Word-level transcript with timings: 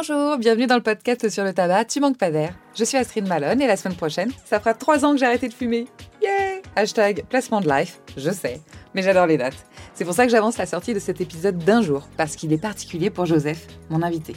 Bonjour, 0.00 0.38
bienvenue 0.38 0.66
dans 0.66 0.76
le 0.76 0.82
podcast 0.82 1.28
sur 1.28 1.44
le 1.44 1.52
tabac 1.52 1.84
Tu 1.84 2.00
manques 2.00 2.16
pas 2.16 2.30
d'air. 2.30 2.54
Je 2.74 2.84
suis 2.84 2.96
Astrid 2.96 3.28
Malone 3.28 3.60
et 3.60 3.66
la 3.66 3.76
semaine 3.76 3.98
prochaine, 3.98 4.32
ça 4.46 4.58
fera 4.58 4.72
trois 4.72 5.04
ans 5.04 5.12
que 5.12 5.18
j'ai 5.18 5.26
arrêté 5.26 5.46
de 5.46 5.52
fumer. 5.52 5.88
Yeah 6.22 6.62
Hashtag 6.74 7.26
placement 7.28 7.60
de 7.60 7.68
life, 7.68 8.00
je 8.16 8.30
sais, 8.30 8.62
mais 8.94 9.02
j'adore 9.02 9.26
les 9.26 9.36
dates. 9.36 9.66
C'est 9.92 10.06
pour 10.06 10.14
ça 10.14 10.24
que 10.24 10.30
j'avance 10.30 10.56
la 10.56 10.64
sortie 10.64 10.94
de 10.94 10.98
cet 11.00 11.20
épisode 11.20 11.58
d'un 11.58 11.82
jour, 11.82 12.08
parce 12.16 12.34
qu'il 12.34 12.50
est 12.54 12.62
particulier 12.62 13.10
pour 13.10 13.26
Joseph, 13.26 13.66
mon 13.90 14.00
invité. 14.00 14.34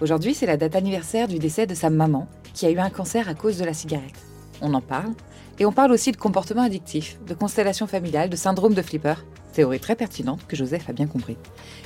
Aujourd'hui, 0.00 0.34
c'est 0.34 0.46
la 0.46 0.56
date 0.56 0.74
anniversaire 0.74 1.28
du 1.28 1.38
décès 1.38 1.68
de 1.68 1.76
sa 1.76 1.90
maman, 1.90 2.26
qui 2.52 2.66
a 2.66 2.70
eu 2.70 2.78
un 2.80 2.90
cancer 2.90 3.28
à 3.28 3.34
cause 3.34 3.56
de 3.56 3.64
la 3.64 3.74
cigarette. 3.74 4.18
On 4.62 4.74
en 4.74 4.80
parle, 4.80 5.12
et 5.60 5.64
on 5.64 5.70
parle 5.70 5.92
aussi 5.92 6.10
de 6.10 6.16
comportement 6.16 6.62
addictif, 6.62 7.20
de 7.24 7.34
constellation 7.34 7.86
familiale, 7.86 8.30
de 8.30 8.36
syndrome 8.36 8.74
de 8.74 8.82
flipper, 8.82 9.24
théorie 9.52 9.78
très 9.78 9.94
pertinente 9.94 10.44
que 10.48 10.56
Joseph 10.56 10.90
a 10.90 10.92
bien 10.92 11.06
compris. 11.06 11.36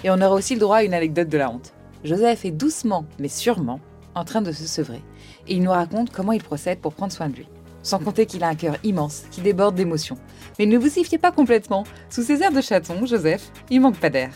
Et 0.02 0.08
on 0.08 0.14
aura 0.22 0.34
aussi 0.34 0.54
le 0.54 0.60
droit 0.60 0.78
à 0.78 0.82
une 0.82 0.94
anecdote 0.94 1.28
de 1.28 1.36
la 1.36 1.50
honte. 1.50 1.74
Joseph 2.04 2.44
est 2.44 2.50
doucement, 2.50 3.04
mais 3.18 3.28
sûrement, 3.28 3.80
en 4.14 4.24
train 4.24 4.42
de 4.42 4.52
se 4.52 4.66
sevrer, 4.66 5.02
et 5.46 5.54
il 5.54 5.62
nous 5.62 5.70
raconte 5.70 6.10
comment 6.10 6.32
il 6.32 6.42
procède 6.42 6.80
pour 6.80 6.94
prendre 6.94 7.12
soin 7.12 7.28
de 7.28 7.36
lui. 7.36 7.48
Sans 7.82 7.98
compter 7.98 8.26
qu'il 8.26 8.44
a 8.44 8.48
un 8.48 8.54
cœur 8.54 8.76
immense, 8.84 9.24
qui 9.30 9.40
déborde 9.40 9.74
d'émotions. 9.74 10.18
Mais 10.58 10.66
ne 10.66 10.78
vous 10.78 10.98
y 10.98 11.04
fiez 11.04 11.18
pas 11.18 11.32
complètement, 11.32 11.84
sous 12.10 12.22
ses 12.22 12.42
airs 12.42 12.52
de 12.52 12.60
chaton, 12.60 13.06
Joseph, 13.06 13.50
il 13.70 13.80
manque 13.80 13.98
pas 13.98 14.10
d'air. 14.10 14.30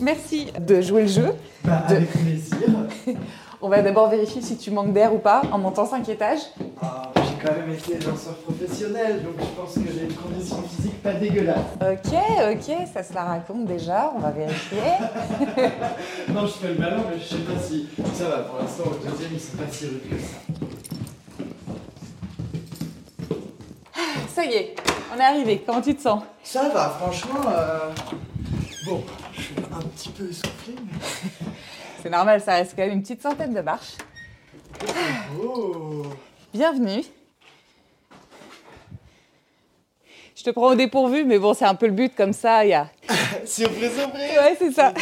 Merci 0.00 0.52
de 0.60 0.80
jouer 0.80 1.02
le 1.02 1.08
jeu. 1.08 1.32
Bah, 1.64 1.84
avec 1.88 2.10
plaisir. 2.10 2.68
On 3.66 3.68
va 3.68 3.82
d'abord 3.82 4.08
vérifier 4.08 4.40
si 4.42 4.56
tu 4.56 4.70
manques 4.70 4.92
d'air 4.92 5.12
ou 5.12 5.18
pas 5.18 5.42
en 5.50 5.58
montant 5.58 5.84
5 5.84 6.08
étages. 6.08 6.38
Ah, 6.80 7.10
j'ai 7.16 7.44
quand 7.44 7.52
même 7.52 7.72
été 7.72 7.94
danseur 7.96 8.36
professionnel, 8.36 9.24
donc 9.24 9.32
je 9.40 9.60
pense 9.60 9.74
que 9.74 9.92
j'ai 9.92 10.04
une 10.04 10.14
condition 10.14 10.62
physique 10.62 11.02
pas 11.02 11.14
dégueulasse. 11.14 11.58
Ok, 11.80 12.12
ok, 12.52 12.76
ça 12.94 13.02
se 13.02 13.12
la 13.12 13.24
raconte 13.24 13.64
déjà, 13.64 14.12
on 14.14 14.20
va 14.20 14.30
vérifier. 14.30 14.78
non, 16.28 16.46
je 16.46 16.52
fais 16.52 16.68
le 16.68 16.74
ballon, 16.74 17.02
mais 17.10 17.18
je 17.18 17.24
sais 17.24 17.42
pas 17.42 17.58
si 17.60 17.88
ça 18.14 18.28
va. 18.28 18.36
Pour 18.44 18.60
l'instant, 18.60 18.84
au 18.84 19.04
deuxième, 19.04 19.30
ils 19.32 19.40
sont 19.40 19.56
pas 19.56 19.64
si 19.68 19.86
rudes 19.86 20.10
que 20.10 20.16
ça. 20.16 20.36
Ça 24.32 24.44
y 24.44 24.54
est, 24.54 24.76
on 25.12 25.18
est 25.18 25.24
arrivé. 25.24 25.64
Comment 25.66 25.82
tu 25.82 25.96
te 25.96 26.02
sens? 26.02 26.22
Ça 26.44 26.68
va, 26.68 26.88
franchement. 27.00 27.40
euh, 27.48 27.90
Bon, 28.84 29.02
je 29.32 29.40
suis 29.42 29.54
un 29.76 29.80
petit 29.82 30.10
peu 30.10 30.30
essoufflé, 30.30 30.76
mais. 30.84 30.92
C'est 32.06 32.12
normal, 32.12 32.40
ça 32.40 32.52
reste 32.54 32.74
quand 32.76 32.84
même 32.84 32.92
une 32.92 33.02
petite 33.02 33.20
centaine 33.20 33.52
de 33.52 33.60
marches. 33.60 33.96
Oh 35.42 36.04
Bienvenue. 36.54 37.02
Je 40.36 40.44
te 40.44 40.50
prends 40.50 40.68
au 40.68 40.74
dépourvu, 40.76 41.24
mais 41.24 41.40
bon, 41.40 41.52
c'est 41.52 41.64
un 41.64 41.74
peu 41.74 41.86
le 41.86 41.92
but 41.92 42.14
comme 42.14 42.32
ça. 42.32 42.64
Il 42.64 42.68
y 42.68 42.74
a... 42.74 42.88
Surprise, 43.44 43.92
surprise 43.98 44.38
Ouais, 44.38 44.56
c'est 44.56 44.70
ça. 44.70 44.94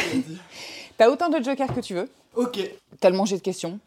T'as 0.97 1.07
autant 1.09 1.29
de 1.29 1.43
jokers 1.43 1.71
que 1.75 1.79
tu 1.81 1.93
veux. 1.93 2.09
Ok, 2.33 2.59
Tellement 2.99 3.25
j'ai 3.25 3.37
de 3.37 3.43
questions. 3.43 3.79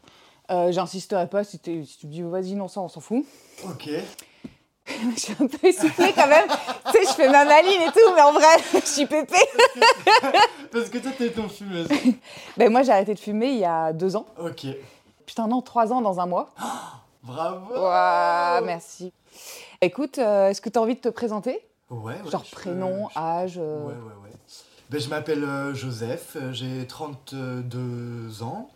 Euh, 0.53 0.70
J'insisterai 0.70 1.27
pas 1.27 1.42
si, 1.42 1.58
si 1.64 1.98
tu 1.98 2.06
me 2.06 2.12
dis 2.12 2.22
vas-y, 2.22 2.55
non, 2.55 2.69
ça, 2.69 2.80
on 2.82 2.88
s'en 2.88 3.00
fout. 3.00 3.27
ok. 3.64 3.91
Je 5.14 5.20
suis 5.20 5.34
un 5.41 5.47
peu 5.47 5.67
essoufflée 5.67 6.12
quand 6.14 6.27
même. 6.27 6.48
tu 6.86 6.92
sais, 6.92 7.05
je 7.05 7.12
fais 7.12 7.28
ma 7.28 7.44
maline 7.44 7.83
et 7.83 7.92
tout, 7.92 8.14
mais 8.14 8.22
en 8.22 8.33
vrai, 8.33 8.56
je 8.75 8.86
suis 8.86 9.06
pépée. 9.06 9.36
Parce 10.72 10.89
que 10.89 10.98
toi, 10.98 11.11
t'es 11.17 11.31
ton 11.31 11.48
fumeuse. 11.48 11.89
Ben, 12.56 12.70
moi, 12.70 12.83
j'ai 12.83 12.92
arrêté 12.92 13.14
de 13.14 13.19
fumer 13.19 13.48
il 13.50 13.59
y 13.59 13.64
a 13.64 13.92
deux 13.92 14.16
ans. 14.16 14.27
Ok. 14.39 14.66
Putain, 15.27 15.47
non, 15.47 15.61
trois 15.62 15.92
ans 15.92 16.00
dans 16.00 16.20
un 16.20 16.27
mois. 16.27 16.50
Bravo 17.22 17.75
Ouah, 17.75 18.61
merci. 18.64 19.12
Écoute, 19.81 20.19
euh, 20.19 20.48
est-ce 20.48 20.61
que 20.61 20.69
tu 20.70 20.78
as 20.78 20.83
envie 20.83 20.94
de 20.94 21.00
te 21.00 21.09
présenter? 21.09 21.61
Ouais, 21.91 22.14
ouais. 22.25 22.31
Genre 22.31 22.42
peux- 22.42 22.56
prénom, 22.56 23.09
âge 23.16 23.55
euh, 23.59 23.83
Ouais, 23.84 23.92
ouais, 23.92 24.22
ouais. 24.25 24.31
Ben, 24.91 24.98
je 25.00 25.09
m'appelle 25.11 25.44
euh, 25.44 25.75
Joseph, 25.75 26.36
j'ai 26.53 26.86
32 26.86 28.43
ans, 28.43 28.70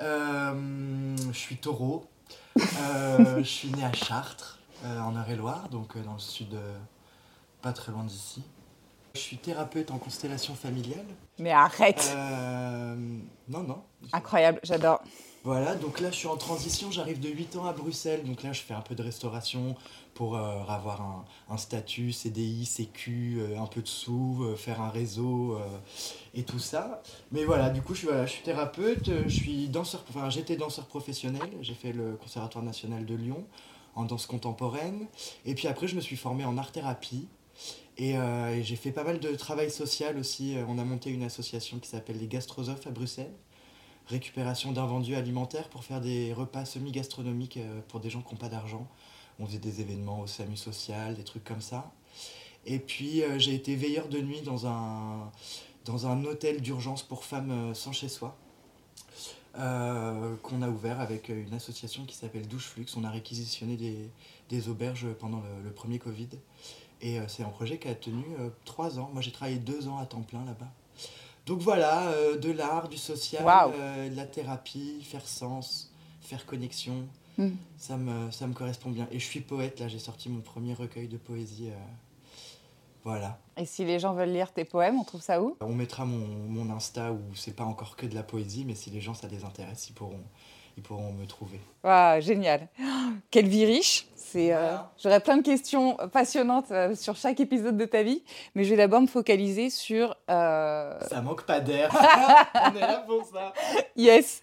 Euh, 0.00 0.52
je 1.32 1.38
suis 1.38 1.56
taureau, 1.56 2.04
je 2.56 3.42
suis 3.44 3.70
né 3.70 3.84
à 3.84 3.92
Chartres, 3.92 4.53
en 4.84 5.14
Eure-et-Loire, 5.16 5.68
donc 5.70 5.96
euh, 5.96 6.02
dans 6.02 6.14
le 6.14 6.18
sud, 6.18 6.54
euh, 6.54 6.78
pas 7.62 7.72
très 7.72 7.92
loin 7.92 8.04
d'ici. 8.04 8.42
Je 9.14 9.20
suis 9.20 9.36
thérapeute 9.36 9.90
en 9.90 9.98
constellation 9.98 10.54
familiale. 10.54 11.06
Mais 11.38 11.52
arrête 11.52 12.12
Euh, 12.16 12.96
non, 13.48 13.62
non. 13.62 13.82
Incroyable, 14.12 14.60
j'adore. 14.64 15.00
Voilà, 15.44 15.74
donc 15.74 16.00
là 16.00 16.10
je 16.10 16.16
suis 16.16 16.26
en 16.26 16.38
transition, 16.38 16.90
j'arrive 16.90 17.20
de 17.20 17.28
8 17.28 17.56
ans 17.56 17.66
à 17.66 17.74
Bruxelles, 17.74 18.24
donc 18.24 18.42
là 18.42 18.54
je 18.54 18.62
fais 18.62 18.72
un 18.72 18.80
peu 18.80 18.94
de 18.94 19.02
restauration 19.02 19.76
pour 20.14 20.36
euh, 20.38 20.62
avoir 20.66 21.02
un, 21.02 21.24
un 21.50 21.58
statut, 21.58 22.12
CDI, 22.12 22.64
CQ, 22.64 23.36
euh, 23.40 23.58
un 23.60 23.66
peu 23.66 23.82
de 23.82 23.86
sous, 23.86 24.38
euh, 24.42 24.56
faire 24.56 24.80
un 24.80 24.88
réseau 24.88 25.58
euh, 25.58 25.66
et 26.32 26.44
tout 26.44 26.58
ça. 26.58 27.02
Mais 27.30 27.44
voilà, 27.44 27.68
du 27.68 27.82
coup 27.82 27.94
je 27.94 28.06
voilà, 28.06 28.24
je 28.24 28.32
suis 28.32 28.42
thérapeute, 28.42 29.08
euh, 29.10 29.24
je 29.26 29.34
suis 29.34 29.68
danseur, 29.68 30.02
enfin 30.08 30.30
j'étais 30.30 30.56
danseur 30.56 30.86
professionnel, 30.86 31.50
j'ai 31.60 31.74
fait 31.74 31.92
le 31.92 32.14
Conservatoire 32.16 32.64
national 32.64 33.04
de 33.04 33.14
Lyon 33.14 33.44
en 33.96 34.04
danse 34.04 34.26
contemporaine, 34.26 35.06
et 35.44 35.54
puis 35.54 35.68
après 35.68 35.86
je 35.86 35.96
me 35.96 36.00
suis 36.00 36.16
formé 36.16 36.44
en 36.44 36.58
art-thérapie. 36.58 37.28
Euh, 38.00 38.54
et 38.54 38.64
j'ai 38.64 38.76
fait 38.76 38.90
pas 38.90 39.04
mal 39.04 39.20
de 39.20 39.34
travail 39.34 39.70
social 39.70 40.18
aussi. 40.18 40.56
Euh, 40.56 40.64
On 40.68 40.78
a 40.78 40.84
monté 40.84 41.10
une 41.10 41.22
association 41.22 41.78
qui 41.78 41.88
s'appelle 41.88 42.18
les 42.18 42.26
Gastrosophes 42.26 42.86
à 42.86 42.90
Bruxelles 42.90 43.34
récupération 44.06 44.72
d'invendus 44.72 45.14
alimentaires 45.14 45.70
pour 45.70 45.82
faire 45.82 46.02
des 46.02 46.34
repas 46.34 46.66
semi-gastronomiques 46.66 47.56
euh, 47.56 47.80
pour 47.88 48.00
des 48.00 48.10
gens 48.10 48.20
qui 48.20 48.34
n'ont 48.34 48.38
pas 48.40 48.50
d'argent. 48.50 48.86
On 49.38 49.46
faisait 49.46 49.58
des 49.58 49.80
événements 49.80 50.20
au 50.20 50.26
SAMU 50.26 50.58
social, 50.58 51.14
des 51.14 51.24
trucs 51.24 51.44
comme 51.44 51.62
ça. 51.62 51.90
Et 52.66 52.78
puis 52.78 53.22
j'ai 53.38 53.54
été 53.54 53.76
veilleur 53.76 54.08
de 54.08 54.20
nuit 54.20 54.40
dans 54.42 54.66
un, 54.66 55.30
dans 55.84 56.06
un 56.06 56.24
hôtel 56.24 56.60
d'urgence 56.62 57.02
pour 57.02 57.24
femmes 57.24 57.74
sans 57.74 57.92
chez 57.92 58.08
soi. 58.08 58.38
Euh, 59.58 60.34
qu'on 60.42 60.62
a 60.62 60.68
ouvert 60.68 61.00
avec 61.00 61.28
une 61.28 61.54
association 61.54 62.04
qui 62.04 62.16
s'appelle 62.16 62.46
Douche 62.48 62.66
Flux. 62.66 62.86
On 62.96 63.04
a 63.04 63.10
réquisitionné 63.10 63.76
des, 63.76 64.10
des 64.48 64.68
auberges 64.68 65.06
pendant 65.18 65.40
le, 65.40 65.64
le 65.64 65.70
premier 65.70 65.98
Covid. 65.98 66.28
Et 67.00 67.18
euh, 67.18 67.28
c'est 67.28 67.42
un 67.42 67.48
projet 67.48 67.78
qui 67.78 67.88
a 67.88 67.94
tenu 67.94 68.24
euh, 68.38 68.48
trois 68.64 68.98
ans. 68.98 69.10
Moi 69.12 69.22
j'ai 69.22 69.32
travaillé 69.32 69.58
deux 69.58 69.88
ans 69.88 69.98
à 69.98 70.06
temps 70.06 70.22
plein 70.22 70.44
là-bas. 70.44 70.70
Donc 71.46 71.60
voilà, 71.60 72.10
de 72.40 72.50
l'art, 72.50 72.88
du 72.88 72.96
social, 72.96 73.44
de 74.10 74.16
la 74.16 74.24
thérapie, 74.24 75.02
faire 75.02 75.26
sens, 75.26 75.92
faire 76.22 76.46
connexion, 76.46 77.06
Hmm. 77.36 77.50
ça, 77.76 77.96
me, 77.96 78.30
ça 78.30 78.46
me 78.46 78.54
correspond 78.54 78.90
bien. 78.90 79.08
Et 79.10 79.18
je 79.18 79.24
suis 79.24 79.40
poète, 79.40 79.80
là 79.80 79.88
j'ai 79.88 79.98
sorti 79.98 80.28
mon 80.28 80.40
premier 80.40 80.72
recueil 80.72 81.08
de 81.08 81.16
poésie. 81.16 81.68
Voilà. 83.04 83.38
Et 83.56 83.66
si 83.66 83.84
les 83.84 83.98
gens 83.98 84.14
veulent 84.14 84.32
lire 84.32 84.52
tes 84.52 84.64
poèmes, 84.64 84.98
on 84.98 85.04
trouve 85.04 85.20
ça 85.20 85.40
où? 85.42 85.56
On 85.60 85.74
mettra 85.74 86.04
mon, 86.04 86.26
mon 86.48 86.74
Insta 86.74 87.12
où 87.12 87.20
c'est 87.34 87.54
pas 87.54 87.64
encore 87.64 87.96
que 87.96 88.06
de 88.06 88.14
la 88.14 88.22
poésie, 88.22 88.64
mais 88.66 88.74
si 88.74 88.90
les 88.90 89.00
gens 89.00 89.14
ça 89.14 89.28
les 89.28 89.44
intéresse, 89.44 89.88
ils 89.88 89.92
pourront, 89.92 90.24
ils 90.76 90.82
pourront 90.82 91.12
me 91.12 91.26
trouver. 91.26 91.60
Waouh, 91.84 92.20
génial. 92.20 92.66
Quelle 93.30 93.46
vie 93.46 93.66
riche. 93.66 94.06
C'est, 94.16 94.52
euh, 94.52 94.58
Voilà. 94.58 94.92
J'aurais 95.00 95.20
plein 95.20 95.36
de 95.36 95.42
questions 95.42 95.96
passionnantes 96.12 96.70
euh, 96.72 96.96
sur 96.96 97.14
chaque 97.14 97.38
épisode 97.38 97.76
de 97.76 97.84
ta 97.84 98.02
vie, 98.02 98.24
mais 98.54 98.64
je 98.64 98.70
vais 98.70 98.76
d'abord 98.78 99.00
me 99.02 99.06
focaliser 99.06 99.70
sur 99.70 100.16
euh, 100.30 100.98
Ça 101.08 101.20
manque 101.20 101.44
pas 101.44 101.60
d'air. 101.60 101.90
On 102.54 102.74
est 102.76 102.80
là 102.80 103.04
pour 103.06 103.24
ça. 103.26 103.52
Yes, 103.96 104.42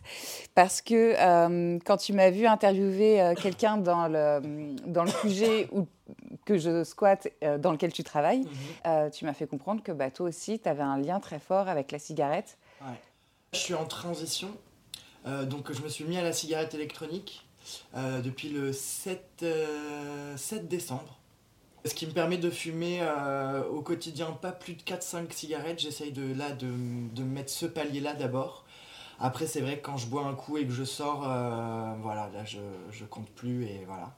parce 0.55 0.81
que 0.81 1.15
euh, 1.17 1.79
quand 1.83 1.97
tu 1.97 2.13
m'as 2.13 2.29
vu 2.29 2.45
interviewer 2.45 3.21
euh, 3.21 3.33
quelqu'un 3.33 3.77
dans 3.77 4.07
le, 4.07 4.39
dans 4.85 5.03
le 5.03 5.11
QG 5.11 5.67
où, 5.73 5.87
que 6.45 6.57
je 6.57 6.83
squatte, 6.83 7.27
euh, 7.43 7.57
dans 7.57 7.71
lequel 7.71 7.91
tu 7.93 8.03
travailles, 8.03 8.45
euh, 8.85 9.09
tu 9.09 9.25
m'as 9.25 9.33
fait 9.33 9.47
comprendre 9.47 9.83
que 9.83 9.91
bah, 9.91 10.11
toi 10.11 10.27
aussi, 10.27 10.59
tu 10.59 10.67
avais 10.69 10.83
un 10.83 10.97
lien 10.97 11.19
très 11.19 11.39
fort 11.39 11.67
avec 11.67 11.91
la 11.91 11.99
cigarette. 11.99 12.57
Je 13.53 13.59
suis 13.59 13.73
en 13.73 13.85
transition, 13.85 14.49
euh, 15.27 15.45
donc 15.45 15.71
je 15.71 15.81
me 15.81 15.89
suis 15.89 16.05
mis 16.05 16.17
à 16.17 16.23
la 16.23 16.33
cigarette 16.33 16.73
électronique 16.73 17.45
depuis 17.93 18.49
le 18.49 18.73
7, 18.73 19.43
euh, 19.43 20.37
7 20.37 20.67
décembre. 20.67 21.17
Ce 21.85 21.95
qui 21.95 22.05
me 22.05 22.11
permet 22.11 22.37
de 22.37 22.51
fumer 22.51 22.99
euh, 23.01 23.63
au 23.65 23.81
quotidien 23.81 24.31
pas 24.31 24.51
plus 24.51 24.75
de 24.75 24.81
4-5 24.83 25.31
cigarettes. 25.31 25.79
J'essaye 25.79 26.11
de, 26.11 26.33
là, 26.33 26.51
de, 26.51 26.67
de 26.67 27.23
mettre 27.23 27.51
ce 27.51 27.65
palier-là 27.65 28.13
d'abord. 28.13 28.65
Après, 29.23 29.45
c'est 29.45 29.61
vrai 29.61 29.77
que 29.77 29.85
quand 29.85 29.97
je 29.97 30.07
bois 30.07 30.25
un 30.25 30.33
coup 30.33 30.57
et 30.57 30.65
que 30.65 30.71
je 30.71 30.83
sors, 30.83 31.23
euh, 31.27 31.93
voilà, 32.01 32.29
là, 32.33 32.43
je, 32.43 32.57
je 32.91 33.05
compte 33.05 33.29
plus 33.29 33.65
et 33.65 33.83
voilà. 33.85 34.15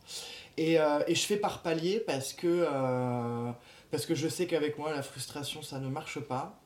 Et, 0.55 0.79
euh, 0.79 1.01
et 1.07 1.15
je 1.15 1.25
fais 1.25 1.35
par 1.35 1.61
palier 1.61 1.99
parce 1.99 2.31
que, 2.31 2.47
euh, 2.47 3.51
parce 3.91 4.05
que 4.05 4.15
je 4.15 4.29
sais 4.29 4.47
qu'avec 4.47 4.77
moi, 4.77 4.91
la 4.93 5.03
frustration, 5.03 5.61
ça 5.61 5.79
ne 5.79 5.89
marche 5.89 6.21
pas. 6.21 6.57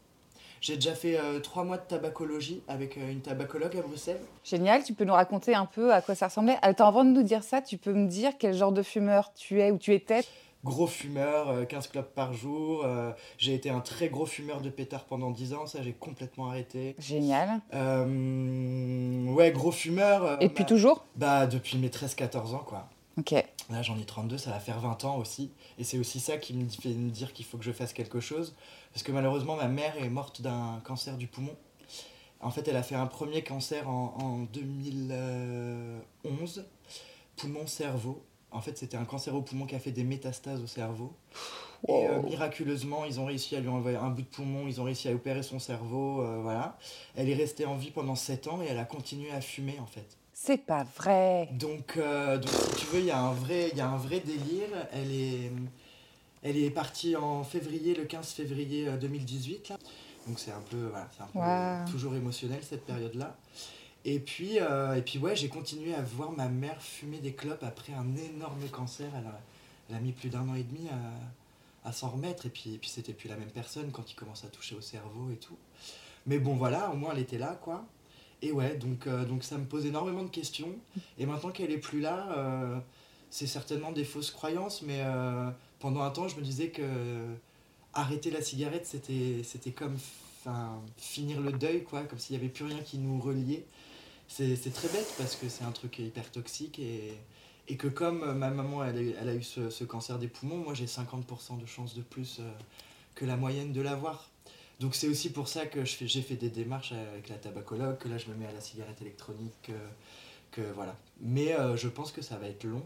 J'ai 0.61 0.75
déjà 0.75 0.95
fait 0.95 1.19
trois 1.43 1.63
mois 1.63 1.77
de 1.77 1.83
tabacologie 1.83 2.63
avec 2.67 2.95
une 2.95 3.21
tabacologue 3.21 3.77
à 3.77 3.81
Bruxelles. 3.81 4.19
Génial, 4.43 4.83
tu 4.83 4.93
peux 4.93 5.03
nous 5.05 5.13
raconter 5.13 5.53
un 5.53 5.67
peu 5.67 5.93
à 5.93 6.01
quoi 6.01 6.15
ça 6.15 6.27
ressemblait 6.27 6.57
Attends, 6.63 6.87
avant 6.87 7.03
de 7.03 7.11
nous 7.11 7.21
dire 7.21 7.43
ça, 7.43 7.61
tu 7.61 7.77
peux 7.77 7.93
me 7.93 8.07
dire 8.07 8.31
quel 8.39 8.55
genre 8.55 8.71
de 8.71 8.81
fumeur 8.81 9.31
tu 9.35 9.61
es 9.61 9.69
ou 9.69 9.77
tu 9.77 9.93
étais? 9.93 10.21
Gros 10.63 10.87
fumeur, 10.87 11.49
euh, 11.49 11.65
15 11.65 11.87
clopes 11.87 12.13
par 12.13 12.33
jour. 12.33 12.83
euh, 12.83 13.11
j'ai 13.37 13.53
été 13.53 13.69
un 13.69 13.79
très 13.79 14.09
gros 14.09 14.25
fumeur 14.25 14.61
de 14.61 14.69
pétard 14.69 15.05
pendant 15.05 15.31
10 15.31 15.53
ans, 15.53 15.65
ça 15.67 15.81
j'ai 15.83 15.93
complètement 15.93 16.49
arrêté. 16.49 16.95
Génial. 16.99 17.61
Euh, 17.73 19.31
ouais, 19.33 19.51
gros 19.51 19.71
fumeur. 19.71 20.23
euh, 20.23 20.37
Et 20.41 20.47
depuis 20.47 20.63
bah, 20.63 20.69
toujours 20.69 21.05
Bah, 21.15 21.47
depuis 21.47 21.77
mes 21.77 21.89
13-14 21.89 22.55
ans, 22.55 22.63
quoi. 22.65 22.89
Ok. 23.17 23.31
Là, 23.69 23.81
j'en 23.81 23.97
ai 23.97 24.05
32, 24.05 24.37
ça 24.37 24.51
va 24.51 24.59
faire 24.59 24.79
20 24.79 25.05
ans 25.05 25.17
aussi. 25.17 25.51
Et 25.79 25.83
c'est 25.83 25.97
aussi 25.97 26.19
ça 26.19 26.37
qui 26.37 26.53
me 26.53 26.67
fait 26.69 26.89
me 26.89 27.09
dire 27.09 27.33
qu'il 27.33 27.45
faut 27.45 27.57
que 27.57 27.63
je 27.63 27.71
fasse 27.71 27.93
quelque 27.93 28.19
chose. 28.19 28.55
Parce 28.93 29.03
que 29.03 29.11
malheureusement, 29.11 29.55
ma 29.55 29.67
mère 29.67 29.95
est 29.97 30.09
morte 30.09 30.41
d'un 30.41 30.81
cancer 30.83 31.17
du 31.17 31.27
poumon. 31.27 31.55
En 32.41 32.51
fait, 32.51 32.67
elle 32.67 32.75
a 32.75 32.83
fait 32.83 32.95
un 32.95 33.07
premier 33.07 33.43
cancer 33.43 33.89
en, 33.89 34.13
en 34.21 34.37
2011, 34.53 36.65
poumon-cerveau. 37.35 38.21
En 38.57 38.61
fait, 38.61 38.75
c'était 38.75 38.97
un 38.97 39.05
cancer 39.05 39.35
au 39.35 39.41
poumon 39.41 39.67
qui 39.67 39.75
a 39.75 39.79
fait 39.79 39.91
des 39.91 40.03
métastases 40.03 40.61
au 40.63 40.67
cerveau. 40.67 41.13
Et 41.87 42.07
euh, 42.07 42.19
miraculeusement, 42.23 43.05
ils 43.05 43.19
ont 43.19 43.25
réussi 43.25 43.55
à 43.55 43.59
lui 43.59 43.67
envoyer 43.69 43.97
un 43.97 44.09
bout 44.09 44.23
de 44.23 44.27
poumon, 44.27 44.65
ils 44.67 44.81
ont 44.81 44.83
réussi 44.83 45.07
à 45.09 45.13
opérer 45.13 45.43
son 45.43 45.59
cerveau, 45.59 46.21
euh, 46.23 46.39
voilà. 46.41 46.75
Elle 47.15 47.29
est 47.29 47.35
restée 47.35 47.65
en 47.67 47.75
vie 47.75 47.91
pendant 47.91 48.15
7 48.15 48.47
ans 48.47 48.59
et 48.63 48.65
elle 48.65 48.79
a 48.79 48.83
continué 48.85 49.29
à 49.31 49.41
fumer, 49.41 49.77
en 49.79 49.85
fait. 49.85 50.17
C'est 50.33 50.57
pas 50.65 50.85
vrai. 50.97 51.49
Donc, 51.51 51.97
euh, 51.97 52.37
donc 52.39 52.49
si 52.49 52.75
tu 52.77 52.85
veux, 52.87 52.99
il 52.99 53.05
y, 53.05 53.11
a 53.11 53.19
un 53.21 53.33
vrai- 53.33 53.69
il 53.71 53.77
y 53.77 53.81
a 53.81 53.87
un 53.89 53.97
vrai 53.97 54.21
délire. 54.21 54.69
Elle 54.91 55.11
est, 55.11 55.51
elle 56.41 56.57
est 56.57 56.71
partie 56.71 57.15
en 57.15 57.43
février, 57.43 57.93
le 57.93 58.05
15 58.05 58.31
février 58.31 58.87
euh, 58.87 58.97
2018. 58.97 59.69
Là. 59.69 59.77
Donc 60.27 60.39
c'est 60.39 60.51
un 60.51 60.63
peu, 60.71 60.87
voilà, 60.89 61.07
c'est 61.15 61.23
un 61.23 61.27
peu 61.27 61.39
Wow. 61.39 61.91
toujours 61.91 62.15
émotionnel 62.15 62.59
cette 62.67 62.85
période-là. 62.87 63.35
Et 64.07 64.19
puis, 64.19 64.57
euh, 64.61 64.95
et 64.95 65.01
puis 65.01 65.19
ouais, 65.19 65.35
j'ai 65.35 65.49
continué 65.49 65.93
à 65.93 66.01
voir 66.01 66.31
ma 66.31 66.47
mère 66.47 66.81
fumer 66.81 67.17
des 67.17 67.33
clopes 67.33 67.63
après 67.63 67.91
un 67.91 68.15
énorme 68.15 68.65
cancer. 68.71 69.11
Elle 69.89 69.95
a, 69.95 69.99
mis 69.99 70.13
plus 70.13 70.29
d'un 70.29 70.47
an 70.47 70.55
et 70.55 70.63
demi 70.63 70.87
à, 70.87 71.89
à 71.89 71.91
s'en 71.91 72.11
remettre. 72.11 72.45
Et 72.45 72.49
puis, 72.49 72.73
et 72.73 72.77
puis 72.77 72.89
c'était 72.89 73.11
plus 73.11 73.27
la 73.27 73.35
même 73.35 73.49
personne 73.49 73.91
quand 73.91 74.09
il 74.09 74.15
commence 74.15 74.45
à 74.45 74.47
toucher 74.47 74.75
au 74.75 74.81
cerveau 74.81 75.29
et 75.29 75.35
tout. 75.35 75.57
Mais 76.25 76.39
bon, 76.39 76.55
voilà, 76.55 76.89
au 76.89 76.95
moins 76.95 77.11
elle 77.11 77.19
était 77.19 77.37
là, 77.37 77.59
quoi. 77.61 77.85
Et 78.41 78.53
ouais, 78.53 78.77
donc, 78.77 79.07
euh, 79.07 79.25
donc 79.25 79.43
ça 79.43 79.57
me 79.57 79.65
pose 79.65 79.85
énormément 79.85 80.23
de 80.23 80.29
questions. 80.29 80.73
Et 81.17 81.25
maintenant 81.25 81.51
qu'elle 81.51 81.71
est 81.71 81.77
plus 81.77 81.99
là, 81.99 82.31
euh, 82.37 82.79
c'est 83.29 83.47
certainement 83.47 83.91
des 83.91 84.05
fausses 84.05 84.31
croyances, 84.31 84.83
mais 84.83 85.03
pendant 85.79 86.01
un 86.01 86.11
temps, 86.11 86.29
je 86.29 86.37
me 86.37 86.41
disais 86.41 86.69
que 86.69 86.81
arrêter 87.93 88.31
la 88.31 88.41
cigarette, 88.41 88.85
c'était 88.85 89.71
comme 89.71 89.97
finir 90.95 91.41
le 91.41 91.51
deuil, 91.51 91.83
quoi, 91.83 92.03
comme 92.03 92.19
s'il 92.19 92.37
n'y 92.37 92.41
avait 92.41 92.53
plus 92.53 92.63
rien 92.63 92.79
qui 92.79 92.99
nous 92.99 93.19
reliait. 93.19 93.65
C'est 94.27 94.55
c'est 94.55 94.71
très 94.71 94.89
bête 94.89 95.13
parce 95.17 95.35
que 95.35 95.49
c'est 95.49 95.63
un 95.63 95.71
truc 95.71 95.99
hyper 95.99 96.29
toxique 96.31 96.79
et, 96.79 97.13
et 97.67 97.77
que 97.77 97.87
comme 97.87 98.23
euh, 98.23 98.33
ma 98.33 98.49
maman, 98.49 98.83
elle, 98.83 98.97
a- 98.97 99.21
elle 99.21 99.29
a 99.29 99.35
eu 99.35 99.43
ce, 99.43 99.69
ce 99.69 99.83
cancer 99.83 100.19
des 100.19 100.27
poumons, 100.27 100.57
moi 100.57 100.73
j'ai 100.73 100.85
50% 100.85 101.59
de 101.59 101.65
chances 101.65 101.95
de 101.95 102.01
plus 102.01 102.37
euh, 102.39 102.51
que 103.15 103.25
la 103.25 103.37
moyenne 103.37 103.71
de 103.73 103.81
l'avoir. 103.81 104.29
Donc 104.79 104.93
c'est 104.95 105.07
aussi 105.07 105.31
pour 105.31 105.47
ça 105.47 105.65
que 105.65 105.85
je 105.85 105.95
fais- 105.95 106.07
j'ai 106.07 106.21
fait 106.21 106.35
des 106.35 106.49
démarches 106.49 106.91
avec 106.91 107.29
la 107.29 107.35
tabacologue, 107.37 107.97
que 107.97 108.09
là 108.09 108.17
je 108.17 108.27
me 108.27 108.35
mets 108.35 108.45
à 108.45 108.51
la 108.51 108.61
cigarette 108.61 109.01
électronique, 109.01 109.53
que, 109.63 109.71
que 110.51 110.61
voilà. 110.73 110.95
Mais 111.21 111.53
euh, 111.53 111.75
je 111.77 111.87
pense 111.87 112.11
que 112.11 112.21
ça 112.21 112.37
va 112.37 112.47
être 112.47 112.63
long 112.65 112.85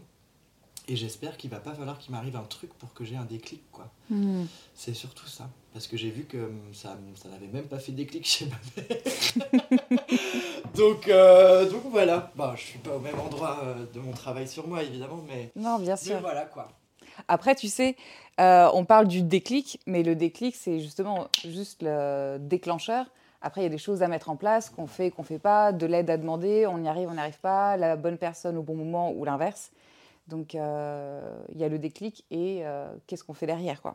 et 0.88 0.96
j'espère 0.96 1.36
qu'il 1.36 1.50
va 1.50 1.60
pas 1.60 1.74
falloir 1.74 1.98
qu'il 1.98 2.12
m'arrive 2.12 2.34
un 2.36 2.42
truc 2.44 2.72
pour 2.74 2.92
que 2.94 3.04
j'ai 3.04 3.16
un 3.16 3.24
déclic 3.24 3.62
quoi. 3.72 3.92
Hmm. 4.10 4.44
C'est 4.74 4.94
surtout 4.94 5.26
ça. 5.28 5.50
Parce 5.72 5.86
que 5.86 5.96
j'ai 5.96 6.10
vu 6.10 6.24
que 6.24 6.36
hum, 6.36 6.60
ça, 6.72 6.96
ça 7.14 7.28
n'avait 7.28 7.46
même 7.46 7.66
pas 7.66 7.78
fait 7.78 7.92
déclic 7.92 8.26
chez 8.26 8.46
ma 8.46 8.56
mère. 8.76 9.88
donc, 10.74 11.08
euh, 11.08 11.68
donc 11.70 11.82
voilà. 11.90 12.30
Bah, 12.36 12.54
je 12.56 12.62
suis 12.62 12.78
pas 12.78 12.94
au 12.96 13.00
même 13.00 13.18
endroit 13.18 13.60
euh, 13.64 13.86
de 13.92 14.00
mon 14.00 14.12
travail 14.12 14.46
sur 14.46 14.68
moi 14.68 14.82
évidemment, 14.82 15.20
mais, 15.26 15.50
Non, 15.56 15.78
bien 15.78 15.94
mais 15.94 16.08
sûr. 16.10 16.20
voilà 16.20 16.44
quoi. 16.44 16.68
Après, 17.28 17.54
tu 17.54 17.68
sais, 17.68 17.96
euh, 18.40 18.68
on 18.74 18.84
parle 18.84 19.06
du 19.06 19.22
déclic, 19.22 19.80
mais 19.86 20.02
le 20.02 20.14
déclic, 20.14 20.56
c'est 20.56 20.80
justement 20.80 21.28
juste 21.46 21.82
le 21.82 22.38
déclencheur. 22.38 23.06
Après, 23.42 23.60
il 23.60 23.64
y 23.64 23.66
a 23.66 23.70
des 23.70 23.78
choses 23.78 24.02
à 24.02 24.08
mettre 24.08 24.30
en 24.30 24.36
place 24.36 24.70
qu'on 24.70 24.86
fait, 24.86 25.10
qu'on 25.10 25.24
fait 25.24 25.38
pas, 25.38 25.72
de 25.72 25.84
l'aide 25.86 26.08
à 26.10 26.16
demander, 26.16 26.66
on 26.66 26.82
y 26.82 26.88
arrive, 26.88 27.08
on 27.08 27.14
n'y 27.14 27.18
arrive 27.20 27.40
pas, 27.40 27.76
la 27.76 27.96
bonne 27.96 28.16
personne 28.16 28.56
au 28.56 28.62
bon 28.62 28.74
moment 28.76 29.10
ou 29.12 29.24
l'inverse. 29.24 29.72
Donc, 30.28 30.54
euh, 30.54 31.36
il 31.52 31.58
y 31.58 31.64
a 31.64 31.68
le 31.68 31.78
déclic 31.78 32.24
et 32.30 32.60
euh, 32.64 32.92
qu'est-ce 33.06 33.24
qu'on 33.24 33.34
fait 33.34 33.46
derrière, 33.46 33.82
quoi. 33.82 33.94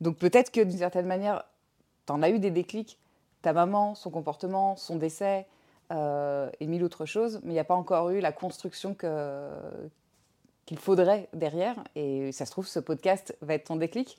Donc, 0.00 0.16
peut-être 0.16 0.50
que 0.50 0.60
d'une 0.60 0.78
certaine 0.78 1.06
manière, 1.06 1.44
tu 2.06 2.12
en 2.12 2.22
as 2.22 2.30
eu 2.30 2.38
des 2.38 2.50
déclics, 2.50 2.98
ta 3.42 3.52
maman, 3.52 3.94
son 3.94 4.10
comportement, 4.10 4.76
son 4.76 4.96
décès 4.96 5.46
euh, 5.92 6.50
et 6.60 6.66
mille 6.66 6.84
autres 6.84 7.04
choses, 7.06 7.40
mais 7.42 7.50
il 7.50 7.54
n'y 7.54 7.58
a 7.60 7.64
pas 7.64 7.74
encore 7.74 8.10
eu 8.10 8.20
la 8.20 8.32
construction 8.32 8.94
que, 8.94 9.50
qu'il 10.66 10.78
faudrait 10.78 11.28
derrière. 11.32 11.76
Et 11.96 12.32
ça 12.32 12.46
se 12.46 12.50
trouve, 12.52 12.66
ce 12.66 12.78
podcast 12.80 13.36
va 13.40 13.54
être 13.54 13.64
ton 13.64 13.76
déclic. 13.76 14.18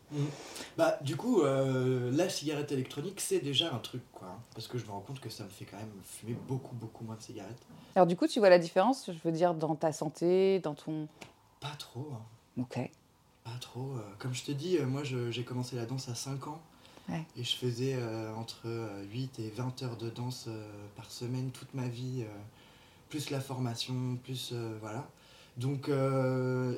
Bah, 0.77 0.97
du 1.01 1.15
coup, 1.15 1.41
euh, 1.41 2.11
la 2.13 2.29
cigarette 2.29 2.71
électronique, 2.71 3.19
c'est 3.21 3.39
déjà 3.39 3.73
un 3.73 3.79
truc 3.79 4.01
quoi. 4.13 4.27
hein. 4.29 4.39
Parce 4.53 4.67
que 4.67 4.77
je 4.77 4.85
me 4.85 4.91
rends 4.91 5.01
compte 5.01 5.19
que 5.19 5.29
ça 5.29 5.43
me 5.43 5.50
fait 5.50 5.65
quand 5.65 5.77
même 5.77 5.91
fumer 6.03 6.38
beaucoup, 6.47 6.75
beaucoup 6.75 7.03
moins 7.03 7.15
de 7.15 7.21
cigarettes. 7.21 7.61
Alors, 7.95 8.05
du 8.07 8.15
coup, 8.15 8.27
tu 8.27 8.39
vois 8.39 8.50
la 8.50 8.59
différence, 8.59 9.09
je 9.11 9.19
veux 9.23 9.31
dire, 9.31 9.53
dans 9.53 9.75
ta 9.75 9.91
santé, 9.91 10.59
dans 10.59 10.73
ton. 10.73 11.07
Pas 11.59 11.75
trop. 11.77 12.12
hein. 12.13 12.21
Ok. 12.62 12.80
Pas 13.44 13.57
trop. 13.62 13.94
euh, 13.98 14.01
Comme 14.19 14.33
je 14.33 14.44
te 14.44 14.51
dis, 14.51 14.77
euh, 14.77 14.86
moi 14.86 15.04
j'ai 15.04 15.44
commencé 15.44 15.75
la 15.75 15.86
danse 15.86 16.09
à 16.09 16.15
5 16.15 16.48
ans. 16.48 16.62
Ouais. 17.09 17.24
Et 17.38 17.44
je 17.44 17.56
faisais 17.56 17.95
euh, 17.95 18.33
entre 18.36 18.62
euh, 18.65 19.04
8 19.12 19.39
et 19.39 19.50
20 19.50 19.81
heures 19.83 19.95
de 19.98 20.09
danse 20.09 20.45
euh, 20.48 20.68
par 20.95 21.09
semaine 21.09 21.51
toute 21.51 21.74
ma 21.74 21.88
vie. 21.88 22.24
euh, 22.24 22.38
plus 23.09 23.30
la 23.30 23.39
formation, 23.39 24.18
plus. 24.24 24.54
voilà. 24.81 25.07
Donc 25.56 25.89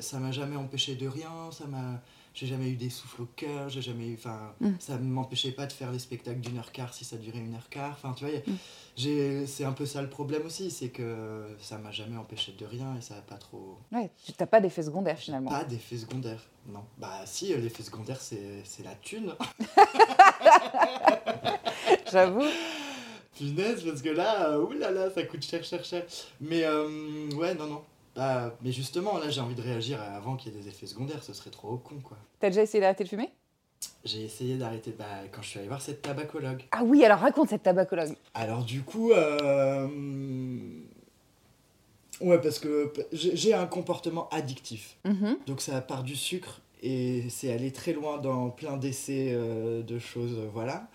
ça 0.01 0.19
m'a 0.19 0.31
jamais 0.31 0.55
empêché 0.55 0.93
de 0.95 1.07
rien. 1.07 1.49
Ça 1.51 1.65
m'a. 1.65 1.99
J'ai 2.33 2.47
jamais 2.47 2.69
eu 2.69 2.75
des 2.75 2.89
souffles 2.89 3.23
au 3.23 3.27
cœur, 3.35 3.67
j'ai 3.69 3.81
jamais 3.81 4.07
eu. 4.07 4.13
Enfin, 4.13 4.53
Mm. 4.61 4.69
ça 4.79 4.97
ne 4.97 5.03
m'empêchait 5.09 5.51
pas 5.51 5.65
de 5.65 5.73
faire 5.73 5.91
les 5.91 5.99
spectacles 5.99 6.39
d'une 6.39 6.57
heure 6.57 6.71
quart 6.71 6.93
si 6.93 7.03
ça 7.03 7.17
durait 7.17 7.39
une 7.39 7.55
heure 7.55 7.69
quart. 7.69 7.97
Enfin, 8.01 8.13
tu 8.17 8.25
vois, 8.25 8.33
Mm. 8.45 9.45
c'est 9.45 9.65
un 9.65 9.73
peu 9.73 9.85
ça 9.85 10.01
le 10.01 10.09
problème 10.09 10.45
aussi, 10.45 10.71
c'est 10.71 10.89
que 10.89 11.47
ça 11.59 11.77
m'a 11.77 11.91
jamais 11.91 12.17
empêché 12.17 12.53
de 12.57 12.65
rien 12.65 12.95
et 12.97 13.01
ça 13.01 13.15
n'a 13.15 13.21
pas 13.21 13.35
trop. 13.37 13.77
Ouais, 13.91 14.09
tu 14.25 14.31
n'as 14.39 14.45
pas 14.45 14.61
d'effet 14.61 14.83
secondaire 14.83 15.17
finalement. 15.17 15.49
Pas 15.49 15.63
d'effet 15.65 15.97
secondaire, 15.97 16.41
non. 16.67 16.83
Bah 16.97 17.21
si, 17.25 17.53
l'effet 17.55 17.83
secondaire, 17.83 18.21
c'est 18.21 18.61
c'est 18.63 18.83
la 18.83 18.95
thune. 18.95 19.33
J'avoue. 22.11 22.45
Punaise, 23.37 23.83
parce 23.83 24.01
que 24.01 24.09
là, 24.09 24.49
euh, 24.51 24.63
oulala, 24.65 25.09
ça 25.11 25.23
coûte 25.23 25.43
cher, 25.45 25.63
cher, 25.63 25.83
cher. 25.85 26.05
Mais 26.41 26.63
euh, 26.63 27.29
ouais, 27.35 27.53
non, 27.55 27.67
non. 27.67 27.81
Bah, 28.19 28.53
mais 28.61 28.73
justement, 28.73 29.17
là, 29.17 29.29
j'ai 29.29 29.39
envie 29.39 29.55
de 29.55 29.61
réagir 29.61 30.01
avant 30.01 30.35
qu'il 30.35 30.51
y 30.51 30.57
ait 30.57 30.59
des 30.59 30.67
effets 30.67 30.87
secondaires, 30.87 31.23
ce 31.23 31.31
serait 31.31 31.51
trop 31.51 31.77
con, 31.77 31.95
quoi. 32.03 32.17
T'as 32.41 32.49
déjà 32.49 32.63
essayé 32.63 32.81
d'arrêter 32.81 33.05
de 33.05 33.09
fumer? 33.09 33.29
J'ai 34.03 34.25
essayé 34.25 34.57
d'arrêter 34.57 34.93
bah, 34.99 35.05
quand 35.31 35.41
je 35.41 35.47
suis 35.47 35.59
allé 35.59 35.69
voir 35.69 35.81
cette 35.81 36.01
tabacologue. 36.01 36.65
Ah 36.73 36.83
oui, 36.83 37.05
alors 37.05 37.19
raconte 37.19 37.47
cette 37.47 37.63
tabacologue. 37.63 38.13
Alors 38.33 38.65
du 38.65 38.81
coup, 38.81 39.13
euh, 39.13 39.87
ouais, 42.19 42.41
parce 42.41 42.59
que 42.59 42.91
j'ai 43.13 43.53
un 43.53 43.67
comportement 43.67 44.27
addictif. 44.33 44.97
Mhm. 45.05 45.37
Donc 45.47 45.61
ça 45.61 45.79
part 45.79 46.03
du 46.03 46.17
sucre 46.17 46.59
et 46.83 47.23
c'est 47.29 47.53
aller 47.53 47.71
très 47.71 47.93
loin 47.93 48.17
dans 48.17 48.49
plein 48.49 48.75
d'essais 48.75 49.29
euh, 49.31 49.81
de 49.81 49.97
choses, 49.97 50.39
euh, 50.39 50.49
voilà. 50.53 50.89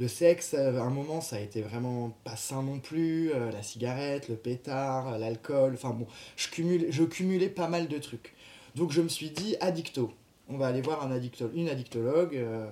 Le 0.00 0.08
sexe, 0.08 0.54
euh, 0.54 0.78
à 0.78 0.84
un 0.84 0.88
moment, 0.88 1.20
ça 1.20 1.36
a 1.36 1.40
été 1.40 1.60
vraiment 1.60 2.16
pas 2.24 2.34
sain 2.34 2.62
non 2.62 2.78
plus. 2.78 3.30
euh, 3.32 3.52
la 3.52 3.62
cigarette, 3.62 4.30
le 4.30 4.34
pétard, 4.34 5.18
l'alcool, 5.18 5.74
enfin 5.74 5.90
bon, 5.90 6.06
je, 6.36 6.48
cumulais 7.04 7.50
pas 7.50 7.68
mal 7.68 7.86
de 7.86 7.98
trucs. 7.98 8.34
Donc 8.76 8.92
je 8.92 9.02
me 9.02 9.08
suis 9.08 9.28
dit, 9.28 9.56
addicto, 9.60 10.10
on 10.48 10.56
va 10.56 10.68
aller 10.68 10.80
voir 10.80 11.02
un 11.02 11.10
une 11.54 11.68
addictologue. 11.68 12.34
euh, 12.34 12.66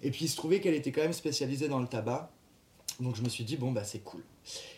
et 0.00 0.10
puis 0.10 0.24
il 0.24 0.28
se 0.28 0.36
trouvait 0.36 0.60
qu'elle 0.60 0.74
était 0.74 0.92
quand 0.92 1.02
même 1.02 1.12
spécialisée 1.12 1.68
dans 1.68 1.78
le 1.78 1.86
tabac. 1.86 2.30
Donc 3.00 3.16
je 3.16 3.22
me 3.22 3.28
suis 3.28 3.44
dit, 3.44 3.58
bon, 3.58 3.70
bah 3.70 3.84
c'est 3.84 4.02
cool. 4.02 4.22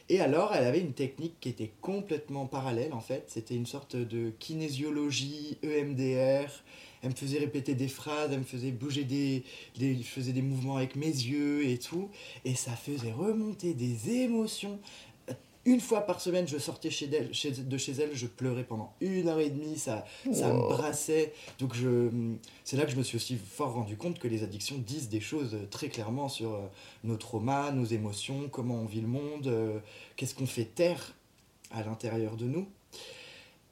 Et 0.08 0.20
alors, 0.20 0.52
elle 0.52 0.64
avait 0.64 0.80
une 0.80 0.94
technique 0.94 1.36
qui 1.40 1.48
était 1.48 1.70
complètement 1.80 2.46
parallèle 2.46 2.92
en 2.92 3.00
fait. 3.00 3.26
C'était 3.28 3.54
une 3.54 3.66
sorte 3.66 3.94
de 3.94 4.30
kinésiologie, 4.40 5.58
EMDR. 5.62 6.50
Elle 7.04 7.10
me 7.10 7.14
faisait 7.14 7.38
répéter 7.38 7.74
des 7.74 7.86
phrases, 7.88 8.30
elle 8.32 8.38
me 8.40 8.44
faisait 8.44 8.70
bouger 8.72 9.04
des, 9.04 9.44
des. 9.78 9.94
Je 9.96 10.02
faisais 10.02 10.32
des 10.32 10.42
mouvements 10.42 10.76
avec 10.78 10.96
mes 10.96 11.06
yeux 11.06 11.68
et 11.68 11.78
tout. 11.78 12.08
Et 12.46 12.54
ça 12.54 12.72
faisait 12.72 13.12
remonter 13.12 13.74
des 13.74 14.10
émotions. 14.22 14.80
Une 15.66 15.80
fois 15.80 16.02
par 16.02 16.20
semaine, 16.20 16.46
je 16.46 16.58
sortais 16.58 16.90
chez 16.90 17.08
elle, 17.10 17.32
chez- 17.32 17.50
de 17.50 17.78
chez 17.78 17.92
elle, 17.92 18.10
je 18.14 18.26
pleurais 18.26 18.64
pendant 18.64 18.92
une 19.00 19.28
heure 19.28 19.40
et 19.40 19.48
demie, 19.48 19.78
ça, 19.78 20.04
ça 20.30 20.52
me 20.52 20.58
brassait. 20.60 21.32
Donc 21.58 21.74
je, 21.74 22.10
c'est 22.64 22.76
là 22.76 22.84
que 22.84 22.90
je 22.90 22.96
me 22.96 23.02
suis 23.02 23.16
aussi 23.16 23.36
fort 23.36 23.72
rendu 23.72 23.96
compte 23.96 24.18
que 24.18 24.28
les 24.28 24.42
addictions 24.42 24.76
disent 24.76 25.08
des 25.08 25.20
choses 25.22 25.56
très 25.70 25.88
clairement 25.88 26.28
sur 26.28 26.52
euh, 26.54 26.60
nos 27.02 27.16
traumas, 27.16 27.70
nos 27.72 27.86
émotions, 27.86 28.50
comment 28.50 28.74
on 28.74 28.84
vit 28.84 29.00
le 29.00 29.06
monde, 29.08 29.46
euh, 29.46 29.78
qu'est-ce 30.16 30.34
qu'on 30.34 30.46
fait 30.46 30.66
taire 30.66 31.14
à 31.70 31.82
l'intérieur 31.82 32.36
de 32.36 32.44
nous. 32.44 32.66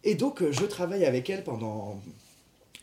Et 0.03 0.15
donc 0.15 0.41
euh, 0.43 0.51
je 0.51 0.65
travaille 0.65 1.05
avec 1.05 1.29
elle 1.29 1.45
pendant, 1.45 2.01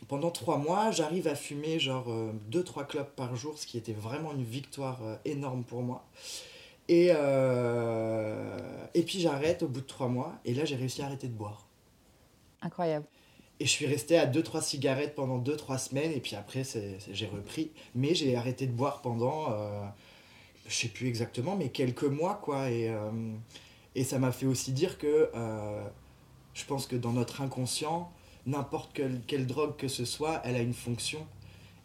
pendant 0.08 0.30
trois 0.30 0.58
mois, 0.58 0.90
j'arrive 0.90 1.28
à 1.28 1.34
fumer 1.34 1.78
genre 1.78 2.08
2-3 2.50 2.86
clopes 2.86 3.14
par 3.14 3.36
jour, 3.36 3.58
ce 3.58 3.66
qui 3.66 3.78
était 3.78 3.92
vraiment 3.92 4.32
une 4.32 4.44
victoire 4.44 5.02
euh, 5.02 5.16
énorme 5.24 5.64
pour 5.64 5.82
moi. 5.82 6.04
Et, 6.88 7.10
euh, 7.10 8.58
et 8.94 9.02
puis 9.02 9.20
j'arrête 9.20 9.62
au 9.62 9.68
bout 9.68 9.80
de 9.80 9.86
trois 9.86 10.08
mois, 10.08 10.34
et 10.44 10.54
là 10.54 10.64
j'ai 10.64 10.74
réussi 10.74 11.02
à 11.02 11.06
arrêter 11.06 11.28
de 11.28 11.34
boire. 11.34 11.66
Incroyable. 12.62 13.06
Et 13.60 13.66
je 13.66 13.70
suis 13.70 13.86
resté 13.86 14.18
à 14.18 14.26
2-3 14.26 14.62
cigarettes 14.62 15.14
pendant 15.14 15.38
2-3 15.38 15.78
semaines, 15.78 16.12
et 16.12 16.20
puis 16.20 16.34
après 16.34 16.62
j'ai 16.64 17.26
repris. 17.26 17.70
Mais 17.94 18.14
j'ai 18.14 18.34
arrêté 18.34 18.66
de 18.66 18.72
boire 18.72 19.02
pendant, 19.02 19.52
euh, 19.52 19.84
je 20.66 20.74
sais 20.74 20.88
plus 20.88 21.06
exactement, 21.08 21.56
mais 21.56 21.68
quelques 21.68 22.04
mois, 22.04 22.40
quoi. 22.42 22.70
Et, 22.70 22.88
euh, 22.88 23.10
et 23.94 24.02
ça 24.02 24.18
m'a 24.18 24.32
fait 24.32 24.46
aussi 24.46 24.72
dire 24.72 24.98
que 24.98 25.30
euh, 25.34 25.84
je 26.54 26.64
pense 26.64 26.86
que 26.86 26.96
dans 26.96 27.12
notre 27.12 27.42
inconscient, 27.42 28.10
n'importe 28.46 28.92
quelle, 28.92 29.20
quelle 29.26 29.46
drogue 29.46 29.76
que 29.76 29.88
ce 29.88 30.04
soit, 30.04 30.40
elle 30.44 30.56
a 30.56 30.60
une 30.60 30.74
fonction. 30.74 31.26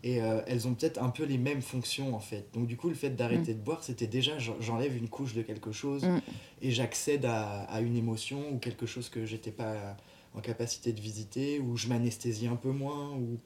Et 0.03 0.21
euh, 0.21 0.41
elles 0.45 0.67
ont 0.67 0.75
peut-être 0.75 1.01
un 1.01 1.09
peu 1.09 1.23
les 1.23 1.39
mêmes 1.39 1.63
fonctions 1.63 2.15
en 2.15 2.19
fait. 2.19 2.47
Donc 2.53 2.67
du 2.67 2.77
coup, 2.77 2.89
le 2.89 2.95
fait 2.95 3.09
d'arrêter 3.09 3.53
de 3.55 3.59
boire, 3.59 3.83
c'était 3.83 4.05
déjà 4.05 4.37
j'enlève 4.37 4.95
une 4.95 5.09
couche 5.09 5.33
de 5.33 5.41
quelque 5.41 5.71
chose 5.71 6.03
Mm. 6.05 6.19
et 6.61 6.69
j'accède 6.71 7.25
à, 7.25 7.63
à 7.63 7.81
une 7.81 7.95
émotion 7.97 8.51
ou 8.51 8.59
quelque 8.59 8.85
chose 8.85 9.09
que 9.09 9.25
j'étais 9.25 9.51
pas 9.51 9.97
en 10.35 10.41
capacité 10.41 10.91
de 10.93 10.99
visiter, 11.01 11.59
ou 11.59 11.75
je 11.77 11.87
m'anesthésie 11.87 12.45
un 12.47 12.55
peu 12.57 12.69
moins, 12.71 13.11
ou 13.15 13.37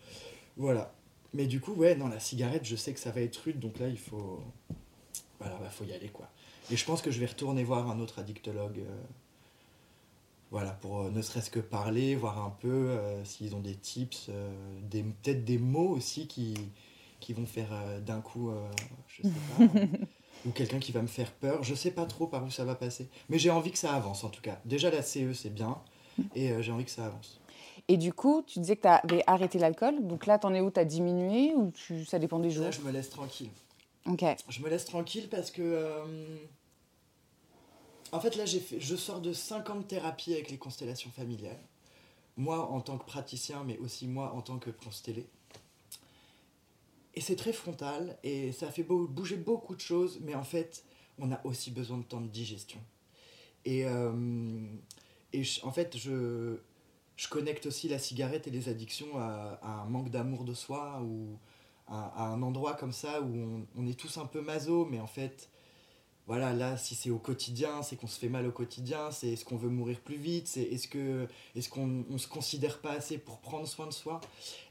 voilà. 0.58 0.94
Mais 1.34 1.46
du 1.46 1.62
coup, 1.62 1.74
ouais, 1.74 1.96
non, 1.96 2.08
la 2.08 2.20
cigarette, 2.20 2.66
je 2.66 2.76
sais 2.76 2.92
que 2.94 3.00
ça 3.00 3.12
va 3.12 3.22
être 3.22 3.38
rude, 3.38 3.60
donc 3.60 3.78
là, 3.80 3.88
il 3.88 3.98
faut, 4.00 4.42
voilà, 5.40 5.56
bah, 5.62 5.70
faut 5.70 5.86
y 5.86 5.94
aller 5.94 6.10
quoi. 6.10 6.28
Et 6.72 6.76
je 6.76 6.84
pense 6.84 7.02
que 7.02 7.12
je 7.12 7.20
vais 7.20 7.28
retourner 7.28 7.64
voir 7.64 7.90
un 7.90 8.00
autre 8.00 8.20
addictologue. 8.20 8.80
euh, 8.80 9.02
voilà, 10.52 10.72
pour 10.72 11.02
euh, 11.02 11.10
ne 11.12 11.22
serait-ce 11.22 11.50
que 11.50 11.60
parler, 11.60 12.16
voir 12.16 12.44
un 12.44 12.50
peu 12.50 12.68
euh, 12.68 13.24
s'ils 13.24 13.56
ont 13.56 13.60
des 13.60 13.76
tips, 13.76 14.28
euh, 14.30 14.50
des, 14.82 15.04
peut-être 15.04 15.46
des 15.46 15.58
mots 15.58 15.90
aussi 15.90 16.28
qui, 16.28 16.56
qui 17.20 17.34
vont 17.34 17.46
faire 17.46 17.70
d'un 18.02 18.22
coup, 18.22 18.52
je 19.08 19.24
sais 19.24 19.30
pas, 19.58 19.64
ou 20.46 20.52
quelqu'un 20.52 20.80
qui 20.80 20.92
va 20.92 21.02
me 21.02 21.08
faire 21.08 21.32
peur. 21.32 21.64
Je 21.64 21.76
sais 21.76 21.92
pas 21.92 22.06
trop 22.06 22.28
par 22.28 22.44
où 22.44 22.50
ça 22.50 22.66
va 22.66 22.76
passer. 22.76 23.10
Mais 23.30 23.38
j'ai 23.38 23.52
envie 23.52 23.72
que 23.72 23.78
ça 23.78 23.94
avance 23.94 24.24
en 24.24 24.30
tout 24.30 24.42
cas. 24.42 24.60
Déjà 24.66 24.90
la 24.90 25.02
CE 25.04 25.34
c'est 25.34 25.54
bien, 25.54 25.78
et 26.36 26.52
euh, 26.52 26.62
j'ai 26.62 26.72
envie 26.72 26.86
que 26.86 26.92
ça 26.92 27.06
avance. 27.06 27.40
Et 27.88 27.98
du 27.98 28.14
coup, 28.14 28.44
tu 28.46 28.60
disais 28.60 28.76
que 28.76 28.84
tu 28.84 28.88
avais 28.88 29.24
arrêté 29.26 29.58
l'alcool. 29.58 30.06
Donc 30.06 30.28
là, 30.28 30.38
t'en 30.38 30.54
es 30.54 30.62
où? 30.62 30.70
T'as 30.70 30.86
diminué 30.86 31.56
ou 31.56 31.72
tu... 31.72 32.06
ça 32.06 32.20
dépend 32.20 32.38
des 32.38 32.52
jours? 32.52 32.66
Là 32.66 32.72
je 32.72 32.82
me 32.82 32.92
laisse 32.92 33.10
tranquille. 33.10 33.50
Ok. 34.06 34.24
Je 34.48 34.62
me 34.62 34.70
laisse 34.70 34.86
tranquille 34.86 35.28
parce 35.30 35.52
que. 35.52 35.62
euh, 35.62 36.06
en 38.12 38.20
fait, 38.20 38.36
là, 38.36 38.46
fait, 38.46 38.80
je 38.80 38.96
sors 38.96 39.22
de 39.22 39.34
50 39.34 39.88
thérapies 39.88 40.34
avec 40.34 40.50
les 40.50 40.58
constellations 40.58 41.12
familiales. 41.12 41.60
Moi, 42.38 42.60
en 42.72 42.82
tant 42.82 42.98
que 42.98 43.06
praticien, 43.06 43.64
mais 43.66 43.78
aussi 43.80 44.08
moi, 44.08 44.34
en 44.34 44.42
tant 44.42 44.60
que 44.60 44.70
constellé. 44.70 45.28
Et 47.16 47.22
c'est 47.22 47.36
très 47.36 47.54
frontal 47.54 48.18
et 48.24 48.52
ça 48.52 48.72
fait 48.72 48.84
bouger 48.84 49.36
beaucoup 49.36 49.76
de 49.76 49.82
choses, 49.82 50.20
mais 50.22 50.36
en 50.36 50.44
fait, 50.44 50.86
on 51.18 51.32
a 51.32 51.46
aussi 51.46 51.72
besoin 51.72 51.98
de 51.98 52.04
temps 52.04 52.22
de 52.22 52.28
digestion. 52.28 52.80
Et, 53.66 53.86
euh, 53.86 54.62
et 55.34 55.44
en 55.64 55.72
fait, 55.72 55.98
je, 55.98 56.58
je 57.18 57.28
connecte 57.28 57.66
aussi 57.66 57.90
la 57.90 58.00
cigarette 58.00 58.48
et 58.48 58.52
les 58.52 58.70
addictions 58.70 59.18
à, 59.18 59.60
un 59.62 59.86
manque 59.86 60.10
d'amour 60.10 60.46
de 60.46 60.54
soi 60.54 61.02
ou 61.04 61.38
à, 61.88 62.24
à 62.24 62.28
un 62.30 62.42
endroit 62.42 62.76
comme 62.76 62.94
ça 62.94 63.22
où 63.22 63.36
on, 63.36 63.68
on 63.76 63.88
est 63.88 64.00
tous 64.00 64.18
un 64.18 64.26
peu 64.26 64.40
maso, 64.40 64.86
mais 64.86 65.00
en 65.00 65.08
fait, 65.08 65.50
voilà, 66.30 66.54
là, 66.54 66.78
si 66.78 66.94
c'est 66.94 67.10
au 67.10 67.18
quotidien, 67.18 67.82
c'est 67.82 67.96
qu'on 67.96 68.06
se 68.06 68.20
fait 68.20 68.30
mal 68.30 68.46
au 68.46 68.52
quotidien, 68.52 69.10
c'est 69.10 69.30
est-ce 69.30 69.44
qu'on 69.44 69.58
veut 69.58 69.68
mourir 69.68 70.00
plus 70.00 70.16
vite, 70.16 70.48
c'est 70.48 70.62
est-ce 70.62 70.88
est-ce 71.56 71.70
qu'on 71.70 72.06
on 72.08 72.20
se 72.20 72.28
considère 72.28 72.82
pas 72.82 72.92
assez 72.92 73.18
pour 73.18 73.40
prendre 73.40 73.68
soin 73.68 73.88
de 73.88 73.94
soi? 73.94 74.22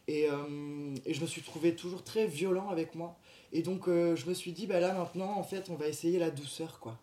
Et, 0.07 0.29
euh, 0.31 0.95
et 1.05 1.15
je 1.15 1.21
me 1.21 1.27
suis 1.27 1.43
trouvé 1.43 1.75
toujours 1.75 2.05
très 2.05 2.29
violent 2.29 2.69
avec 2.69 2.95
moi. 2.95 3.19
Et 3.51 3.63
donc, 3.63 3.89
euh, 3.89 4.15
je 4.15 4.27
me 4.27 4.35
suis 4.35 4.53
dit, 4.53 4.69
bah 4.69 4.79
là, 4.79 4.95
maintenant, 4.95 5.37
en 5.37 5.43
fait, 5.43 5.69
on 5.69 5.75
va 5.75 5.89
essayer 5.89 6.21
la 6.21 6.31
douceur, 6.31 6.79
quoi. 6.79 6.97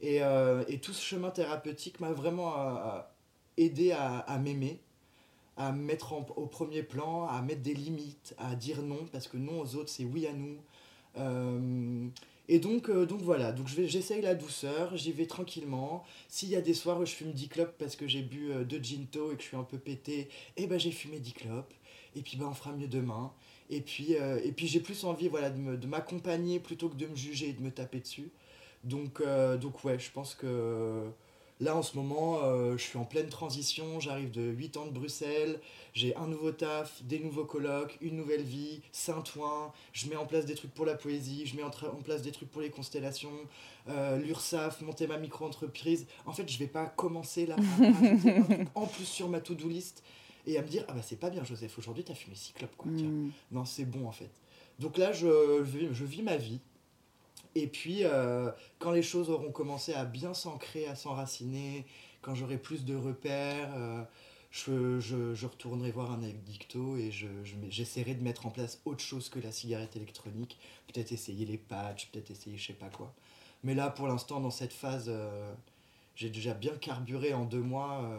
Et, 0.00 0.22
euh, 0.22 0.62
et 0.68 0.78
tout 0.78 0.92
ce 0.92 1.04
chemin 1.04 1.30
thérapeutique 1.30 1.98
m'a 1.98 2.12
vraiment 2.12 2.54
aidé 3.56 3.90
à, 3.90 4.38
m'aimer, 4.38 4.78
à 5.56 5.72
me 5.72 5.82
mettre 5.82 6.12
au 6.12 6.46
premier 6.46 6.84
plan, 6.84 7.26
à 7.26 7.42
mettre 7.42 7.62
des 7.62 7.74
limites, 7.74 8.36
à 8.38 8.54
dire 8.54 8.82
non, 8.82 9.08
parce 9.10 9.26
que 9.26 9.36
non 9.36 9.60
aux 9.60 9.74
autres, 9.74 9.90
c'est 9.90 10.04
oui 10.04 10.28
à 10.28 10.32
nous. 10.32 10.58
Et 12.52 12.58
donc, 12.58 12.88
euh, 12.88 13.06
donc 13.06 13.20
voilà, 13.22 13.52
donc 13.52 13.68
j'essaye 13.68 14.22
la 14.22 14.34
douceur, 14.34 14.96
j'y 14.96 15.12
vais 15.12 15.26
tranquillement. 15.26 16.02
S'il 16.26 16.48
y 16.48 16.56
a 16.56 16.60
des 16.60 16.74
soirs 16.74 16.98
où 16.98 17.06
je 17.06 17.12
fume 17.12 17.30
10 17.30 17.48
clopes 17.48 17.76
parce 17.78 17.94
que 17.94 18.08
j'ai 18.08 18.22
bu 18.22 18.50
euh, 18.50 18.64
deux 18.64 18.82
ginto 18.82 19.30
et 19.30 19.36
que 19.36 19.42
je 19.42 19.46
suis 19.46 19.56
un 19.56 19.62
peu 19.62 19.78
pété, 19.78 20.28
eh 20.56 20.66
ben 20.66 20.76
j'ai 20.76 20.90
fumé 20.90 21.20
10 21.20 21.32
clopes. 21.32 21.72
Et 22.16 22.22
puis 22.22 22.36
ben, 22.36 22.46
on 22.46 22.54
fera 22.54 22.72
mieux 22.72 22.88
demain. 22.88 23.32
Et 23.70 23.80
puis, 23.80 24.16
euh, 24.16 24.40
et 24.42 24.50
puis 24.50 24.66
j'ai 24.66 24.80
plus 24.80 25.04
envie 25.04 25.28
voilà, 25.28 25.50
de 25.50 25.86
m'accompagner 25.86 26.58
plutôt 26.58 26.88
que 26.88 26.96
de 26.96 27.06
me 27.06 27.14
juger 27.14 27.50
et 27.50 27.52
de 27.52 27.62
me 27.62 27.70
taper 27.70 28.00
dessus. 28.00 28.32
Donc, 28.82 29.20
euh, 29.20 29.56
donc 29.56 29.84
ouais, 29.84 30.00
je 30.00 30.10
pense 30.10 30.34
que 30.34 31.04
là 31.60 31.76
en 31.76 31.82
ce 31.82 31.96
moment, 31.96 32.40
euh, 32.42 32.76
je 32.76 32.82
suis 32.82 32.98
en 32.98 33.04
pleine 33.04 33.28
transition. 33.28 34.00
J'arrive 34.00 34.30
de 34.30 34.42
8 34.42 34.76
ans 34.76 34.86
de 34.86 34.90
Bruxelles. 34.90 35.60
J'ai 35.92 36.14
un 36.16 36.26
nouveau 36.26 36.52
taf, 36.52 37.02
des 37.04 37.18
nouveaux 37.18 37.44
colloques, 37.44 37.98
une 38.00 38.16
nouvelle 38.16 38.42
vie, 38.42 38.80
Saint-Ouen. 38.92 39.72
Je 39.92 40.08
mets 40.08 40.16
en 40.16 40.26
place 40.26 40.46
des 40.46 40.54
trucs 40.54 40.72
pour 40.72 40.86
la 40.86 40.94
poésie, 40.94 41.46
je 41.46 41.56
mets 41.56 41.62
en, 41.62 41.70
place 41.70 42.22
des 42.22 42.32
trucs 42.32 42.50
pour 42.50 42.62
les 42.62 42.70
constellations, 42.70 43.32
euh, 43.88 44.18
l'URSAF, 44.18 44.80
monter 44.82 45.06
ma 45.06 45.18
micro-entreprise. 45.18 46.06
En 46.26 46.32
fait, 46.32 46.48
je 46.48 46.58
vais 46.58 46.68
pas 46.68 46.86
commencer 46.86 47.46
là 47.46 47.56
à 47.56 48.70
en 48.74 48.86
plus 48.86 49.04
sur 49.04 49.28
ma 49.28 49.40
to-do 49.40 49.68
list 49.68 50.02
et 50.46 50.58
à 50.58 50.62
me 50.62 50.68
dire 50.68 50.84
Ah 50.88 50.92
bah 50.92 51.02
c'est 51.02 51.18
pas 51.18 51.30
bien, 51.30 51.44
Joseph, 51.44 51.76
aujourd'hui 51.78 52.04
t'as 52.04 52.14
fumé 52.14 52.36
cyclope 52.36 52.74
quoi. 52.76 52.90
Hmm. 52.90 53.30
Non, 53.50 53.64
c'est 53.64 53.84
bon 53.84 54.06
en 54.06 54.12
fait. 54.12 54.30
Donc 54.78 54.96
là, 54.96 55.12
je, 55.12 55.62
je 55.92 56.04
vis 56.04 56.22
ma 56.22 56.36
vie. 56.36 56.60
Et 57.54 57.66
puis, 57.66 58.04
euh, 58.04 58.50
quand 58.78 58.92
les 58.92 59.02
choses 59.02 59.30
auront 59.30 59.50
commencé 59.50 59.92
à 59.94 60.04
bien 60.04 60.34
s'ancrer, 60.34 60.86
à 60.86 60.94
s'enraciner, 60.94 61.84
quand 62.22 62.34
j'aurai 62.34 62.58
plus 62.58 62.84
de 62.84 62.94
repères, 62.94 63.72
euh, 63.76 64.02
je, 64.50 65.00
je, 65.00 65.46
retournerai 65.46 65.90
voir 65.90 66.12
un 66.12 66.22
addicto 66.22 66.96
et 66.96 67.10
je, 67.10 67.26
je 67.44 67.54
j'essaierai 67.68 68.14
de 68.14 68.22
mettre 68.22 68.46
en 68.46 68.50
place 68.50 68.80
autre 68.84 69.02
chose 69.02 69.28
que 69.28 69.38
la 69.40 69.52
cigarette 69.52 69.96
électronique. 69.96 70.58
Peut-être 70.92 71.12
essayer 71.12 71.46
les 71.46 71.58
patchs, 71.58 72.08
peut-être 72.10 72.30
essayer 72.30 72.56
je 72.56 72.68
sais 72.68 72.72
pas 72.72 72.88
quoi. 72.88 73.12
Mais 73.64 73.74
là, 73.74 73.90
pour 73.90 74.08
l'instant, 74.08 74.40
dans 74.40 74.50
cette 74.50 74.72
phase, 74.72 75.06
euh, 75.08 75.52
j'ai 76.16 76.30
déjà 76.30 76.54
bien 76.54 76.76
carburé 76.76 77.34
en 77.34 77.44
deux 77.44 77.62
mois. 77.62 78.10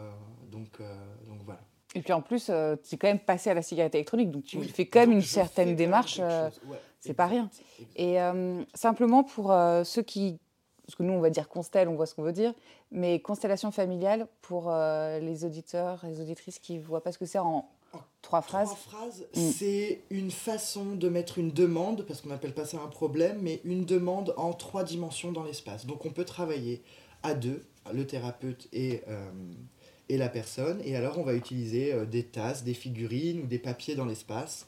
donc, 0.50 0.80
donc 1.28 1.40
voilà. 1.44 1.60
Et 1.94 2.00
puis 2.00 2.12
en 2.12 2.22
plus, 2.22 2.46
euh, 2.48 2.76
tu 2.82 2.94
es 2.94 2.98
quand 2.98 3.08
même 3.08 3.18
passé 3.20 3.50
à 3.50 3.54
la 3.54 3.62
cigarette 3.62 3.94
électronique, 3.94 4.30
donc 4.30 4.44
tu 4.44 4.58
Oui. 4.58 4.68
fais 4.68 4.86
quand 4.86 5.00
même 5.00 5.12
une 5.12 5.20
certaine 5.22 5.76
démarche. 5.76 6.18
euh. 6.22 6.48
Ouais, 6.66 6.78
c'est 7.00 7.12
pas 7.14 7.26
rien. 7.26 7.50
Et 7.96 8.20
euh, 8.20 8.62
simplement 8.74 9.24
pour 9.24 9.52
euh, 9.52 9.84
ceux 9.84 10.02
qui. 10.02 10.38
Parce 10.86 10.96
que 10.96 11.02
nous, 11.04 11.12
on 11.12 11.20
va 11.20 11.30
dire 11.30 11.48
constel, 11.48 11.88
on 11.88 11.94
voit 11.94 12.06
ce 12.06 12.14
qu'on 12.14 12.22
veut 12.22 12.32
dire. 12.32 12.54
Mais 12.90 13.20
constellation 13.20 13.70
familiale, 13.70 14.26
pour 14.42 14.70
les 14.72 15.44
auditeurs 15.44 16.04
et 16.04 16.08
les 16.08 16.20
auditrices 16.20 16.58
qui 16.58 16.78
ne 16.78 16.82
voient 16.82 17.02
pas 17.02 17.12
ce 17.12 17.18
que 17.18 17.24
c'est 17.24 17.38
en 17.38 17.68
trois 18.20 18.42
phrases. 18.42 18.68
Trois 18.68 18.76
phrases, 19.00 19.26
Mm. 19.36 19.50
c'est 19.52 20.00
une 20.10 20.30
façon 20.30 20.96
de 20.96 21.08
mettre 21.08 21.38
une 21.38 21.50
demande, 21.52 22.02
parce 22.06 22.20
qu'on 22.20 22.30
n'appelle 22.30 22.52
pas 22.54 22.64
ça 22.64 22.78
un 22.84 22.88
problème, 22.88 23.38
mais 23.42 23.60
une 23.64 23.84
demande 23.84 24.34
en 24.36 24.52
trois 24.54 24.82
dimensions 24.82 25.30
dans 25.32 25.44
l'espace. 25.44 25.86
Donc 25.86 26.04
on 26.04 26.10
peut 26.10 26.24
travailler 26.24 26.82
à 27.22 27.34
deux, 27.34 27.64
le 27.92 28.06
thérapeute 28.06 28.68
et, 28.72 29.02
euh, 29.08 29.30
et 30.12 30.18
la 30.18 30.28
personne, 30.28 30.78
et 30.84 30.94
alors 30.94 31.18
on 31.18 31.22
va 31.22 31.32
utiliser 31.32 31.90
euh, 31.94 32.04
des 32.04 32.22
tasses, 32.22 32.64
des 32.64 32.74
figurines 32.74 33.40
ou 33.40 33.46
des 33.46 33.58
papiers 33.58 33.94
dans 33.94 34.04
l'espace. 34.04 34.66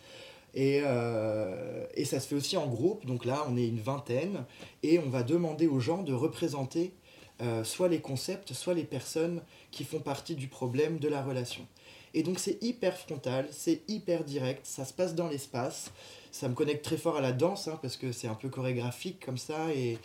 Et, 0.54 0.80
euh, 0.82 1.84
et 1.94 2.06
ça 2.06 2.18
se 2.18 2.28
fait 2.28 2.34
aussi 2.34 2.56
en 2.56 2.66
groupe, 2.66 3.04
donc 3.04 3.26
là 3.26 3.44
on 3.50 3.56
est 3.58 3.68
une 3.68 3.80
vingtaine, 3.80 4.44
et 4.82 4.98
on 4.98 5.10
va 5.10 5.22
demander 5.22 5.66
aux 5.66 5.80
gens 5.80 6.02
de 6.02 6.14
représenter 6.14 6.94
euh, 7.42 7.62
soit 7.62 7.88
les 7.88 8.00
concepts, 8.00 8.54
soit 8.54 8.72
les 8.72 8.84
personnes 8.84 9.42
qui 9.70 9.84
font 9.84 9.98
partie 9.98 10.34
du 10.34 10.48
problème 10.48 10.98
de 10.98 11.08
la 11.08 11.22
relation. 11.22 11.66
Et 12.14 12.22
donc 12.22 12.38
c'est 12.38 12.62
hyper 12.62 12.96
frontal, 12.96 13.46
c'est 13.50 13.82
hyper 13.86 14.24
direct, 14.24 14.64
ça 14.64 14.86
se 14.86 14.94
passe 14.94 15.14
dans 15.14 15.28
l'espace. 15.28 15.90
Ça 16.34 16.48
me 16.48 16.54
connecte 16.54 16.84
très 16.84 16.96
fort 16.96 17.16
à 17.16 17.20
la 17.20 17.30
danse, 17.30 17.68
hein, 17.68 17.78
parce 17.80 17.96
que 17.96 18.10
c'est 18.10 18.26
un 18.26 18.34
peu 18.34 18.48
chorégraphique 18.48 19.24
comme 19.24 19.38
ça. 19.38 19.72
Et, 19.72 19.98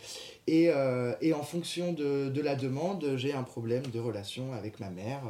et, 0.46 0.70
euh, 0.70 1.16
et 1.22 1.34
en 1.34 1.42
fonction 1.42 1.92
de, 1.92 2.30
de 2.30 2.42
la 2.42 2.56
demande, 2.56 3.16
j'ai 3.16 3.34
un 3.34 3.42
problème 3.42 3.82
de 3.88 4.00
relation 4.00 4.54
avec 4.54 4.80
ma 4.80 4.92
mère. 4.92 5.24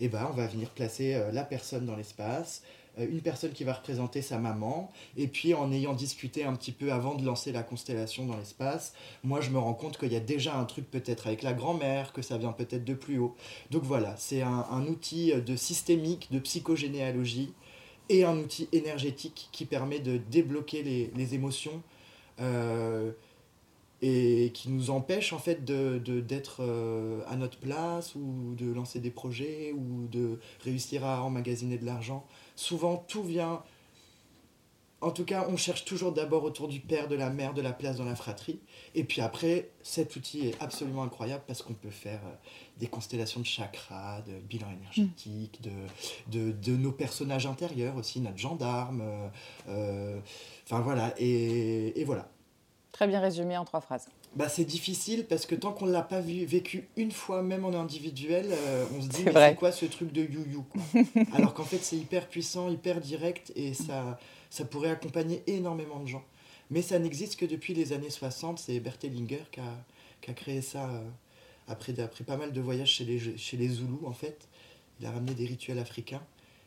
et 0.00 0.08
ben, 0.08 0.26
on 0.28 0.34
va 0.34 0.48
venir 0.48 0.70
placer 0.70 1.14
euh, 1.14 1.30
la 1.30 1.44
personne 1.44 1.86
dans 1.86 1.94
l'espace, 1.94 2.64
euh, 2.98 3.06
une 3.08 3.20
personne 3.20 3.52
qui 3.52 3.62
va 3.62 3.74
représenter 3.74 4.22
sa 4.22 4.38
maman. 4.38 4.90
Et 5.16 5.28
puis 5.28 5.54
en 5.54 5.70
ayant 5.70 5.94
discuté 5.94 6.42
un 6.42 6.56
petit 6.56 6.72
peu 6.72 6.92
avant 6.92 7.14
de 7.14 7.24
lancer 7.24 7.52
la 7.52 7.62
constellation 7.62 8.26
dans 8.26 8.36
l'espace, 8.36 8.92
moi 9.22 9.40
je 9.40 9.50
me 9.50 9.58
rends 9.60 9.74
compte 9.74 9.98
qu'il 9.98 10.12
y 10.12 10.16
a 10.16 10.20
déjà 10.20 10.56
un 10.56 10.64
truc 10.64 10.90
peut-être 10.90 11.28
avec 11.28 11.44
la 11.44 11.52
grand-mère, 11.52 12.12
que 12.12 12.22
ça 12.22 12.38
vient 12.38 12.52
peut-être 12.52 12.84
de 12.84 12.94
plus 12.94 13.18
haut. 13.18 13.36
Donc 13.70 13.84
voilà, 13.84 14.16
c'est 14.18 14.42
un 14.42 14.86
outil 14.88 15.32
de 15.32 15.54
systémique, 15.54 16.26
de 16.32 16.40
psychogénéalogie 16.40 17.52
et 18.08 18.24
un 18.24 18.36
outil 18.38 18.68
énergétique 18.72 19.48
qui 19.52 19.64
permet 19.64 20.00
de 20.00 20.18
débloquer 20.18 20.82
les, 20.82 21.34
émotions 21.34 21.82
euh, 22.40 23.12
et 24.02 24.50
qui 24.52 24.68
nous 24.68 24.90
empêche 24.90 25.32
en 25.32 25.38
fait 25.38 25.64
de, 25.64 25.98
de- 25.98 26.20
d'être 26.20 26.58
euh, 26.60 27.22
à 27.26 27.36
notre 27.36 27.58
place 27.58 28.14
ou 28.14 28.54
de 28.56 28.70
lancer 28.72 29.00
des 29.00 29.10
projets 29.10 29.72
ou 29.72 30.06
de 30.08 30.38
réussir 30.60 31.04
à 31.04 31.22
emmagasiner 31.22 31.78
de 31.78 31.86
l'argent. 31.86 32.26
Souvent 32.56 32.96
tout 33.08 33.22
vient... 33.22 33.62
En 35.04 35.10
tout 35.10 35.24
cas, 35.24 35.46
on 35.50 35.56
cherche 35.56 35.84
toujours 35.84 36.12
d'abord 36.12 36.44
autour 36.44 36.66
du 36.68 36.80
père, 36.80 37.08
de 37.08 37.14
la 37.14 37.28
mère, 37.30 37.52
de 37.54 37.60
la 37.62 37.72
place 37.72 37.96
dans 37.96 38.04
la 38.04 38.16
fratrie. 38.16 38.58
Et 38.94 39.04
puis 39.04 39.20
après, 39.20 39.68
cet 39.82 40.16
outil 40.16 40.48
est 40.48 40.62
absolument 40.62 41.02
incroyable 41.02 41.44
parce 41.46 41.62
qu'on 41.62 41.74
peut 41.74 41.90
faire 41.90 42.20
euh, 42.24 42.34
des 42.78 42.86
constellations 42.86 43.40
de 43.40 43.46
chakras, 43.46 44.22
de 44.22 44.32
bilan 44.48 44.68
énergétique, 44.72 45.60
de, 45.62 45.70
de, 46.32 46.52
de 46.52 46.76
nos 46.76 46.92
personnages 46.92 47.46
intérieurs 47.46 47.96
aussi, 47.96 48.20
notre 48.20 48.38
gendarme. 48.38 49.02
euh, 49.02 49.28
euh, 49.68 50.18
Enfin 50.66 50.80
voilà, 50.80 51.12
et, 51.18 52.00
et 52.00 52.04
voilà. 52.04 52.28
Très 52.92 53.06
bien 53.08 53.20
résumé 53.20 53.56
en 53.58 53.64
trois 53.64 53.80
phrases. 53.80 54.06
Bah, 54.36 54.48
c'est 54.48 54.64
difficile 54.64 55.26
parce 55.26 55.46
que 55.46 55.54
tant 55.56 55.72
qu'on 55.72 55.86
ne 55.86 55.92
l'a 55.92 56.02
pas 56.02 56.20
vu, 56.20 56.44
vécu 56.44 56.88
une 56.96 57.10
fois, 57.12 57.42
même 57.42 57.64
en 57.64 57.72
individuel, 57.74 58.46
euh, 58.50 58.84
on 58.96 59.02
se 59.02 59.08
dit, 59.08 59.24
mais 59.24 59.32
c'est 59.32 59.54
quoi 59.56 59.72
ce 59.72 59.84
truc 59.86 60.12
de 60.12 60.22
you-you 60.22 60.64
Alors 61.34 61.54
qu'en 61.54 61.64
fait, 61.64 61.78
c'est 61.82 61.96
hyper 61.96 62.28
puissant, 62.28 62.68
hyper 62.70 63.00
direct 63.00 63.52
et 63.56 63.74
ça, 63.74 64.18
ça 64.54 64.64
pourrait 64.64 64.90
accompagner 64.90 65.42
énormément 65.48 65.98
de 65.98 66.06
gens. 66.06 66.22
Mais 66.70 66.80
ça 66.80 67.00
n'existe 67.00 67.36
que 67.36 67.44
depuis 67.44 67.74
les 67.74 67.92
années 67.92 68.08
60. 68.10 68.60
C'est 68.60 68.78
Berthellinger 68.78 69.44
qui 69.50 69.58
a, 69.58 69.64
qui 70.20 70.30
a 70.30 70.34
créé 70.34 70.62
ça 70.62 70.88
euh, 70.88 71.02
après, 71.66 71.98
après 71.98 72.22
pas 72.22 72.36
mal 72.36 72.52
de 72.52 72.60
voyages 72.60 72.90
chez 72.90 73.04
les, 73.04 73.36
chez 73.36 73.56
les 73.56 73.68
Zoulous, 73.68 74.06
en 74.06 74.12
fait. 74.12 74.46
Il 75.00 75.06
a 75.06 75.10
ramené 75.10 75.34
des 75.34 75.44
rituels 75.44 75.80
africains 75.80 76.22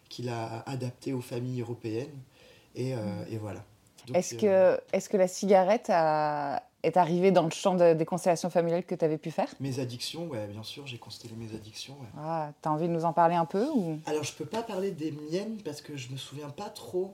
qu'il 0.09 0.27
a 0.27 0.63
adaptés 0.67 1.13
aux 1.13 1.21
familles 1.21 1.61
européennes. 1.61 2.19
Et, 2.75 2.93
euh, 2.93 2.97
mm. 2.97 3.33
et 3.33 3.37
voilà. 3.37 3.63
Est-ce 4.13 4.35
que, 4.35 4.79
est 4.91 5.07
que 5.07 5.17
la 5.17 5.27
cigarette 5.29 5.89
a, 5.89 6.63
est 6.83 6.97
arrivée 6.97 7.31
dans 7.31 7.43
le 7.43 7.51
champ 7.51 7.75
des 7.75 8.05
constellations 8.05 8.49
familiales 8.49 8.83
que 8.83 8.95
tu 8.95 9.05
avais 9.05 9.17
pu 9.17 9.31
faire? 9.31 9.49
Mes 9.61 9.79
addictions, 9.79 10.27
ouais, 10.27 10.47
bien 10.47 10.63
sûr, 10.63 10.85
j'ai 10.87 10.97
constellé 10.97 11.35
mes 11.35 11.55
addictions. 11.55 11.93
Ouais. 11.93 12.07
Ah, 12.17 12.51
T'as 12.61 12.69
envie 12.69 12.87
de 12.87 12.93
nous 12.93 13.05
en 13.05 13.13
parler 13.13 13.35
un 13.35 13.45
peu 13.45 13.65
ou... 13.69 13.99
Alors, 14.05 14.23
je 14.23 14.33
peux 14.33 14.45
pas 14.45 14.61
parler 14.61 14.91
des 14.91 15.11
miennes 15.31 15.57
parce 15.63 15.81
que 15.81 15.95
je 15.95 16.11
me 16.11 16.17
souviens 16.17 16.49
pas 16.49 16.69
trop. 16.69 17.13